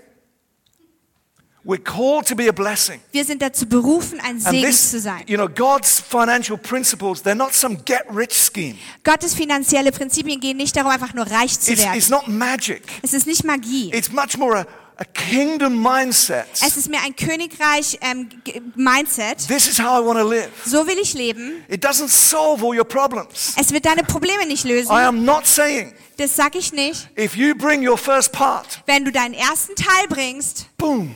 We're 1.65 1.77
called 1.81 2.25
to 2.27 2.35
be 2.35 2.49
a 2.49 2.51
blessing. 2.51 2.99
Wir 3.13 3.23
sind 3.23 3.41
dazu 3.41 3.65
berufen, 3.65 4.19
ein 4.19 4.37
Segen 4.37 4.65
this, 4.67 4.91
zu 4.91 4.99
sein. 4.99 5.23
you 5.27 5.37
know, 5.37 5.47
God's 5.47 6.01
financial 6.01 6.57
principles, 6.57 7.21
they're 7.23 7.35
not 7.35 7.53
some 7.53 7.77
get 7.85 8.03
rich 8.13 8.33
scheme. 8.33 8.75
Gottes 9.05 9.33
finanzielle 9.33 9.93
Prinzipien 9.93 10.41
gehen 10.41 10.57
nicht 10.57 10.75
darum, 10.75 10.91
einfach 10.91 11.13
nur 11.13 11.25
reich 11.25 11.57
zu 11.57 11.71
It's, 11.71 11.81
werden. 11.81 11.97
it's 11.97 12.09
not 12.09 12.27
magic. 12.27 12.83
Es 13.01 13.13
ist 13.13 13.25
nicht 13.27 13.45
Magie. 13.45 13.91
It's 13.93 14.11
much 14.11 14.37
more 14.37 14.59
a, 14.59 14.65
a 14.97 15.03
kingdom 15.05 15.81
mindset. 15.81 16.45
Es 16.65 16.77
ist 16.77 16.89
mehr 16.89 17.01
ein 17.03 17.15
Königreich 17.15 17.97
ähm, 18.01 18.29
Mindset. 18.75 19.47
This 19.47 19.67
is 19.67 19.79
how 19.79 19.99
I 20.01 20.05
want 20.05 20.19
to 20.19 20.27
live. 20.27 20.49
So 20.65 20.85
will 20.85 20.97
ich 21.01 21.13
leben. 21.13 21.63
It 21.67 21.83
doesn't 21.83 22.09
solve 22.09 22.63
all 22.63 22.75
your 22.77 22.85
problems. 22.85 23.53
Es 23.57 23.71
wird 23.71 23.85
deine 23.85 24.03
Probleme 24.03 24.45
nicht 24.45 24.63
lösen. 24.65 24.91
I 24.91 25.01
am 25.03 25.23
not 25.25 25.45
saying 25.47 25.93
Das 26.17 26.35
sag 26.35 26.55
ich 26.55 26.71
nicht. 26.73 27.09
if 27.17 27.35
you 27.35 27.55
bring 27.55 27.87
your 27.87 27.97
first 27.97 28.31
part, 28.31 28.83
Wenn 28.85 29.03
du 29.05 29.11
deinen 29.11 29.33
ersten 29.33 29.75
Teil 29.75 30.07
bringst, 30.09 30.67
boom, 30.77 31.15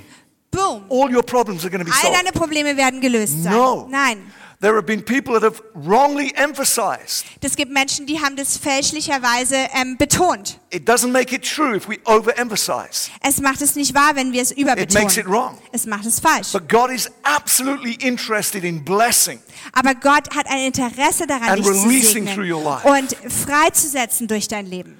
boom, 0.51 0.83
all 0.89 1.13
your 1.13 1.23
problems 1.23 1.63
are 1.63 1.69
going 1.69 1.85
to 1.85 1.89
be 1.89 1.95
all 1.95 2.01
solved. 2.01 2.17
deine 2.17 2.31
Probleme 2.31 2.75
werden 2.77 2.99
gelöst 3.01 3.43
sein. 3.43 3.53
No. 3.53 3.87
Nein. 3.89 4.31
There 4.59 4.73
have 4.75 4.87
been 4.87 5.03
people 5.05 5.39
that 5.39 5.43
have 5.43 5.61
wrongly 5.75 6.33
emphasized 6.35 7.25
Es 7.43 7.55
gibt 7.55 7.71
Menschen, 7.71 8.07
die 8.07 8.19
haben 8.19 8.35
das 8.35 8.57
fälschlicherweise 8.57 9.55
ähm, 9.75 9.97
betont. 9.97 10.59
it 10.71 10.89
doesn't 10.89 11.11
make 11.11 11.31
it 11.35 11.43
true 11.43 11.75
if 11.75 11.87
we 11.87 11.99
overemphasize. 12.05 13.11
Es 13.21 13.39
macht 13.39 13.61
es 13.61 13.75
nicht 13.75 13.93
wahr, 13.93 14.15
wenn 14.15 14.31
wir 14.33 14.41
es 14.41 14.49
It 14.51 14.57
makes 14.65 15.15
it 15.17 15.25
überbetonen. 15.25 15.27
wrong. 15.31 15.57
Es 15.71 15.85
macht 15.85 16.05
es 16.07 16.19
falsch. 16.19 16.51
But 16.53 16.67
God 16.69 16.89
is 16.89 17.07
absolutely 17.21 17.93
interested 18.01 18.63
in 18.63 18.83
blessing. 18.83 19.39
Aber 19.73 19.93
Gott 19.93 20.35
hat 20.35 20.47
ein 20.47 20.65
Interesse 20.65 21.27
daran, 21.27 21.49
And 21.49 21.57
dich 21.59 21.65
zu 21.65 21.71
releasing 21.73 22.25
through 22.25 22.45
segnen 22.47 22.51
your 22.51 22.63
life. 22.63 22.87
und 22.87 23.31
freizusetzen 23.31 24.27
durch 24.27 24.47
dein 24.47 24.65
Leben. 24.65 24.97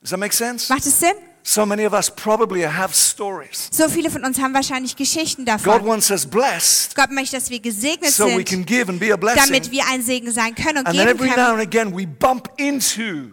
Does 0.00 0.08
that 0.10 0.18
make 0.18 0.34
sense? 0.34 0.72
Macht 0.72 0.86
es 0.86 0.98
Sinn? 0.98 1.12
So 1.42 1.64
many 1.64 1.86
of 1.86 1.92
us 1.94 2.10
probably 2.10 2.62
have 2.62 2.94
stories. 2.94 3.68
So 3.72 3.88
viele 3.88 4.10
von 4.10 4.24
uns 4.24 4.38
haben 4.38 4.52
wahrscheinlich 4.54 4.94
Geschichten 4.94 5.44
God 5.44 5.64
davon. 5.66 5.86
wants 5.86 6.10
us 6.10 6.26
blessed 6.26 6.94
Gott 6.94 7.10
möchte, 7.10 7.36
dass 7.36 7.48
wir 7.50 7.60
gesegnet 7.60 8.10
so 8.12 8.26
we 8.26 8.30
sind, 8.36 8.48
can 8.48 8.64
give 8.66 8.88
and 8.90 9.00
be 9.00 9.12
a 9.12 9.16
blessing. 9.16 9.42
damit 9.46 9.70
wir 9.70 9.84
ein 9.90 10.02
Segen 10.02 10.30
sein 10.32 10.54
können 10.54 10.78
und 10.78 10.86
And 10.86 10.96
then 10.96 11.06
geben 11.08 11.18
every 11.18 11.28
now 11.30 11.34
können. 11.36 11.60
and 11.60 11.62
again 11.62 11.96
we 11.96 12.06
bump 12.06 12.48
into 12.58 13.30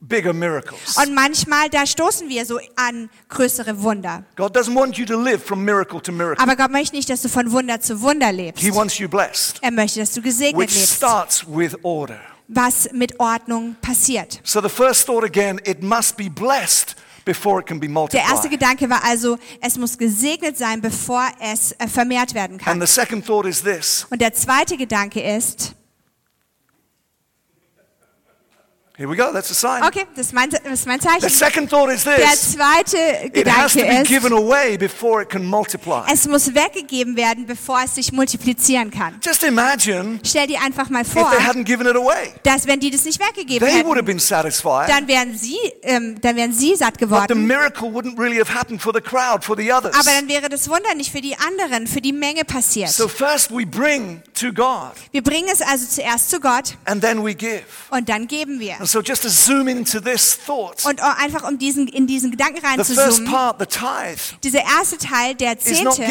bigger 0.00 0.32
miracles. 0.32 0.96
Und 0.96 1.14
manchmal, 1.14 1.68
da 1.68 1.84
stoßen 1.84 2.30
wir 2.30 2.46
so 2.46 2.58
an 2.76 3.10
größere 3.28 3.82
Wunder. 3.82 4.24
God 4.36 4.56
doesn't 4.56 4.74
want 4.74 4.96
you 4.96 5.04
to 5.04 5.20
live 5.20 5.42
from 5.44 5.62
miracle 5.62 6.00
to 6.00 6.10
miracle. 6.10 6.42
Aber 6.42 6.56
Gott 6.56 6.70
möchte 6.70 6.96
nicht, 6.96 7.10
dass 7.10 7.20
du 7.20 7.28
von 7.28 7.52
Wunder 7.52 7.80
zu 7.82 8.00
Wunder 8.00 8.32
lebst. 8.32 8.64
He 8.64 8.74
wants 8.74 8.96
you 8.98 9.08
blessed, 9.08 9.58
Er 9.60 9.70
möchte, 9.70 10.00
dass 10.00 10.12
du 10.12 10.22
gesegnet 10.22 10.58
which 10.70 10.74
lebst, 10.74 10.96
starts 10.96 11.44
with 11.46 11.76
order. 11.82 12.18
was 12.48 12.88
mit 12.92 13.20
Ordnung 13.20 13.76
passiert. 13.82 14.40
So 14.42 14.62
the 14.62 14.70
first 14.70 15.04
thought 15.06 15.22
again, 15.24 15.60
it 15.66 15.82
must 15.82 16.16
be 16.16 16.30
blessed 16.30 16.96
before 17.30 17.60
it 17.60 17.66
can 17.66 17.78
be 17.78 17.86
Der 17.86 18.20
erste 18.22 18.48
multiplied. 18.48 18.50
Gedanke 18.50 18.90
war 18.90 19.04
also, 19.04 19.38
es 19.60 19.76
muss 19.78 19.96
gesegnet 19.96 20.58
sein, 20.58 20.80
bevor 20.80 21.24
es 21.40 21.72
äh, 21.78 21.86
vermehrt 21.86 22.34
werden 22.34 22.54
And 22.54 22.62
kann. 22.62 22.80
the 22.80 22.86
second 22.86 23.24
thought 23.24 23.46
is 23.46 23.62
this. 23.62 24.06
Und 24.10 24.20
der 24.20 24.32
zweite 24.34 24.76
Gedanke 24.76 25.20
ist, 25.20 25.74
Here 29.00 29.08
we 29.08 29.16
go, 29.16 29.32
that's 29.32 29.50
a 29.50 29.54
sign. 29.54 29.82
okay, 29.82 30.04
das 30.14 30.26
ist 30.26 30.34
mein, 30.34 30.50
das 30.50 30.60
ist 30.62 30.86
mein 30.86 31.00
The 31.00 31.08
Zeichen. 31.08 31.30
second 31.30 31.70
thought 31.70 31.88
is 31.90 32.04
Der 32.04 32.16
this. 32.18 32.52
zweite 32.52 32.98
It 33.32 33.48
has 33.50 33.72
Gedanke 33.72 33.80
to 33.80 33.86
be 33.86 34.02
ist, 34.02 34.08
given 34.08 34.32
away 34.34 34.76
before 34.76 35.22
it 35.22 35.30
can 35.30 35.42
multiply. 35.46 36.02
es 36.12 36.28
muss 36.28 36.54
weggegeben 36.54 37.16
werden, 37.16 37.46
bevor 37.46 37.80
es 37.82 37.94
sich 37.94 38.12
multiplizieren 38.12 38.90
kann. 38.90 39.18
Just 39.24 39.42
imagine 39.42 40.20
Stell 40.22 40.46
dir 40.48 40.60
einfach 40.60 40.90
mal 40.90 41.00
if 41.00 41.12
vor, 41.14 41.30
they 41.30 41.40
hadn't 41.40 41.64
given 41.64 41.86
it 41.86 41.96
away. 41.96 42.34
dass 42.42 42.66
wenn 42.66 42.78
die 42.78 42.90
das 42.90 43.06
nicht 43.06 43.18
weggegeben 43.18 43.66
They 43.66 43.76
would 43.78 43.96
have 43.96 44.00
hätten, 44.00 44.04
been 44.04 44.18
satisfied, 44.18 44.90
dann 44.90 45.08
wären 45.08 45.34
sie, 45.34 45.56
ähm, 45.80 46.20
dann 46.20 46.36
wären 46.36 46.52
sie 46.52 46.76
satt 46.76 46.98
but 46.98 47.00
the 47.00 47.06
geworden. 47.06 47.46
miracle 47.46 47.88
wouldn't 47.88 48.18
really 48.18 48.36
have 48.36 48.52
happened 48.52 48.82
for 48.82 48.92
the 48.94 49.00
crowd, 49.00 49.42
for 49.42 49.56
the 49.56 49.72
others. 49.72 49.94
Aber 49.94 50.10
dann 50.14 50.28
wäre 50.28 50.50
das 50.50 50.68
Wunder 50.68 50.94
nicht 50.94 51.10
für 51.10 51.22
die 51.22 51.34
anderen, 51.38 51.86
für 51.86 52.02
die 52.02 52.12
Menge 52.12 52.44
passiert. 52.44 52.90
So 52.90 53.08
first 53.08 53.50
we 53.50 53.64
bring 53.64 54.20
to 54.38 54.52
God, 54.52 54.92
Wir 55.10 55.22
bringen 55.22 55.48
es 55.50 55.62
also 55.62 55.86
zuerst 55.86 56.28
zu 56.28 56.38
Gott 56.38 56.76
and 56.84 57.00
then 57.02 57.24
we 57.24 57.34
give. 57.34 57.62
und 57.90 58.06
dann 58.10 58.26
geben 58.26 58.60
wir. 58.60 58.78
And 58.78 58.89
so 58.90 59.00
just 59.00 59.22
to 59.22 59.28
zoom 59.28 59.68
into 59.68 60.00
this 60.00 60.38
thought, 60.46 60.84
Und 60.84 61.02
auch 61.02 61.16
einfach 61.18 61.48
um 61.48 61.58
diesen, 61.58 61.88
in 61.88 62.06
diesen 62.06 62.30
Gedanken 62.30 62.64
reinzuzoomen, 62.64 63.32
dieser 64.42 64.60
erste 64.60 64.98
Teil, 64.98 65.34
der 65.34 65.58
Zehnte, 65.58 66.02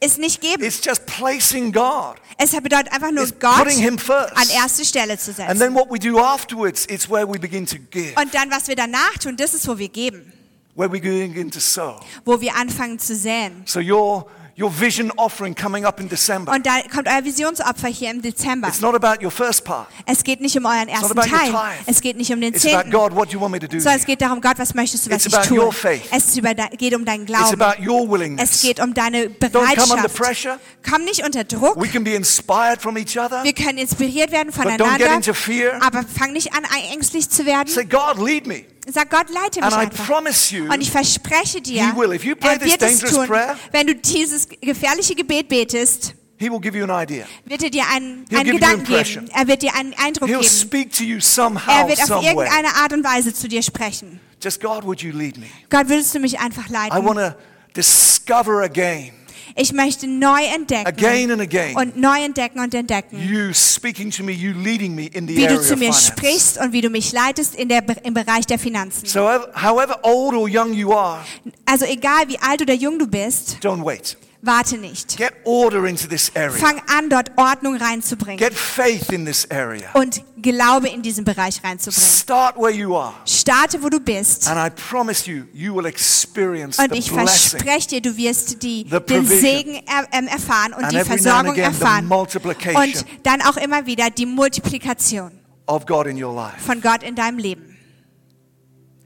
ist 0.00 0.18
nicht 0.18 0.40
geben. 0.40 0.62
it's 0.62 0.84
just 0.84 1.04
placing 1.06 1.72
God. 1.72 2.16
Es 2.36 2.52
bedeutet 2.52 2.92
einfach 2.92 3.10
nur 3.10 3.24
It's 3.24 3.34
Gott 3.40 3.66
an 3.66 4.48
erste 4.50 4.84
Stelle 4.84 5.18
zu 5.18 5.30
And 5.30 5.36
setzen. 5.38 5.58
then 5.58 5.74
what 5.74 5.90
we 5.90 5.98
do 5.98 6.18
afterwards, 6.20 6.86
it's 6.88 7.10
where 7.10 7.26
we 7.26 7.38
begin 7.38 7.66
to 7.66 7.76
give, 7.90 8.14
Und 8.20 8.32
dann, 8.32 8.50
was 8.50 8.68
wir 8.68 8.76
danach 8.76 9.18
tun, 9.20 9.36
das 9.36 9.54
ist, 9.54 9.66
wo 9.66 9.76
wir 9.76 9.88
geben, 9.88 10.32
where 10.76 10.88
we 10.92 11.00
begin 11.00 11.50
to 11.50 11.58
sow. 11.58 12.00
wo 12.24 12.40
wir 12.40 12.54
anfangen 12.54 12.98
zu 13.00 13.16
säen. 13.16 13.62
So 13.66 13.80
your 13.80 14.26
your 14.60 14.70
vision 14.70 15.12
offering 15.16 15.54
coming 15.54 15.84
up 15.84 16.00
in 16.00 16.08
December. 16.08 16.52
Und 16.52 16.66
da 16.66 16.80
kommt 16.92 17.06
euer 17.06 17.24
Visionsopfer 17.24 17.88
hier 17.88 18.10
im 18.10 18.22
Dezember. 18.22 18.68
It's 18.68 18.80
not 18.80 18.94
about 18.94 19.24
your 19.24 19.30
first 19.30 19.64
part. 19.64 19.86
Es 20.06 20.24
geht 20.24 20.40
nicht 20.40 20.56
um 20.58 20.64
euren 20.66 20.88
ersten 20.88 21.12
about 21.16 21.30
your 21.30 21.38
Teil. 21.38 21.54
Es 21.86 22.00
geht 22.00 22.16
nicht 22.16 22.32
um 22.32 22.40
den 22.40 22.54
It's 22.54 22.64
about 22.66 22.82
Zehnten. 22.84 22.90
God, 22.90 23.14
what 23.14 23.28
do 23.28 23.32
you 23.34 23.40
want 23.40 23.52
me 23.52 23.60
to 23.60 23.66
do? 23.68 23.78
Sondern 23.78 24.00
es 24.00 24.06
geht 24.06 24.20
darum, 24.20 24.40
Gott, 24.40 24.58
was 24.58 24.74
möchtest 24.74 25.06
du, 25.06 25.10
was 25.10 25.24
It's 25.24 25.26
ich 25.26 25.34
about 25.38 25.48
tue? 25.48 25.58
your 25.64 25.72
faith. 25.72 26.02
Es 26.10 26.34
geht 26.78 26.94
um 26.94 27.04
deinen 27.04 27.22
It's 27.22 27.32
Glauben. 27.32 27.62
about 27.62 27.82
your 27.86 28.02
Es 28.04 28.10
willingness. 28.10 28.60
geht 28.62 28.80
um 28.80 28.94
deine 28.94 29.26
Don't 29.26 29.38
come 29.38 29.52
under 29.92 30.08
Bereitschaft. 30.08 30.14
pressure. 30.16 30.58
Komm 30.88 31.04
nicht 31.04 31.24
unter 31.24 31.44
Druck. 31.44 31.80
We 31.80 31.88
can 31.88 32.02
be 32.02 32.14
inspired 32.14 32.80
from 32.80 32.96
each 32.96 33.16
other. 33.16 33.44
Wir 33.44 33.52
können 33.52 33.78
inspiriert 33.78 34.32
werden 34.32 34.50
don't 34.52 34.64
get 34.64 34.80
voneinander. 34.80 35.14
into 35.14 35.34
fear. 35.34 35.78
Aber 35.82 36.02
fang 36.02 36.32
nicht 36.32 36.52
an, 36.54 36.64
ängstlich 36.92 37.30
zu 37.30 37.46
werden. 37.46 37.68
Say, 37.68 37.84
God, 37.84 38.18
lead 38.18 38.46
me. 38.46 38.64
Sag 38.92 39.10
Gott, 39.10 39.28
leite 39.30 39.60
mich 39.60 39.64
And 39.64 39.72
I 39.74 39.86
einfach. 39.86 40.06
you, 40.50 40.64
Und 40.72 40.80
ich 40.80 40.90
verspreche 40.90 41.60
dir, 41.60 41.82
er 41.82 41.96
wird 41.96 42.82
es 42.82 43.00
tun. 43.00 43.26
prayer- 43.26 43.56
Wenn 43.72 43.86
du 43.86 43.94
dieses 43.94 44.48
gefährliche 44.48 45.14
Gebet 45.14 45.48
betest, 45.48 46.14
He 46.38 46.48
will 46.50 46.60
give 46.60 46.76
you 46.78 46.84
an 46.84 47.02
idea. 47.02 47.26
wird 47.44 47.62
er 47.64 47.70
dir 47.70 47.82
einen, 47.92 48.24
He'll 48.30 48.38
einen 48.38 48.52
Gedanken 48.52 48.84
geben. 48.84 49.28
Er 49.34 49.46
wird 49.48 49.62
dir 49.62 49.74
einen 49.74 49.92
Eindruck 49.94 50.28
He'll 50.28 50.38
geben. 50.40 50.44
speak 50.48 50.92
to 50.92 51.02
you 51.04 51.20
somehow, 51.20 51.70
Er 51.82 51.88
wird 51.88 51.98
auf 52.00 52.06
some 52.06 52.20
way. 52.22 52.28
irgendeine 52.28 52.74
Art 52.76 52.92
und 52.92 53.02
Weise 53.04 53.34
zu 53.34 53.48
dir 53.48 53.62
sprechen. 53.62 54.20
Just 54.42 54.60
God, 54.60 54.84
would 54.84 55.00
you 55.02 55.10
lead 55.12 55.36
me? 55.36 55.46
Gott, 55.68 55.88
würdest 55.88 56.14
du 56.14 56.20
mich 56.20 56.38
einfach 56.38 56.68
I 56.68 56.72
leiten? 56.72 57.04
want 57.04 57.18
to 57.18 57.34
discover 57.74 58.62
again, 58.62 59.10
Ich 59.56 59.72
möchte 59.72 60.06
neu 60.06 60.40
entdecken. 60.54 60.86
again 60.86 61.30
and 61.30 61.40
again, 61.40 61.76
Und 61.76 61.96
neu 61.96 62.22
entdecken 62.22 62.60
und 62.60 62.74
entdecken. 62.74 63.18
you 63.20 63.52
speaking 63.52 64.10
to 64.10 64.22
me, 64.22 64.32
you 64.32 64.52
leading 64.52 64.94
me 64.94 65.06
in 65.06 65.26
the 65.26 65.36
Wie 65.36 65.46
du 65.46 65.60
zu 65.60 65.74
of 65.74 65.78
mir 65.78 65.92
sprichst 65.92 66.58
und 66.58 66.72
wie 66.72 66.80
du 66.80 66.90
mich 66.90 67.12
leitest 67.12 67.54
in 67.54 67.68
der, 67.68 67.82
im 68.04 68.14
Bereich 68.14 68.46
der 68.46 68.58
Finanzen. 68.58 69.06
So, 69.06 69.20
however 69.54 69.98
old 70.02 70.34
or 70.34 70.48
young 70.48 70.72
you 70.72 70.92
are, 70.92 71.20
Also 71.66 71.84
egal 71.84 72.28
wie 72.28 72.38
alt 72.38 72.62
oder 72.62 72.74
jung 72.74 72.98
du 72.98 73.06
bist, 73.06 73.58
don't 73.62 73.84
wait. 73.84 74.16
Warte 74.42 74.78
nicht. 74.78 75.16
Get 75.16 75.32
order 75.44 75.84
into 75.86 76.06
this 76.08 76.30
area. 76.34 76.50
Fang 76.50 76.80
an, 76.88 77.10
dort 77.10 77.30
Ordnung 77.36 77.76
reinzubringen 77.76 78.38
Get 78.38 78.54
faith 78.54 79.10
in 79.10 79.24
this 79.24 79.48
area. 79.50 79.90
und 79.94 80.22
Glaube 80.40 80.88
in 80.88 81.02
diesen 81.02 81.24
Bereich 81.24 81.62
reinzubringen. 81.64 82.08
Start 82.08 82.56
where 82.56 82.70
you 82.70 82.96
are. 82.96 83.12
Starte, 83.24 83.82
wo 83.82 83.88
du 83.88 83.98
bist. 83.98 84.48
And 84.48 84.58
I 84.58 84.70
promise 84.88 85.28
you, 85.28 85.44
you 85.52 85.74
will 85.74 85.86
experience 85.86 86.78
Und 86.78 86.94
ich 86.94 87.10
verspreche 87.10 87.88
dir, 87.88 88.00
du 88.02 88.16
wirst 88.16 88.62
die, 88.62 88.84
den. 88.84 89.26
Segen 89.26 89.82
ähm, 90.12 90.28
erfahren 90.28 90.74
und 90.74 90.84
And 90.84 90.92
die 90.92 91.00
Versorgung 91.00 91.52
again, 91.52 91.64
erfahren. 91.64 92.10
Und 92.10 93.04
dann 93.24 93.42
auch 93.42 93.56
immer 93.56 93.86
wieder 93.86 94.10
die 94.10 94.26
Multiplikation 94.26 95.32
of 95.66 95.86
God 95.86 96.06
in 96.06 96.22
your 96.22 96.34
life. 96.34 96.58
von 96.64 96.80
Gott 96.80 97.02
in 97.02 97.14
deinem 97.14 97.38
Leben. 97.38 97.67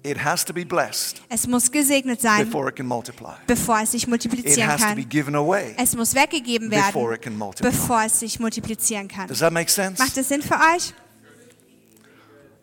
It 0.05 0.25
has 0.25 0.45
to 0.47 0.53
be 0.53 0.65
blessed 0.65 1.23
Es 1.29 1.47
muss 1.47 1.71
gesegnet 1.71 2.21
sein, 2.21 2.45
before 2.47 2.69
it 2.69 2.75
can 2.77 2.87
multiply. 2.87 3.35
bevor 3.47 3.81
es 3.83 3.93
sich 3.93 4.03
It 4.03 4.09
multiplizieren 4.09 4.69
has 4.69 4.81
to 4.81 4.89
be 4.97 5.03
kann. 5.03 5.09
given 5.09 5.35
away. 5.37 5.75
Es 5.79 5.95
muss 5.95 6.13
weggegeben 6.15 6.71
Before 6.71 7.15
it 7.15 7.23
can 7.23 7.33
werden, 7.35 7.39
multiply. 7.39 7.71
bevor 7.71 8.03
es 8.05 8.19
sich 8.19 8.41
multiplizieren 8.41 9.07
kann. 9.07 9.29
Does 9.29 9.39
that 9.39 9.53
make 9.53 9.71
sense? 9.71 10.03
Macht 10.03 10.17
das 10.17 10.29
Sinn 10.29 10.43
für 10.43 10.55
euch? 10.75 10.93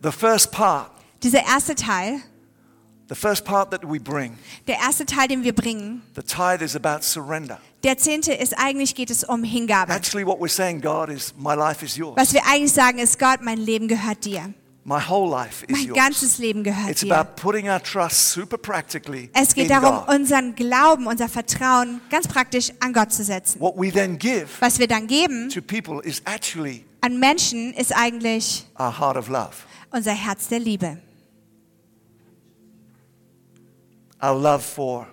The 0.02 0.12
first 0.12 0.52
part, 0.52 0.92
Dieser 1.24 1.46
erste 1.46 1.76
Teil, 1.76 2.22
the 3.10 3.16
first 3.16 3.44
part 3.44 3.72
that 3.72 3.82
we 3.84 4.00
bring, 4.00 4.38
der 4.68 4.78
erste 4.78 5.06
Teil, 5.06 5.28
den 5.28 5.44
wir 5.44 5.54
bringen, 5.54 6.02
the 6.16 6.22
tithe 6.22 6.64
is 6.64 6.76
about 6.76 7.02
surrender. 7.04 7.60
der 7.84 7.98
zehnte 7.98 8.34
ist 8.34 8.54
eigentlich 8.58 8.96
geht 8.96 9.10
es 9.10 9.24
um 9.26 9.44
Hingabe. 9.44 9.92
Actually, 9.94 10.26
what 10.26 10.40
we're 10.40 10.48
saying, 10.50 10.80
God, 10.82 11.10
is 11.10 11.34
my 11.38 11.54
life 11.54 11.84
is 11.84 11.96
yours. 11.98 12.16
Was 12.18 12.34
wir 12.34 12.46
eigentlich 12.48 12.72
sagen 12.74 13.00
ist, 13.00 13.20
Gott, 13.20 13.42
mein 13.42 13.58
Leben 13.58 13.88
gehört 13.88 14.24
dir. 14.26 14.54
My 14.90 15.00
whole 15.00 15.30
life 15.30 15.64
is 15.68 15.86
Mein 15.86 15.94
ganzes 15.94 16.40
Leben 16.40 16.64
gehört 16.64 16.90
It's 16.90 17.02
dir. 17.02 17.16
about 17.16 17.36
putting 17.40 17.70
our 17.70 17.80
trust 17.80 18.32
super 18.32 18.58
practically 18.58 19.30
Es 19.34 19.54
geht 19.54 19.66
in 19.66 19.70
darum, 19.70 20.04
God. 20.08 20.16
unseren 20.16 20.56
Glauben, 20.56 21.06
unser 21.06 21.30
Vertrauen 21.30 22.02
ganz 22.10 22.28
praktisch 22.28 22.72
an 22.80 22.92
Gott 22.92 23.14
zu 23.14 23.24
setzen. 23.24 23.62
What 23.62 23.76
we 23.78 23.92
then 23.92 24.18
give 24.18 24.48
Was 24.60 24.80
wir 24.80 24.88
dann 24.88 25.06
geben 25.06 25.48
to 25.52 25.62
people 25.62 26.02
is 26.04 26.24
actually 26.26 26.86
an 27.02 27.20
Menschen 27.20 27.72
ist 27.76 27.96
eigentlich 27.96 28.66
our 28.80 29.00
heart 29.00 29.16
of 29.16 29.28
love. 29.30 29.52
unser 29.92 30.14
Herz 30.14 30.48
der 30.48 30.58
Liebe. 30.58 30.98
Our 34.24 34.42
love 34.42 34.64
for 34.64 35.06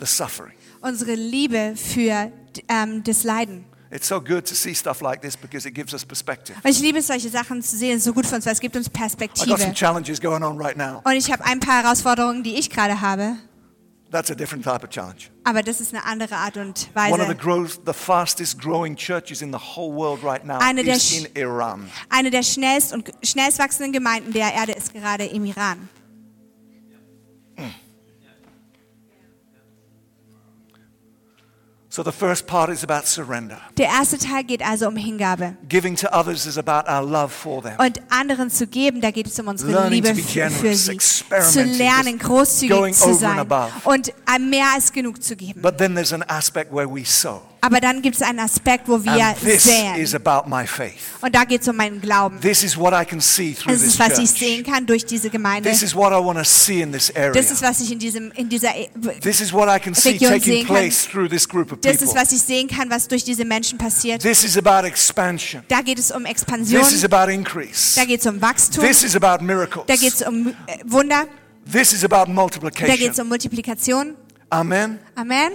the 0.00 0.06
suffering. 0.06 0.54
Unsere 0.80 1.14
Liebe 1.14 1.74
für 1.76 2.32
ähm, 2.68 3.04
das 3.04 3.22
Leiden. 3.22 3.66
It's 3.96 4.08
so 4.08 4.20
good 4.20 4.44
to 4.44 4.54
see 4.54 4.74
stuff 4.74 5.00
like 5.00 5.22
this 5.22 5.38
because 5.38 5.66
it 5.66 5.72
gives 5.72 5.94
us 5.94 6.04
perspective. 6.04 6.54
Und 6.62 6.70
ich 6.70 6.80
liebe 6.80 6.98
es, 6.98 7.06
solche 7.06 7.30
Sachen 7.30 7.62
zu 7.62 7.78
sehen. 7.78 7.92
Es 7.92 7.98
ist 8.00 8.04
so 8.04 8.12
gut 8.12 8.26
für 8.26 8.34
uns, 8.36 8.44
weil 8.44 8.52
es 8.52 8.60
gibt 8.60 8.76
uns 8.76 8.88
I've 8.88 8.92
got 8.92 9.10
some 9.10 9.16
Perspektive. 9.16 9.72
challenges 9.74 10.20
going 10.20 10.42
on 10.42 10.58
right 10.60 10.76
now. 10.76 11.00
Und 11.04 11.14
ich 11.14 11.32
habe 11.32 11.42
ein 11.46 11.60
paar 11.60 11.82
Herausforderungen, 11.82 12.42
die 12.42 12.56
ich 12.56 12.68
gerade 12.68 13.00
habe. 13.00 13.36
That's 14.10 14.30
a 14.30 14.34
different 14.34 14.64
type 14.64 14.84
of 14.84 14.90
challenge. 14.90 15.30
Aber 15.44 15.62
das 15.62 15.80
ist 15.80 15.94
eine 15.94 16.04
andere 16.04 16.36
Art 16.36 16.58
und 16.58 16.90
One 16.94 17.10
of 17.12 17.20
the, 17.20 17.28
Weise. 17.28 17.36
grows, 17.36 17.80
the 17.86 17.94
fastest 17.94 18.60
growing 18.60 18.96
churches 18.96 19.40
in 19.40 19.50
the 19.50 19.58
whole 19.58 19.94
world 19.94 20.22
right 20.22 20.44
now 20.44 20.58
Eine 20.58 20.84
der 20.84 20.96
is 20.96 21.12
in 21.12 21.26
Iran. 21.34 21.90
Eine 22.10 22.30
der 22.30 22.42
schnellst 22.42 22.92
und 22.92 23.10
schnellst 23.22 23.58
wachsenden 23.58 23.94
Gemeinden 23.94 24.34
der 24.34 24.52
Erde 24.52 24.72
ist 24.72 24.92
gerade 24.92 25.24
im 25.24 25.46
Iran. 25.46 25.88
So 31.96 32.02
the 32.02 32.12
first 32.12 32.46
part 32.46 32.68
is 32.68 32.84
about 32.84 33.06
surrender. 33.06 33.56
Der 33.78 33.86
erste 33.86 34.18
Teil 34.18 34.44
geht 34.44 34.62
also 34.62 34.86
um 34.86 34.96
Hingabe. 34.96 35.56
Giving 35.66 35.96
to 35.96 36.06
others 36.12 36.44
is 36.44 36.58
about 36.58 36.86
our 36.86 37.02
love 37.02 37.30
for 37.30 37.62
them. 37.62 37.72
Und 37.78 38.02
anderen 38.10 38.50
zu 38.50 38.66
geben, 38.66 39.00
da 39.00 39.10
geht 39.10 39.26
es 39.28 39.38
um 39.38 39.48
unsere 39.48 39.72
Learning 39.72 40.04
Liebe 40.04 40.12
generous, 40.12 40.60
für 40.60 40.74
sie. 40.74 40.98
Zu 40.98 41.62
lernen, 41.62 42.18
großzügig 42.18 42.92
zu 42.92 43.14
sein 43.14 43.48
und 43.84 44.12
mehr 44.40 44.66
als 44.74 44.92
genug 44.92 45.22
zu 45.22 45.36
geben. 45.36 45.62
But 45.62 45.78
then 45.78 45.94
there's 45.94 46.12
an 46.12 46.22
aspect 46.24 46.70
where 46.70 46.86
we 46.86 47.02
sow. 47.02 47.40
Aber 47.66 47.80
dann 47.80 48.00
gibt 48.00 48.16
es 48.16 48.22
einen 48.22 48.38
Aspekt, 48.38 48.88
wo 48.88 49.02
wir 49.02 49.12
And 49.12 49.40
this 49.40 49.64
säen. 49.64 49.96
is 49.96 50.14
about 50.14 50.48
my 50.48 50.66
faith. 50.66 50.94
Und 51.20 51.34
da 51.34 51.44
geht 51.44 51.62
es 51.62 51.68
um 51.68 51.76
meinen 51.76 52.00
Glauben. 52.00 52.40
This 52.40 52.62
is 52.62 52.76
what 52.76 52.92
I 52.94 53.04
can 53.04 53.20
see 53.20 53.54
through 53.54 53.72
Das 53.72 53.80
this 53.82 53.94
ist, 53.94 53.98
was 53.98 54.18
ich 54.18 54.30
sehen 54.30 54.64
kann 54.64 54.86
durch 54.86 55.04
diese 55.04 55.30
Gemeinde. 55.30 55.68
This 55.68 55.82
is 55.82 55.94
what 55.94 56.12
I 56.12 56.24
want 56.24 56.38
to 56.38 56.44
see 56.44 56.80
in 56.80 56.92
this 56.92 57.10
area. 57.14 57.32
Das 57.32 57.50
ist, 57.50 57.62
was 57.62 57.80
ich 57.80 57.90
in, 57.90 57.98
diesem, 57.98 58.30
in 58.32 58.48
dieser 58.48 58.70
This 59.20 59.40
is 59.40 59.52
what 59.52 59.68
I 59.68 59.80
can 59.82 59.94
see 59.94 60.10
Region 60.10 60.30
taking 60.30 60.52
sehen 60.52 60.66
kann. 60.66 60.76
place 60.76 61.08
through 61.08 61.28
this 61.28 61.48
group 61.48 61.72
of 61.72 61.80
Das 61.80 61.96
people. 61.96 62.06
ist, 62.08 62.14
was 62.14 62.32
ich 62.32 62.40
sehen 62.42 62.68
kann, 62.68 62.88
was 62.90 63.08
durch 63.08 63.24
diese 63.24 63.44
Menschen 63.44 63.78
passiert. 63.78 64.22
This 64.22 64.44
is 64.44 64.56
about 64.56 64.86
expansion. 64.86 65.62
Da 65.68 65.82
geht 65.82 65.98
es 65.98 66.10
um 66.12 66.24
Expansion. 66.24 66.80
This 66.80 66.92
is 66.92 67.04
about 67.04 67.30
increase. 67.30 67.94
Da 67.98 68.04
geht 68.04 68.20
es 68.20 68.26
um 68.26 68.40
Wachstum. 68.40 68.84
This 68.84 69.02
is 69.02 69.16
about 69.16 69.42
miracles. 69.44 69.86
Da 69.86 69.96
geht 69.96 70.14
es 70.14 70.22
um 70.22 70.48
äh, 70.66 70.78
Wunder. 70.84 71.24
This 71.70 71.92
is 71.92 72.04
about 72.04 72.16
Da 72.16 72.24
geht 72.26 72.34
multiplication. 72.34 73.10
es 73.10 73.18
um 73.18 73.28
Multiplikation. 73.28 74.14
Amen. 74.50 75.00
Amen. 75.16 75.52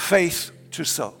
Faith 0.00 0.52
to 0.70 0.84
sow. 0.84 1.12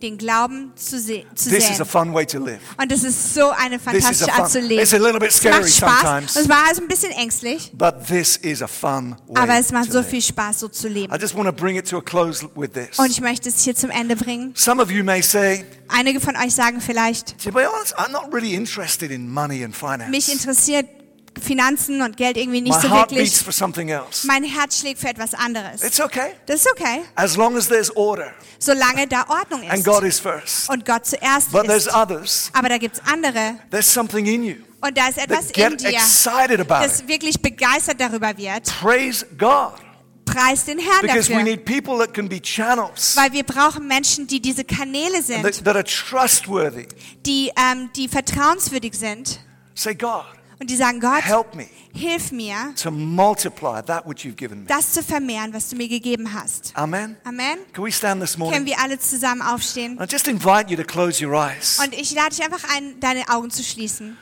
Den 0.00 0.18
Glauben 0.18 0.72
zu, 0.74 0.98
se 0.98 1.24
zu 1.36 1.48
This 1.50 1.70
is 1.70 1.80
a 1.80 1.84
säen. 1.84 1.86
fun 1.86 2.12
way 2.14 2.26
to 2.26 2.38
live. 2.40 2.58
Und 2.76 2.90
das 2.90 3.04
ist 3.04 3.34
so 3.34 3.50
eine 3.50 3.78
fantastische 3.78 4.32
Art 4.32 4.50
zu 4.50 4.58
leben. 4.58 4.80
It's 4.82 4.92
a 4.92 4.96
little 4.96 5.20
bit 5.20 5.28
Es 5.28 5.36
scary 5.36 5.60
macht 5.60 5.70
Spaß. 5.72 6.00
sometimes, 6.00 6.36
Es 6.36 6.48
war 6.48 6.64
also 6.66 6.82
ein 6.82 6.88
bisschen 6.88 7.12
ängstlich. 7.12 7.70
but 7.74 8.04
this 8.08 8.36
is 8.38 8.62
a 8.62 8.66
fun 8.66 9.14
way 9.28 9.40
Aber 9.42 9.58
es 9.60 9.70
macht 9.70 9.86
to 9.86 9.92
so 9.92 9.98
live. 10.00 10.08
viel 10.08 10.22
Spaß, 10.22 10.58
so 10.58 10.66
zu 10.68 10.88
leben. 10.88 11.14
I 11.14 11.18
just 11.20 11.36
want 11.36 11.46
to 11.46 11.52
bring 11.52 11.76
it 11.76 11.88
to 11.88 11.98
a 11.98 12.02
close 12.02 12.44
with 12.56 12.70
this. 12.72 12.98
Und 12.98 13.10
ich 13.10 13.20
möchte 13.20 13.48
es 13.48 13.62
hier 13.62 13.76
zum 13.76 13.90
Ende 13.90 14.16
bringen. 14.16 14.52
Some 14.56 14.82
of 14.82 14.90
you 14.90 15.04
may 15.04 15.22
say, 15.22 15.64
Einige 15.86 16.18
von 16.20 16.34
euch 16.36 16.52
sagen 16.52 16.80
vielleicht, 16.80 17.40
to 17.40 17.52
be 17.52 17.64
honest, 17.70 17.96
I'm 17.96 18.10
not 18.10 18.32
really 18.32 18.54
interested 18.54 19.12
in 19.12 19.30
money 19.30 19.62
and 19.62 19.70
mich 19.70 19.78
finance. 19.78 20.32
interessiert 20.32 20.86
Finanzen 21.40 22.02
und 22.02 22.16
Geld 22.16 22.36
irgendwie 22.36 22.60
nicht 22.60 22.74
My 22.76 22.82
so 22.82 22.90
heart 22.90 23.10
wirklich. 23.10 23.30
beats 23.30 23.42
for 23.42 23.52
something 23.52 23.88
else. 23.88 24.26
Mein 24.26 24.44
Herz 24.44 24.78
schlägt 24.80 25.00
für 25.00 25.08
etwas 25.08 25.34
anderes. 25.34 25.82
It's 25.82 26.00
okay. 26.00 26.32
Das 26.46 26.60
ist 26.60 26.70
okay, 26.70 27.02
As 27.14 27.36
long 27.36 27.56
as 27.56 27.68
there's 27.68 27.90
order 27.96 28.32
solange 28.58 29.06
da 29.08 29.24
Ordnung 29.28 29.62
and 29.68 29.78
ist 29.78 29.84
God 29.84 30.04
is 30.04 30.20
first. 30.20 30.68
und 30.70 30.84
Gott 30.84 31.06
zuerst 31.06 31.50
But 31.50 31.64
there's 31.66 31.86
ist. 31.86 31.94
others, 31.94 32.50
Aber 32.52 32.68
da 32.68 32.78
gibt 32.78 32.96
es 32.96 33.02
andere 33.12 33.56
there's 33.70 33.92
something 33.92 34.26
in 34.26 34.44
you 34.44 34.54
und 34.80 34.96
da 34.96 35.08
ist 35.08 35.18
etwas 35.18 35.48
that 35.48 35.56
in 35.72 35.76
dir, 35.78 35.92
das 36.68 37.06
wirklich 37.08 37.40
begeistert 37.40 38.00
darüber 38.00 38.36
wird. 38.36 38.64
Praise 38.80 39.26
God. 39.38 39.74
Preis 40.24 40.64
den 40.64 40.78
Herrn 40.78 41.00
Because 41.02 41.28
we 41.28 41.34
dafür. 41.34 41.42
need 41.44 41.64
people 41.64 41.98
that 41.98 42.14
can 42.14 42.28
be 42.28 42.40
channels 42.40 43.16
Weil 43.16 43.32
wir 43.32 43.42
brauchen 43.42 43.86
Menschen, 43.88 44.26
die 44.28 44.40
diese 44.40 44.64
Kanäle 44.64 45.14
that, 45.14 45.24
sind, 45.26 45.64
that 45.64 45.74
are 45.74 45.84
trustworthy. 45.84 46.86
die, 47.26 47.50
ähm, 47.56 47.90
die 47.96 48.06
vertrauenswürdig 48.08 48.94
sind 48.94 49.40
Say, 49.74 49.94
God, 49.94 50.24
und 50.62 50.70
die 50.70 50.76
sagen, 50.76 51.00
Gott, 51.00 51.22
help 51.22 51.54
me 51.54 51.66
hilf 51.94 52.32
mir, 52.32 52.74
to 52.76 52.90
multiply 52.90 53.80
that 53.82 54.06
which 54.06 54.24
you've 54.24 54.36
given 54.36 54.60
me. 54.60 54.66
das 54.66 54.92
zu 54.92 55.02
vermehren, 55.02 55.52
was 55.52 55.68
du 55.68 55.76
mir 55.76 55.88
gegeben 55.88 56.32
hast. 56.32 56.72
Amen. 56.74 57.16
Amen. 57.24 57.58
Can 57.72 57.84
we 57.84 57.92
stand 57.92 58.20
this 58.20 58.36
Können 58.36 58.66
wir 58.66 58.78
alle 58.80 58.98
zusammen 58.98 59.42
aufstehen? 59.42 59.98
I 60.00 60.06
just 60.10 60.26
invite 60.28 60.70
you 60.70 60.76
to 60.76 60.84
close 60.84 61.24
your 61.24 61.34
eyes. 61.34 61.78
Und 61.82 61.94
ich 61.94 62.12
lade 62.14 62.30
dich 62.30 62.44
einfach 62.44 62.64
ein, 62.74 62.98
deine 63.00 63.28
Augen 63.28 63.50
zu 63.50 63.62
schließen. 63.62 64.16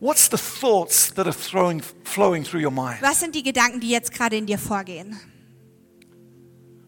What's 0.00 0.28
the 0.30 0.36
thoughts 0.36 1.12
that 1.14 1.26
are 1.26 1.34
throwing, 1.34 1.82
flowing 2.04 2.44
through 2.44 2.64
your 2.64 2.70
mind? 2.70 3.02
Was 3.02 3.20
sind 3.20 3.34
die 3.34 3.42
Gedanken, 3.42 3.80
die 3.80 3.90
jetzt 3.90 4.12
gerade 4.12 4.36
in 4.36 4.46
dir 4.46 4.58
vorgehen? 4.58 5.18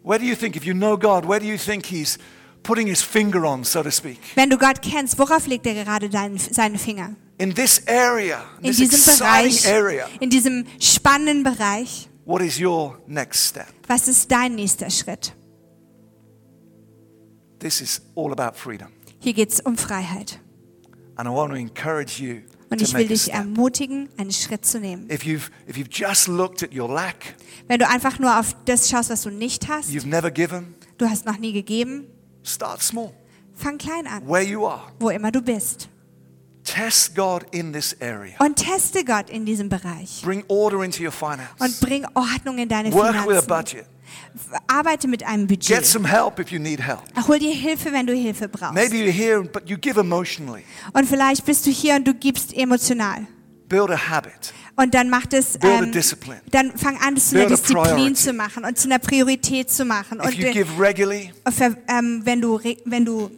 Where 0.03 0.19
do 0.19 0.25
you 0.25 0.35
think, 0.35 0.57
if 0.57 0.65
you 0.65 0.75
know 0.75 0.97
God, 0.97 1.29
where 1.29 1.41
do 1.41 1.47
you 1.47 1.59
think 1.59 1.87
He's 1.87 2.19
putting 2.63 2.87
His 2.87 3.03
finger 3.03 3.45
on, 3.45 3.65
so 3.65 3.83
to 3.83 3.91
speak? 3.91 4.19
Wenn 4.35 4.49
du 4.49 4.57
Gott 4.57 4.81
kennst, 4.81 5.19
worauf 5.19 5.47
legt 5.47 5.67
er 5.67 5.75
gerade 5.75 6.09
deinen, 6.09 6.39
seine 6.39 6.79
Finger? 6.79 7.17
In 7.41 7.55
this 7.55 7.81
area, 7.87 8.43
In 8.61 8.65
this 8.65 8.77
diesem 8.77 9.19
Bereich, 9.19 9.67
area 9.67 10.07
in 10.21 10.29
diesem 10.29 10.67
spannenden 10.79 11.43
Bereich, 11.43 12.11
What 12.27 12.43
is 12.43 12.61
your 12.61 13.01
next 13.07 13.49
step? 13.49 13.67
Was 13.89 14.09
ist 14.09 14.31
dein 14.31 14.57
nächster 14.57 14.91
Schritt? 14.91 15.35
This 17.59 17.81
is 17.81 18.03
all 18.15 18.31
about 18.33 18.59
freedom. 18.59 18.89
Hier 19.21 19.33
geht 19.33 19.51
es 19.53 19.61
um 19.61 19.79
Freiheit. 19.79 20.39
And 21.17 21.27
I 21.27 21.33
want 21.33 21.51
to 21.53 21.57
encourage 21.57 22.23
you 22.23 22.43
Und 22.69 22.83
ich 22.83 22.93
will 22.93 23.09
dich 23.09 23.33
ermutigen, 23.33 24.11
einen 24.19 24.33
Schritt 24.33 24.67
zu 24.67 24.79
nehmen. 24.79 25.09
If 25.11 25.23
you've, 25.23 25.51
if 25.67 25.79
you've 25.79 25.89
just 25.91 26.29
looked 26.29 26.63
at 26.63 26.75
your 26.75 26.93
lack, 26.93 27.37
Wenn 27.69 27.79
du 27.79 27.89
einfach 27.89 28.19
nur 28.19 28.39
auf 28.39 28.55
das 28.67 28.91
schaust, 28.91 29.09
was 29.09 29.23
du 29.23 29.31
nicht 29.31 29.67
hast, 29.67 29.89
you've 29.89 30.07
never 30.07 30.31
given, 30.31 30.75
du 30.99 31.09
hast 31.09 31.25
noch 31.25 31.39
nie 31.39 31.55
gegeben, 31.55 32.07
fang 33.55 33.79
klein 33.79 34.07
an, 34.07 34.29
where 34.29 34.43
you 34.45 34.67
are. 34.67 34.93
wo 34.99 35.09
immer 35.09 35.33
du 35.33 35.41
bist. 35.41 35.89
Test 36.65 37.15
God 37.15 37.45
in 37.53 37.73
this 37.73 37.97
area. 38.01 38.35
Und 38.39 38.57
teste 38.57 39.05
Gott 39.05 39.31
in 39.31 39.45
diesem 39.47 39.69
Bereich. 39.69 40.21
Bring 40.23 40.45
order 40.49 40.83
into 40.85 41.03
your 41.03 41.11
finance. 41.13 41.49
Und 41.59 41.81
bring 41.81 42.07
Ordnung 42.15 42.59
in 42.59 42.69
deine 42.69 42.93
Work 42.93 43.15
with 43.27 43.37
a 43.39 43.43
Finanzen. 43.43 43.47
budget. 43.49 43.85
Arbeite 44.67 45.09
mit 45.09 45.25
einem 45.27 45.47
Get 45.47 45.61
Budget. 45.61 45.87
some 45.87 46.07
help 46.09 46.39
if 46.39 46.51
you 46.51 46.59
need 46.61 46.81
help. 46.81 47.01
Hol 47.27 47.39
dir 47.39 47.55
Hilfe, 47.55 47.93
wenn 47.93 48.07
du 48.07 48.15
Hilfe 48.15 48.49
brauchst. 48.49 48.75
Maybe 48.75 48.97
you're 48.97 49.11
here, 49.11 49.43
but 49.43 49.69
you 49.69 49.77
give 49.79 49.99
emotionally. 49.99 50.65
Und 50.93 51.07
vielleicht 51.09 51.45
bist 51.45 51.67
du 51.67 51.71
hier 51.71 51.95
und 51.97 52.07
du 52.07 52.15
gibst 52.15 52.53
emotional. 52.55 53.27
Build 53.69 53.91
a 53.91 53.97
habit. 54.11 54.53
Und 54.77 54.95
dann 54.95 55.11
macht 55.11 55.33
es, 55.33 55.59
Build 55.59 55.73
a 55.81 55.85
ähm, 55.85 55.93
discipline. 55.93 56.41
dann 56.51 56.77
fang 56.77 56.99
an, 57.01 57.17
es 57.17 57.31
zu 57.31 57.39
einer 57.39 57.49
Disziplin 57.49 58.15
zu 58.17 58.33
machen 58.33 58.65
und 58.65 58.79
zu 58.79 58.89
einer 58.89 58.99
Priorität 58.99 59.71
zu 59.71 59.85
machen. 59.85 60.19
If 60.21 60.27
Und 60.27 60.35
you 60.35 60.53
give 60.53 60.69
regularly, 60.79 61.33
ver- 61.51 61.77
ähm, 61.89 62.23
wenn 62.25 62.41
du, 62.41 62.59
wenn 62.85 63.05
du 63.05 63.31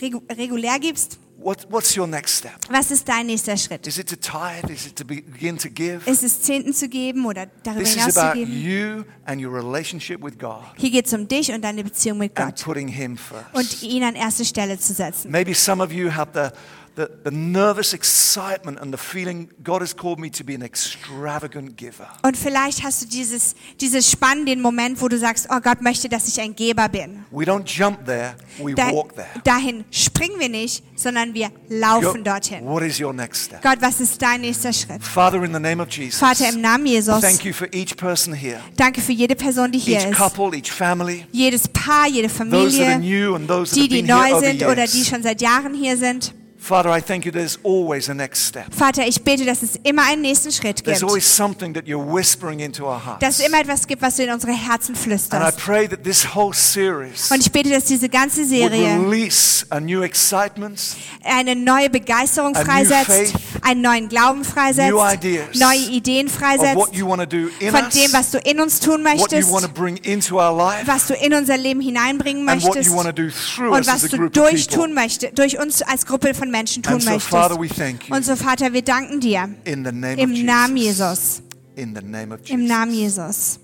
regu 0.00 0.20
regulär 0.30 0.78
gibst, 0.78 1.18
what, 1.44 1.66
what's 1.70 1.96
your 1.96 2.06
next 2.06 2.38
step? 2.38 2.52
was 2.70 2.90
ist 2.90 3.08
dein 3.08 3.26
nächster 3.26 3.56
Schritt? 3.56 3.86
Is 3.86 3.98
it 3.98 4.08
to 4.08 4.16
tithe? 4.16 4.72
Is 4.72 4.86
it 4.86 4.96
to 4.96 5.04
begin 5.04 5.58
to 5.58 5.68
give? 5.68 6.08
Ist 6.10 6.22
es 6.22 6.40
Zehnten 6.42 6.72
zu 6.72 6.88
geben 6.88 7.26
oder 7.26 7.46
darüber 7.62 7.82
This 7.84 7.94
hinaus 7.94 8.08
is 8.08 8.14
zu 8.14 8.20
about 8.22 8.38
geben? 8.38 8.52
you 8.52 9.04
and 9.26 9.40
your 9.44 9.52
relationship 9.54 10.22
with 10.22 10.38
God 10.38 10.64
Hier 10.76 10.90
geht 10.90 11.06
es 11.06 11.12
um 11.12 11.28
dich 11.28 11.52
und 11.52 11.62
deine 11.62 11.84
Beziehung 11.84 12.18
mit 12.18 12.36
and 12.38 12.56
Gott 12.56 12.64
putting 12.64 12.88
Him 12.88 13.16
first. 13.16 13.44
und 13.52 13.82
ihn 13.82 14.02
an 14.02 14.14
erste 14.14 14.44
Stelle 14.44 14.78
zu 14.78 14.92
setzen. 14.94 15.30
Maybe 15.30 15.54
some 15.54 15.82
of 15.82 15.92
you 15.92 16.10
have 16.10 16.30
the, 16.34 16.48
the, 16.96 17.08
the 17.24 17.30
nervous 17.30 17.92
excitement 17.92 18.80
and 18.80 18.92
the 18.92 18.98
feeling 18.98 19.48
God 19.62 19.80
has 19.82 19.94
called 19.96 20.18
me 20.18 20.30
to 20.30 20.44
be 20.44 20.54
an 20.54 20.62
extravagant 20.62 21.76
giver. 21.76 22.08
Und 22.22 22.36
vielleicht 22.36 22.82
hast 22.82 23.02
du 23.02 23.06
dieses, 23.06 23.54
dieses 23.80 24.10
Spannen, 24.10 24.46
den 24.46 24.60
Moment, 24.60 25.00
wo 25.00 25.08
du 25.08 25.18
sagst, 25.18 25.48
oh 25.50 25.60
Gott 25.60 25.82
möchte, 25.82 26.08
dass 26.08 26.28
ich 26.28 26.40
ein 26.40 26.54
Geber 26.54 26.88
bin. 26.88 27.24
We 27.30 27.44
don't 27.44 27.64
jump 27.66 28.04
there, 28.06 28.34
we 28.58 28.74
Da, 28.74 28.90
walk 28.92 29.14
there. 29.14 29.26
dahin 29.44 29.84
springen 29.90 30.38
wir 30.38 30.48
nicht, 30.48 30.84
sondern 30.96 31.34
wir 31.34 31.50
laufen 31.68 32.22
Go- 32.24 32.30
dorthin. 32.30 32.64
What 32.64 32.82
is 32.82 33.00
your 33.00 33.12
next 33.12 33.44
step? 33.46 33.62
Gott, 33.62 33.78
was 33.80 34.00
ist 34.00 34.20
dein 34.22 34.42
nächster 34.42 34.72
Schritt? 34.72 35.02
Father, 35.02 35.42
in 35.44 35.52
the 35.52 35.60
name 35.60 35.82
of 35.82 35.88
Jesus, 35.90 36.18
Vater, 36.20 36.48
im 36.48 36.60
Namen 36.60 36.86
Jesus, 36.86 37.20
thank 37.20 37.44
you 37.44 37.52
for 37.52 37.66
each 37.72 37.96
person 37.96 38.32
here, 38.32 38.60
danke 38.76 39.00
für 39.00 39.12
jede 39.12 39.34
Person, 39.34 39.72
die 39.72 39.78
hier 39.78 39.98
each 39.98 40.10
ist. 40.10 40.16
couple, 40.16 40.56
each 40.56 40.70
family, 40.70 41.26
Jedes 41.32 41.68
Paar, 41.68 42.06
jede 42.08 42.28
those 42.28 42.38
that 42.78 42.86
are 42.86 42.92
Familie, 42.94 42.98
new 42.98 43.34
and 43.34 43.48
those 43.48 43.70
that 43.74 43.78
die, 43.78 43.82
have 43.82 43.88
die 43.88 44.02
been 44.02 44.06
here 44.06 44.18
neu 44.30 44.36
over 44.36 44.46
sind 44.46 44.62
oder 44.62 44.86
die 44.86 45.04
schon 45.04 45.22
seit 45.22 45.40
Jahren 45.42 45.74
hier 45.74 45.96
sind. 45.96 46.32
Father, 46.64 46.88
I 46.88 47.02
thank 47.02 47.26
you 47.26 47.30
there's 47.30 47.58
always 47.62 48.08
a 48.08 48.14
next 48.14 48.46
step. 48.46 48.72
Vater, 48.72 49.06
ich 49.06 49.22
bete, 49.22 49.44
dass 49.44 49.62
es 49.62 49.78
immer 49.82 50.06
einen 50.06 50.22
nächsten 50.22 50.50
Schritt 50.50 50.82
There's 50.82 51.00
gibt. 51.00 51.10
always 51.10 51.26
something 51.26 51.74
that 51.74 51.84
you're 51.84 52.02
whispering 52.02 52.60
into 52.60 52.86
our 52.86 53.18
Dass 53.20 53.34
es 53.34 53.40
hearts. 53.40 53.48
immer 53.48 53.60
etwas 53.60 53.86
gibt, 53.86 54.00
was 54.00 54.16
du 54.16 54.22
in 54.22 54.30
unsere 54.30 54.52
Herzen 54.52 54.94
And 54.94 54.96
I 54.96 55.02
flüsterst. 55.02 55.58
pray 55.58 55.86
that 55.86 56.02
this 56.04 56.34
whole 56.34 56.54
series 56.54 57.30
Und 57.30 57.40
ich 57.40 57.52
bete, 57.52 57.68
dass 57.68 57.84
diese 57.84 58.08
ganze 58.08 58.46
Serie 58.46 58.98
release 58.98 59.66
a 59.68 59.78
new 59.78 60.00
excitement, 60.00 60.80
eine 61.22 61.54
neue 61.54 61.90
Begeisterung 61.90 62.54
freisetzt, 62.54 63.10
faith, 63.10 63.34
einen 63.60 63.82
neuen 63.82 64.08
Glauben 64.08 64.42
freisetzt, 64.42 64.90
new 64.90 65.04
ideas 65.04 65.54
neue 65.56 65.90
Ideen 65.90 66.30
freisetzt 66.30 66.76
what 66.76 66.94
you 66.94 67.14
do 67.26 67.50
in 67.60 67.72
von 67.72 67.90
dem, 67.90 68.10
was 68.14 68.30
du 68.30 68.38
in 68.38 68.58
uns 68.58 68.80
tun 68.80 69.04
what 69.04 69.12
you 69.12 69.20
möchtest, 69.20 69.52
want 69.52 69.66
to 69.66 69.70
bring 69.70 69.98
into 69.98 70.40
our 70.40 70.56
life, 70.56 70.86
was 70.86 71.08
du 71.08 71.14
in 71.14 71.34
unser 71.34 71.58
Leben 71.58 71.82
hineinbringen 71.82 72.46
what 72.46 72.54
möchtest 72.54 72.88
you 72.88 73.70
und 73.70 73.86
was 73.86 74.08
du 74.08 74.30
durch 74.30 74.66
tun 74.68 74.94
möchtest, 74.94 75.38
durch 75.38 75.58
uns 75.58 75.82
als 75.82 76.06
Gruppe 76.06 76.32
von 76.32 76.53
Menschen 76.54 76.82
tun 76.84 77.00
so, 77.00 77.10
möchtest. 77.10 77.30
Father, 77.30 77.58
Und 77.58 78.24
so, 78.24 78.36
Vater, 78.36 78.72
wir 78.72 78.82
danken 78.82 79.18
dir 79.18 79.48
im 79.64 80.44
Namen 80.44 80.76
Jesus. 80.76 81.42
Im 81.74 82.66
Namen 82.66 82.94
Jesus. 82.94 83.58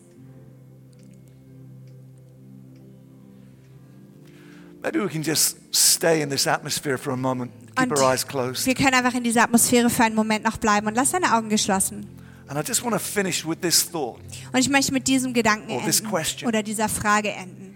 Maybe 4.82 4.98
we 4.98 5.08
can 5.08 5.22
just 5.22 5.56
stay 5.70 6.22
in 6.22 6.30
this 6.30 6.46
atmosphere 6.46 6.96
for 6.98 7.12
a 7.12 7.16
moment. 7.16 7.52
Keep 7.76 7.92
Und 7.92 7.98
our 7.98 8.12
eyes 8.12 8.26
closed. 8.26 8.66
wir 8.66 8.74
können 8.74 8.94
einfach 8.94 9.14
in 9.14 9.22
dieser 9.22 9.42
Atmosphäre 9.42 9.90
für 9.90 10.04
einen 10.04 10.14
Moment 10.14 10.42
noch 10.44 10.56
bleiben 10.56 10.86
und 10.86 10.94
lass 10.94 11.10
deine 11.10 11.34
Augen 11.34 11.48
geschlossen. 11.48 12.06
And 12.48 12.58
I 12.58 12.66
just 12.66 12.82
want 12.82 12.94
to 12.94 12.98
finish 12.98 13.46
with 13.46 13.58
this 13.60 13.88
thought. 13.88 14.18
Und 14.52 14.58
ich 14.58 14.68
möchte 14.68 14.92
mit 14.92 15.06
diesem 15.06 15.32
Gedanken 15.32 15.70
enden 15.70 16.46
oder 16.46 16.62
dieser 16.64 16.88
Frage 16.88 17.30
enden. 17.30 17.69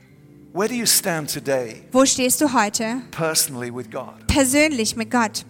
Where 0.55 0.69
do 0.69 0.75
you 0.77 0.87
stand 0.87 1.29
today 1.33 1.83
Wo 1.91 2.05
stehst 2.05 2.41
du 2.41 2.53
heute 2.53 2.99
personally 3.11 3.75
with 3.75 3.91
God? 3.91 4.25
persönlich 4.29 4.95
mit 4.95 5.11
Gott? 5.11 5.45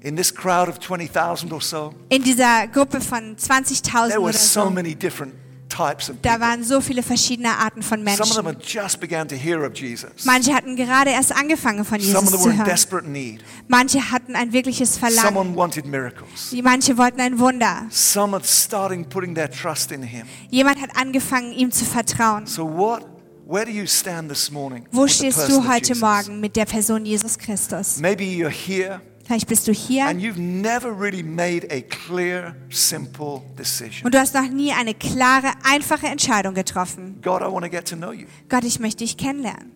In 0.00 0.16
this 0.16 0.34
crowd 0.34 0.68
of 0.68 0.80
20,000 0.80 1.52
or 1.52 1.60
so, 1.60 1.94
In 2.08 2.24
dieser 2.24 2.66
Gruppe 2.66 3.00
von 3.00 3.36
20.000 3.36 4.08
there 4.08 4.20
were 4.20 4.32
so 4.32 4.64
so, 4.64 4.70
many 4.70 4.96
different 4.96 5.32
types 5.68 6.10
of 6.10 6.16
da 6.22 6.40
waren 6.40 6.64
so 6.64 6.80
viele 6.80 7.04
verschiedene 7.04 7.50
Arten 7.56 7.82
von 7.82 8.04
Some 8.04 8.10
of 8.22 8.34
them 8.34 8.44
Menschen. 8.46 8.46
had 8.46 8.62
just 8.84 8.98
began 9.00 9.28
to 9.28 9.36
hear 9.36 9.62
of 9.64 9.74
Jesus. 9.76 10.24
Manche 10.24 10.52
hatten 10.52 10.74
gerade 10.74 11.10
erst 11.10 11.30
angefangen 11.36 11.84
von 11.84 12.00
Some 12.00 12.18
of 12.18 12.24
Jesus 12.24 12.30
them 12.32 12.40
were 12.40 12.42
zu 12.42 12.50
in 12.50 12.56
hören. 12.58 12.68
desperate 12.68 13.08
need. 13.08 13.44
Manche 13.68 14.10
hatten 14.10 14.34
ein 14.34 14.52
wirkliches 14.52 14.98
Verlangen. 14.98 15.24
Someone 15.34 15.54
wanted 15.56 15.86
miracles. 15.86 16.52
Manche 16.64 16.98
wollten 16.98 17.20
ein 17.20 17.38
Wunder. 17.38 17.86
Some 17.90 18.34
are 18.36 18.44
starting 18.44 19.04
putting 19.04 19.36
their 19.36 19.48
trust 19.48 19.92
in 19.92 20.02
Him. 20.02 20.26
Jemand 20.50 20.80
hat 20.80 20.90
angefangen, 20.96 21.52
ihm 21.52 21.70
zu 21.70 21.84
vertrauen. 21.84 22.44
So 22.46 22.64
what? 22.66 23.06
Where 23.50 23.64
do 23.64 23.70
you 23.72 23.86
stand 23.86 24.28
this 24.28 24.50
morning? 24.50 24.84
Wo 24.92 25.06
stehst 25.06 25.48
du 25.48 25.66
heute 25.66 25.88
Jesus? 25.94 26.02
Morgen 26.02 26.38
mit 26.38 26.54
der 26.54 26.66
Person 26.66 27.06
Jesus 27.06 27.38
Christus? 27.38 27.96
Maybe 27.98 28.22
you're 28.24 28.50
here 28.50 29.00
Vielleicht 29.24 29.48
bist 29.48 29.66
du 29.66 29.72
hier 29.72 30.04
and 30.06 30.20
you've 30.20 30.38
never 30.38 30.90
really 30.90 31.22
made 31.22 31.66
a 31.70 31.80
clear, 31.80 32.54
simple 32.68 33.40
decision. 33.58 34.04
und 34.04 34.14
du 34.14 34.18
hast 34.18 34.34
noch 34.34 34.50
nie 34.50 34.72
eine 34.72 34.92
klare, 34.92 35.52
einfache 35.64 36.08
Entscheidung 36.08 36.52
getroffen. 36.52 37.22
God, 37.22 37.40
I 37.40 37.46
want 37.50 37.64
to 37.64 37.70
get 37.70 37.88
to 37.88 37.96
know 37.96 38.12
you. 38.12 38.26
Gott, 38.50 38.64
ich 38.64 38.80
möchte 38.80 39.02
dich 39.04 39.16
kennenlernen. 39.16 39.72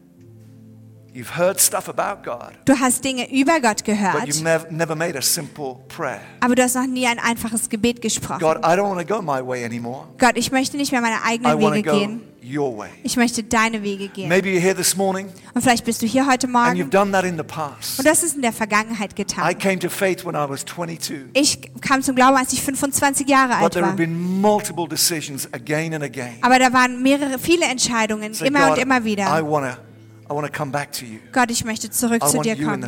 You've 1.15 1.39
heard 1.39 1.59
stuff 1.59 1.89
about 1.89 2.23
God, 2.25 2.53
Du 2.67 2.79
hast 2.79 3.03
Dinge 3.03 3.31
über 3.33 3.59
Gott 3.61 3.79
but 3.79 3.85
gehört, 3.85 4.27
you've 4.27 4.43
nev- 4.43 4.71
never 4.71 4.95
made 4.95 5.17
a 5.17 5.23
simple 5.23 5.77
prayer. 5.89 6.21
aber 6.41 6.55
du 6.55 6.63
hast 6.63 6.75
noch 6.75 6.87
nie 6.87 7.07
ein 7.07 7.19
einfaches 7.19 7.71
Gebet 7.71 8.03
gesprochen. 8.03 8.41
God, 8.41 8.59
I 8.59 8.77
don't 8.77 8.89
want 8.95 9.07
to 9.07 9.15
go 9.15 9.23
my 9.23 9.41
way 9.47 9.65
anymore. 9.65 10.09
Gott, 10.19 10.37
ich 10.37 10.53
möchte 10.53 10.77
nicht 10.77 10.93
mehr 10.93 11.01
meine 11.01 11.23
eigenen 11.25 11.59
Wege 11.59 11.83
gehen. 11.83 12.32
Your 12.45 12.77
way. 12.77 12.89
Ich 13.03 13.17
möchte 13.17 13.43
deine 13.43 13.83
Wege 13.83 14.09
gehen. 14.09 14.29
Maybe 14.29 14.49
you're 14.51 14.61
here 14.61 14.75
this 14.75 14.97
morning 14.97 15.29
Und 15.55 15.63
vielleicht 15.63 15.85
bist 15.85 16.03
du 16.03 16.07
hier 16.07 16.27
heute 16.27 16.47
and 16.47 16.53
Morgen 16.53 16.77
you've 16.77 16.91
done 16.91 17.13
that 17.13 17.25
in 17.25 17.37
the 17.37 17.43
past. 17.43 17.99
und 17.99 18.07
das 18.07 18.23
ist 18.23 18.37
in 18.37 18.43
der 18.43 18.53
Vergangenheit 18.53 19.13
I 19.13 19.15
getan. 19.15 19.59
came 19.59 19.79
to 19.79 19.89
faith 19.89 20.25
when 20.25 20.35
I 20.35 20.49
was 20.49 20.65
22. 20.65 21.27
Ich 21.35 21.61
kam 21.81 22.03
zum 22.03 22.15
Glauben, 22.17 22.37
als 22.37 22.53
ich 22.53 22.63
25 22.63 23.29
Jahre 23.29 23.55
But 23.55 23.63
alt 23.63 23.73
there 23.73 23.83
war. 23.85 23.91
have 23.93 23.97
been 23.99 24.41
multiple 24.41 24.89
decisions 24.89 25.49
again 25.53 25.95
and 25.95 26.03
again. 26.05 26.35
Aber 26.43 26.59
da 26.59 26.73
waren 26.73 27.03
mehrere, 27.03 27.39
viele 27.39 27.67
Entscheidungen, 27.67 28.35
Say, 28.35 28.49
immer 28.49 28.69
God, 28.69 28.77
und 28.79 28.83
immer 28.83 29.01
I 29.01 29.05
wieder. 29.05 29.25
I 29.39 29.43
want 29.43 29.67
to 29.75 29.92
come 30.29 30.71
back 30.73 30.93
to 30.93 31.05
you. 31.05 31.19
Gott, 31.33 31.51
ich 31.51 31.65
möchte 31.65 31.91
zurück 31.91 32.23
I 32.25 32.31
zu 32.31 32.41
dir 32.41 32.57
kommen. 32.57 32.85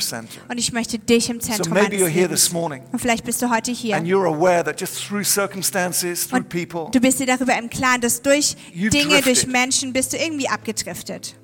Und 0.48 0.58
ich 0.58 0.72
möchte 0.72 0.98
dich 0.98 1.28
im 1.30 1.40
So 1.40 1.48
Zentrum 1.52 1.74
maybe 1.74 1.96
you're 1.96 2.00
meines 2.04 2.14
here 2.14 2.28
this 2.28 2.44
Lebens. 2.48 2.52
morning 2.52 2.82
Und 2.92 2.98
vielleicht 3.00 3.24
bist 3.24 3.42
du 3.42 3.50
heute 3.50 3.70
hier. 3.72 3.96
and 3.96 4.06
you're 4.06 4.26
aware 4.26 4.64
that 4.64 4.80
just 4.80 5.06
through 5.06 5.24
circumstances, 5.26 6.26
through 6.28 6.38
Und 6.40 6.48
people, 6.48 6.90
du 6.92 7.00
bist 7.00 7.20
dir 7.20 7.26
darüber 7.26 7.56
im 7.58 7.68
Klaren, 7.70 8.00
dass 8.00 8.22
durch 8.22 8.56
Dinge, 8.74 9.20
durch. 9.22 9.46
Menschen 9.46 9.92
bist 9.92 10.12
du 10.12 10.16
irgendwie 10.16 10.48
abgedriftet. 10.48 11.36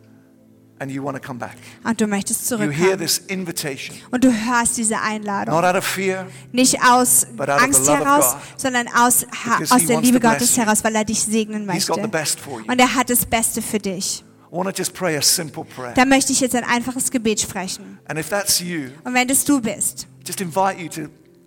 and 0.82 0.90
you 0.90 1.02
want 1.04 1.14
to 1.14 1.20
come 1.22 1.38
back. 1.38 1.56
Und 1.84 2.00
du 2.00 2.06
möchtest 2.06 2.50
You 2.50 2.56
hear 2.58 2.70
zurückkommen. 2.72 2.98
this 2.98 3.18
invitation, 3.26 3.94
Und 4.10 4.24
du 4.24 4.32
hörst 4.32 4.78
diese 4.78 4.98
Einladung. 4.98 5.54
not 5.54 5.62
out 5.64 5.76
of 5.76 5.84
fear, 5.84 6.26
Nicht 6.52 6.78
aus 6.82 7.26
But 7.36 7.50
out 7.50 7.56
of 7.56 7.60
the 7.60 7.64
Angst 7.64 7.88
heraus, 7.90 8.36
sondern 8.56 8.88
aus, 8.88 9.26
aus 9.70 9.78
he 9.80 9.86
der 9.86 10.00
Liebe 10.00 10.20
Gottes 10.20 10.56
you. 10.56 10.62
heraus, 10.62 10.82
weil 10.82 10.94
er 10.94 11.04
dich 11.04 11.22
segnen 11.22 11.70
He's 11.70 11.86
got 11.86 11.96
the 11.96 12.02
möchte. 12.02 12.16
best 12.16 12.40
for 12.40 12.60
you. 12.60 12.64
Und 12.66 12.78
er 12.80 12.94
hat 12.94 13.10
das 13.10 13.26
Beste 13.26 13.60
für 13.60 13.78
dich. 13.78 14.24
Da 15.94 16.04
möchte 16.04 16.32
ich 16.32 16.40
jetzt 16.40 16.54
ein 16.56 16.64
einfaches 16.64 17.10
Gebet 17.10 17.40
sprechen. 17.40 17.98
Und 19.04 19.14
wenn 19.14 19.28
das 19.28 19.44
du 19.44 19.60
bist, 19.60 20.06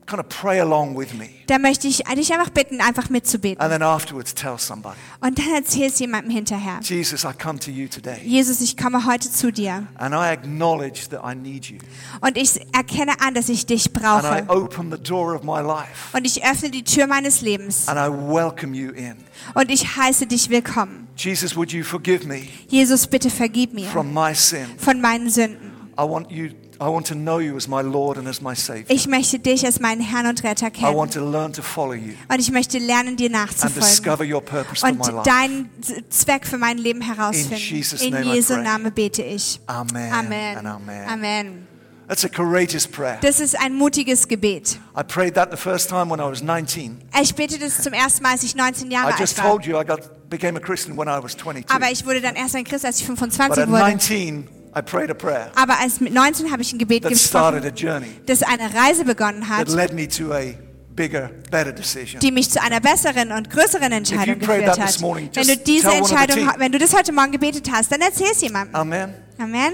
kind 0.05 0.19
of 0.19 0.27
pray 0.29 0.59
along 0.59 0.97
with 0.97 1.13
me. 1.13 1.29
dann 1.47 1.61
möchte 1.61 1.87
ich 1.87 2.03
dich 2.15 2.33
einfach 2.33 2.49
bitten, 2.49 2.81
einfach 2.81 3.09
mitzubeten. 3.09 3.61
And 3.61 3.71
then 3.71 3.81
afterwards 3.83 4.33
tell 4.33 4.57
somebody, 4.57 4.95
Und 5.21 5.37
dann 5.39 5.53
erzählst 5.55 5.99
jemandem 5.99 6.31
hinterher. 6.31 6.79
Jesus, 6.81 7.23
I 7.23 7.33
come 7.33 7.59
to 7.59 7.71
you 7.71 7.87
today. 7.87 8.19
Jesus, 8.23 8.61
ich 8.61 8.75
komme 8.77 9.05
heute 9.05 9.29
zu 9.31 9.51
dir. 9.51 9.87
And 9.95 10.13
I 10.13 10.31
acknowledge 10.31 11.09
that 11.09 11.21
I 11.23 11.35
need 11.35 11.65
you. 11.65 11.77
Und 12.21 12.37
ich 12.37 12.59
erkenne 12.73 13.13
an, 13.21 13.33
dass 13.33 13.49
ich 13.49 13.65
dich 13.65 13.87
And 13.95 14.25
I 14.25 14.41
brauche. 14.45 14.63
open 14.63 14.91
the 14.91 14.97
door 15.01 15.35
of 15.35 15.43
my 15.43 15.61
life. 15.61 16.15
Und 16.15 16.25
ich 16.25 16.43
öffne 16.45 16.69
die 16.69 16.83
Tür 16.83 17.07
meines 17.07 17.41
Lebens. 17.41 17.87
And 17.87 17.97
I 17.97 18.09
welcome 18.11 18.75
you 18.75 18.91
in. 18.91 19.15
Und 19.53 19.69
ich 19.71 19.95
heiße 19.97 20.27
dich 20.27 20.49
willkommen. 20.49 21.07
Jesus, 21.15 21.55
would 21.55 21.71
you 21.71 21.83
forgive 21.83 22.25
me 22.27 22.47
Jesus, 22.67 23.05
bitte 23.05 23.29
vergib 23.29 23.73
mir 23.73 23.87
from 23.87 24.13
my 24.13 24.33
sin? 24.33 24.65
von 24.77 24.99
meinen 24.99 25.29
Sünden. 25.29 25.71
I 25.97 26.01
want 26.01 26.31
you 26.31 26.49
I 26.83 26.85
I 26.85 26.89
want 26.89 27.07
to 27.07 27.15
know 27.15 27.39
you 27.39 27.55
as 27.55 27.67
my 27.67 27.81
Lord 27.81 28.17
and 28.17 28.27
as 28.27 28.41
my 28.41 28.55
Savior. 28.55 28.85
Ich 28.89 29.07
möchte 29.07 29.39
dich 29.39 29.65
als 29.65 29.79
meinen 29.79 30.01
Herrn 30.01 30.27
und 30.27 30.43
Retter 30.43 30.67
I 30.67 30.71
kennen. 30.71 30.95
want 30.97 31.13
to 31.13 31.21
learn 31.23 31.53
to 31.53 31.61
follow 31.61 31.93
you 31.93 32.13
Und 32.27 32.39
ich 32.39 32.51
möchte 32.51 32.77
lernen, 32.77 33.15
dir 33.15 33.27
and 33.27 33.35
nachzufolgen. 33.35 33.81
discover 33.81 34.23
your 34.25 34.41
purpose 34.41 34.81
for 34.81 34.89
Und 34.89 34.99
my 34.99 35.11
life. 35.11 35.23
deinen 35.29 35.69
Zweck 36.09 36.45
für 36.45 36.57
mein 36.57 36.77
Leben 36.77 37.01
herausfinden. 37.01 37.53
In 37.53 37.59
Jesus' 37.77 38.01
In 38.01 38.11
name 38.13 38.25
I 38.25 38.35
Jesu. 38.35 38.57
Namen 38.57 38.91
bete 38.93 39.23
ich. 39.23 39.59
Amen 39.67 40.11
Amen. 40.11 40.65
amen. 40.65 41.07
Amen. 41.09 41.67
That's 42.09 42.25
a 42.25 42.29
courageous 42.29 42.85
prayer. 42.85 43.17
Das 43.21 43.39
ist 43.39 43.57
ein 43.57 43.73
mutiges 43.75 44.27
Gebet. 44.27 44.77
I 44.97 45.03
prayed 45.03 45.35
that 45.35 45.51
the 45.51 45.57
first 45.57 45.89
time 45.89 46.11
when 46.11 46.19
I 46.19 46.29
was 46.29 46.43
19. 46.43 46.99
Ich 47.21 47.33
bete 47.33 47.57
das 47.57 47.81
zum 47.81 47.93
ersten 47.93 48.23
Mal, 48.23 48.33
als 48.33 48.43
ich 48.43 48.55
19 48.55 48.89
I 48.91 48.93
Jahre 48.93 49.13
just 49.17 49.39
alt 49.39 49.45
war. 49.45 49.51
told 49.53 49.65
you 49.65 49.79
I 49.79 49.85
got, 49.85 50.01
became 50.29 50.57
a 50.57 50.61
Christian 50.61 50.97
when 50.97 51.07
I 51.07 51.23
was 51.23 51.37
22. 51.37 51.71
Aber 51.73 51.89
ich 51.91 52.05
wurde 52.05 52.19
dann 52.19 52.35
erst 52.35 52.55
ein 52.57 52.65
Christ, 52.65 52.85
als 52.85 52.99
ich 52.99 53.07
But 53.07 53.17
25 53.19 53.63
at 53.63 53.69
wurde. 53.69 53.79
19, 53.79 54.47
I 54.75 54.81
prayed 54.81 55.09
a 55.11 55.13
prayer 55.13 55.51
Aber 55.55 55.79
als 55.79 55.99
mit 55.99 56.13
19 56.13 56.51
habe 56.51 56.61
ich 56.61 56.73
ein 56.73 56.79
Gebet 56.79 57.07
gesprochen, 57.07 57.63
a 57.63 57.67
journey 57.67 58.07
das 58.25 58.41
eine 58.43 58.73
Reise 58.73 59.05
begonnen 59.05 59.47
hat, 59.49 59.67
that 59.67 59.75
led 59.75 59.93
me 59.93 60.07
to 60.07 60.33
a 60.33 60.53
bigger, 60.95 61.29
better 61.51 61.71
decision. 61.71 62.19
die 62.19 62.31
mich 62.31 62.49
zu 62.49 62.61
einer 62.61 62.79
besseren 62.79 63.31
und 63.31 63.49
größeren 63.49 63.91
Entscheidung 63.91 64.39
geführt 64.39 64.79
hat. 64.79 64.99
morning, 64.99 65.29
Wenn 65.33 65.47
du 65.47 65.57
diese 65.57 65.91
Entscheidung, 65.91 66.51
wenn 66.57 66.71
du 66.71 66.79
das 66.79 66.95
heute 66.95 67.11
Morgen 67.11 67.31
gebetet 67.31 67.69
hast, 67.71 67.91
dann 67.91 68.01
erzähl 68.01 68.31
es 68.31 68.41
jemandem. 68.41 68.75
Amen. 68.75 69.13
Amen. 69.37 69.73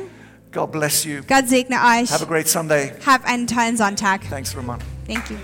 God 0.51 0.71
bless 0.71 1.03
you. 1.03 1.21
Gott 1.27 1.47
segne 1.47 1.75
euch. 1.75 2.11
Have 2.11 2.23
a 2.23 2.27
great 2.27 2.47
Sunday. 2.47 2.91
Hab 3.05 3.23
einen 3.25 3.45
tollen 3.45 3.77
Sonntag. 3.77 4.21
Thanks, 4.29 4.55
Ramon. 4.55 4.79
Thank 5.07 5.29
you. 5.29 5.37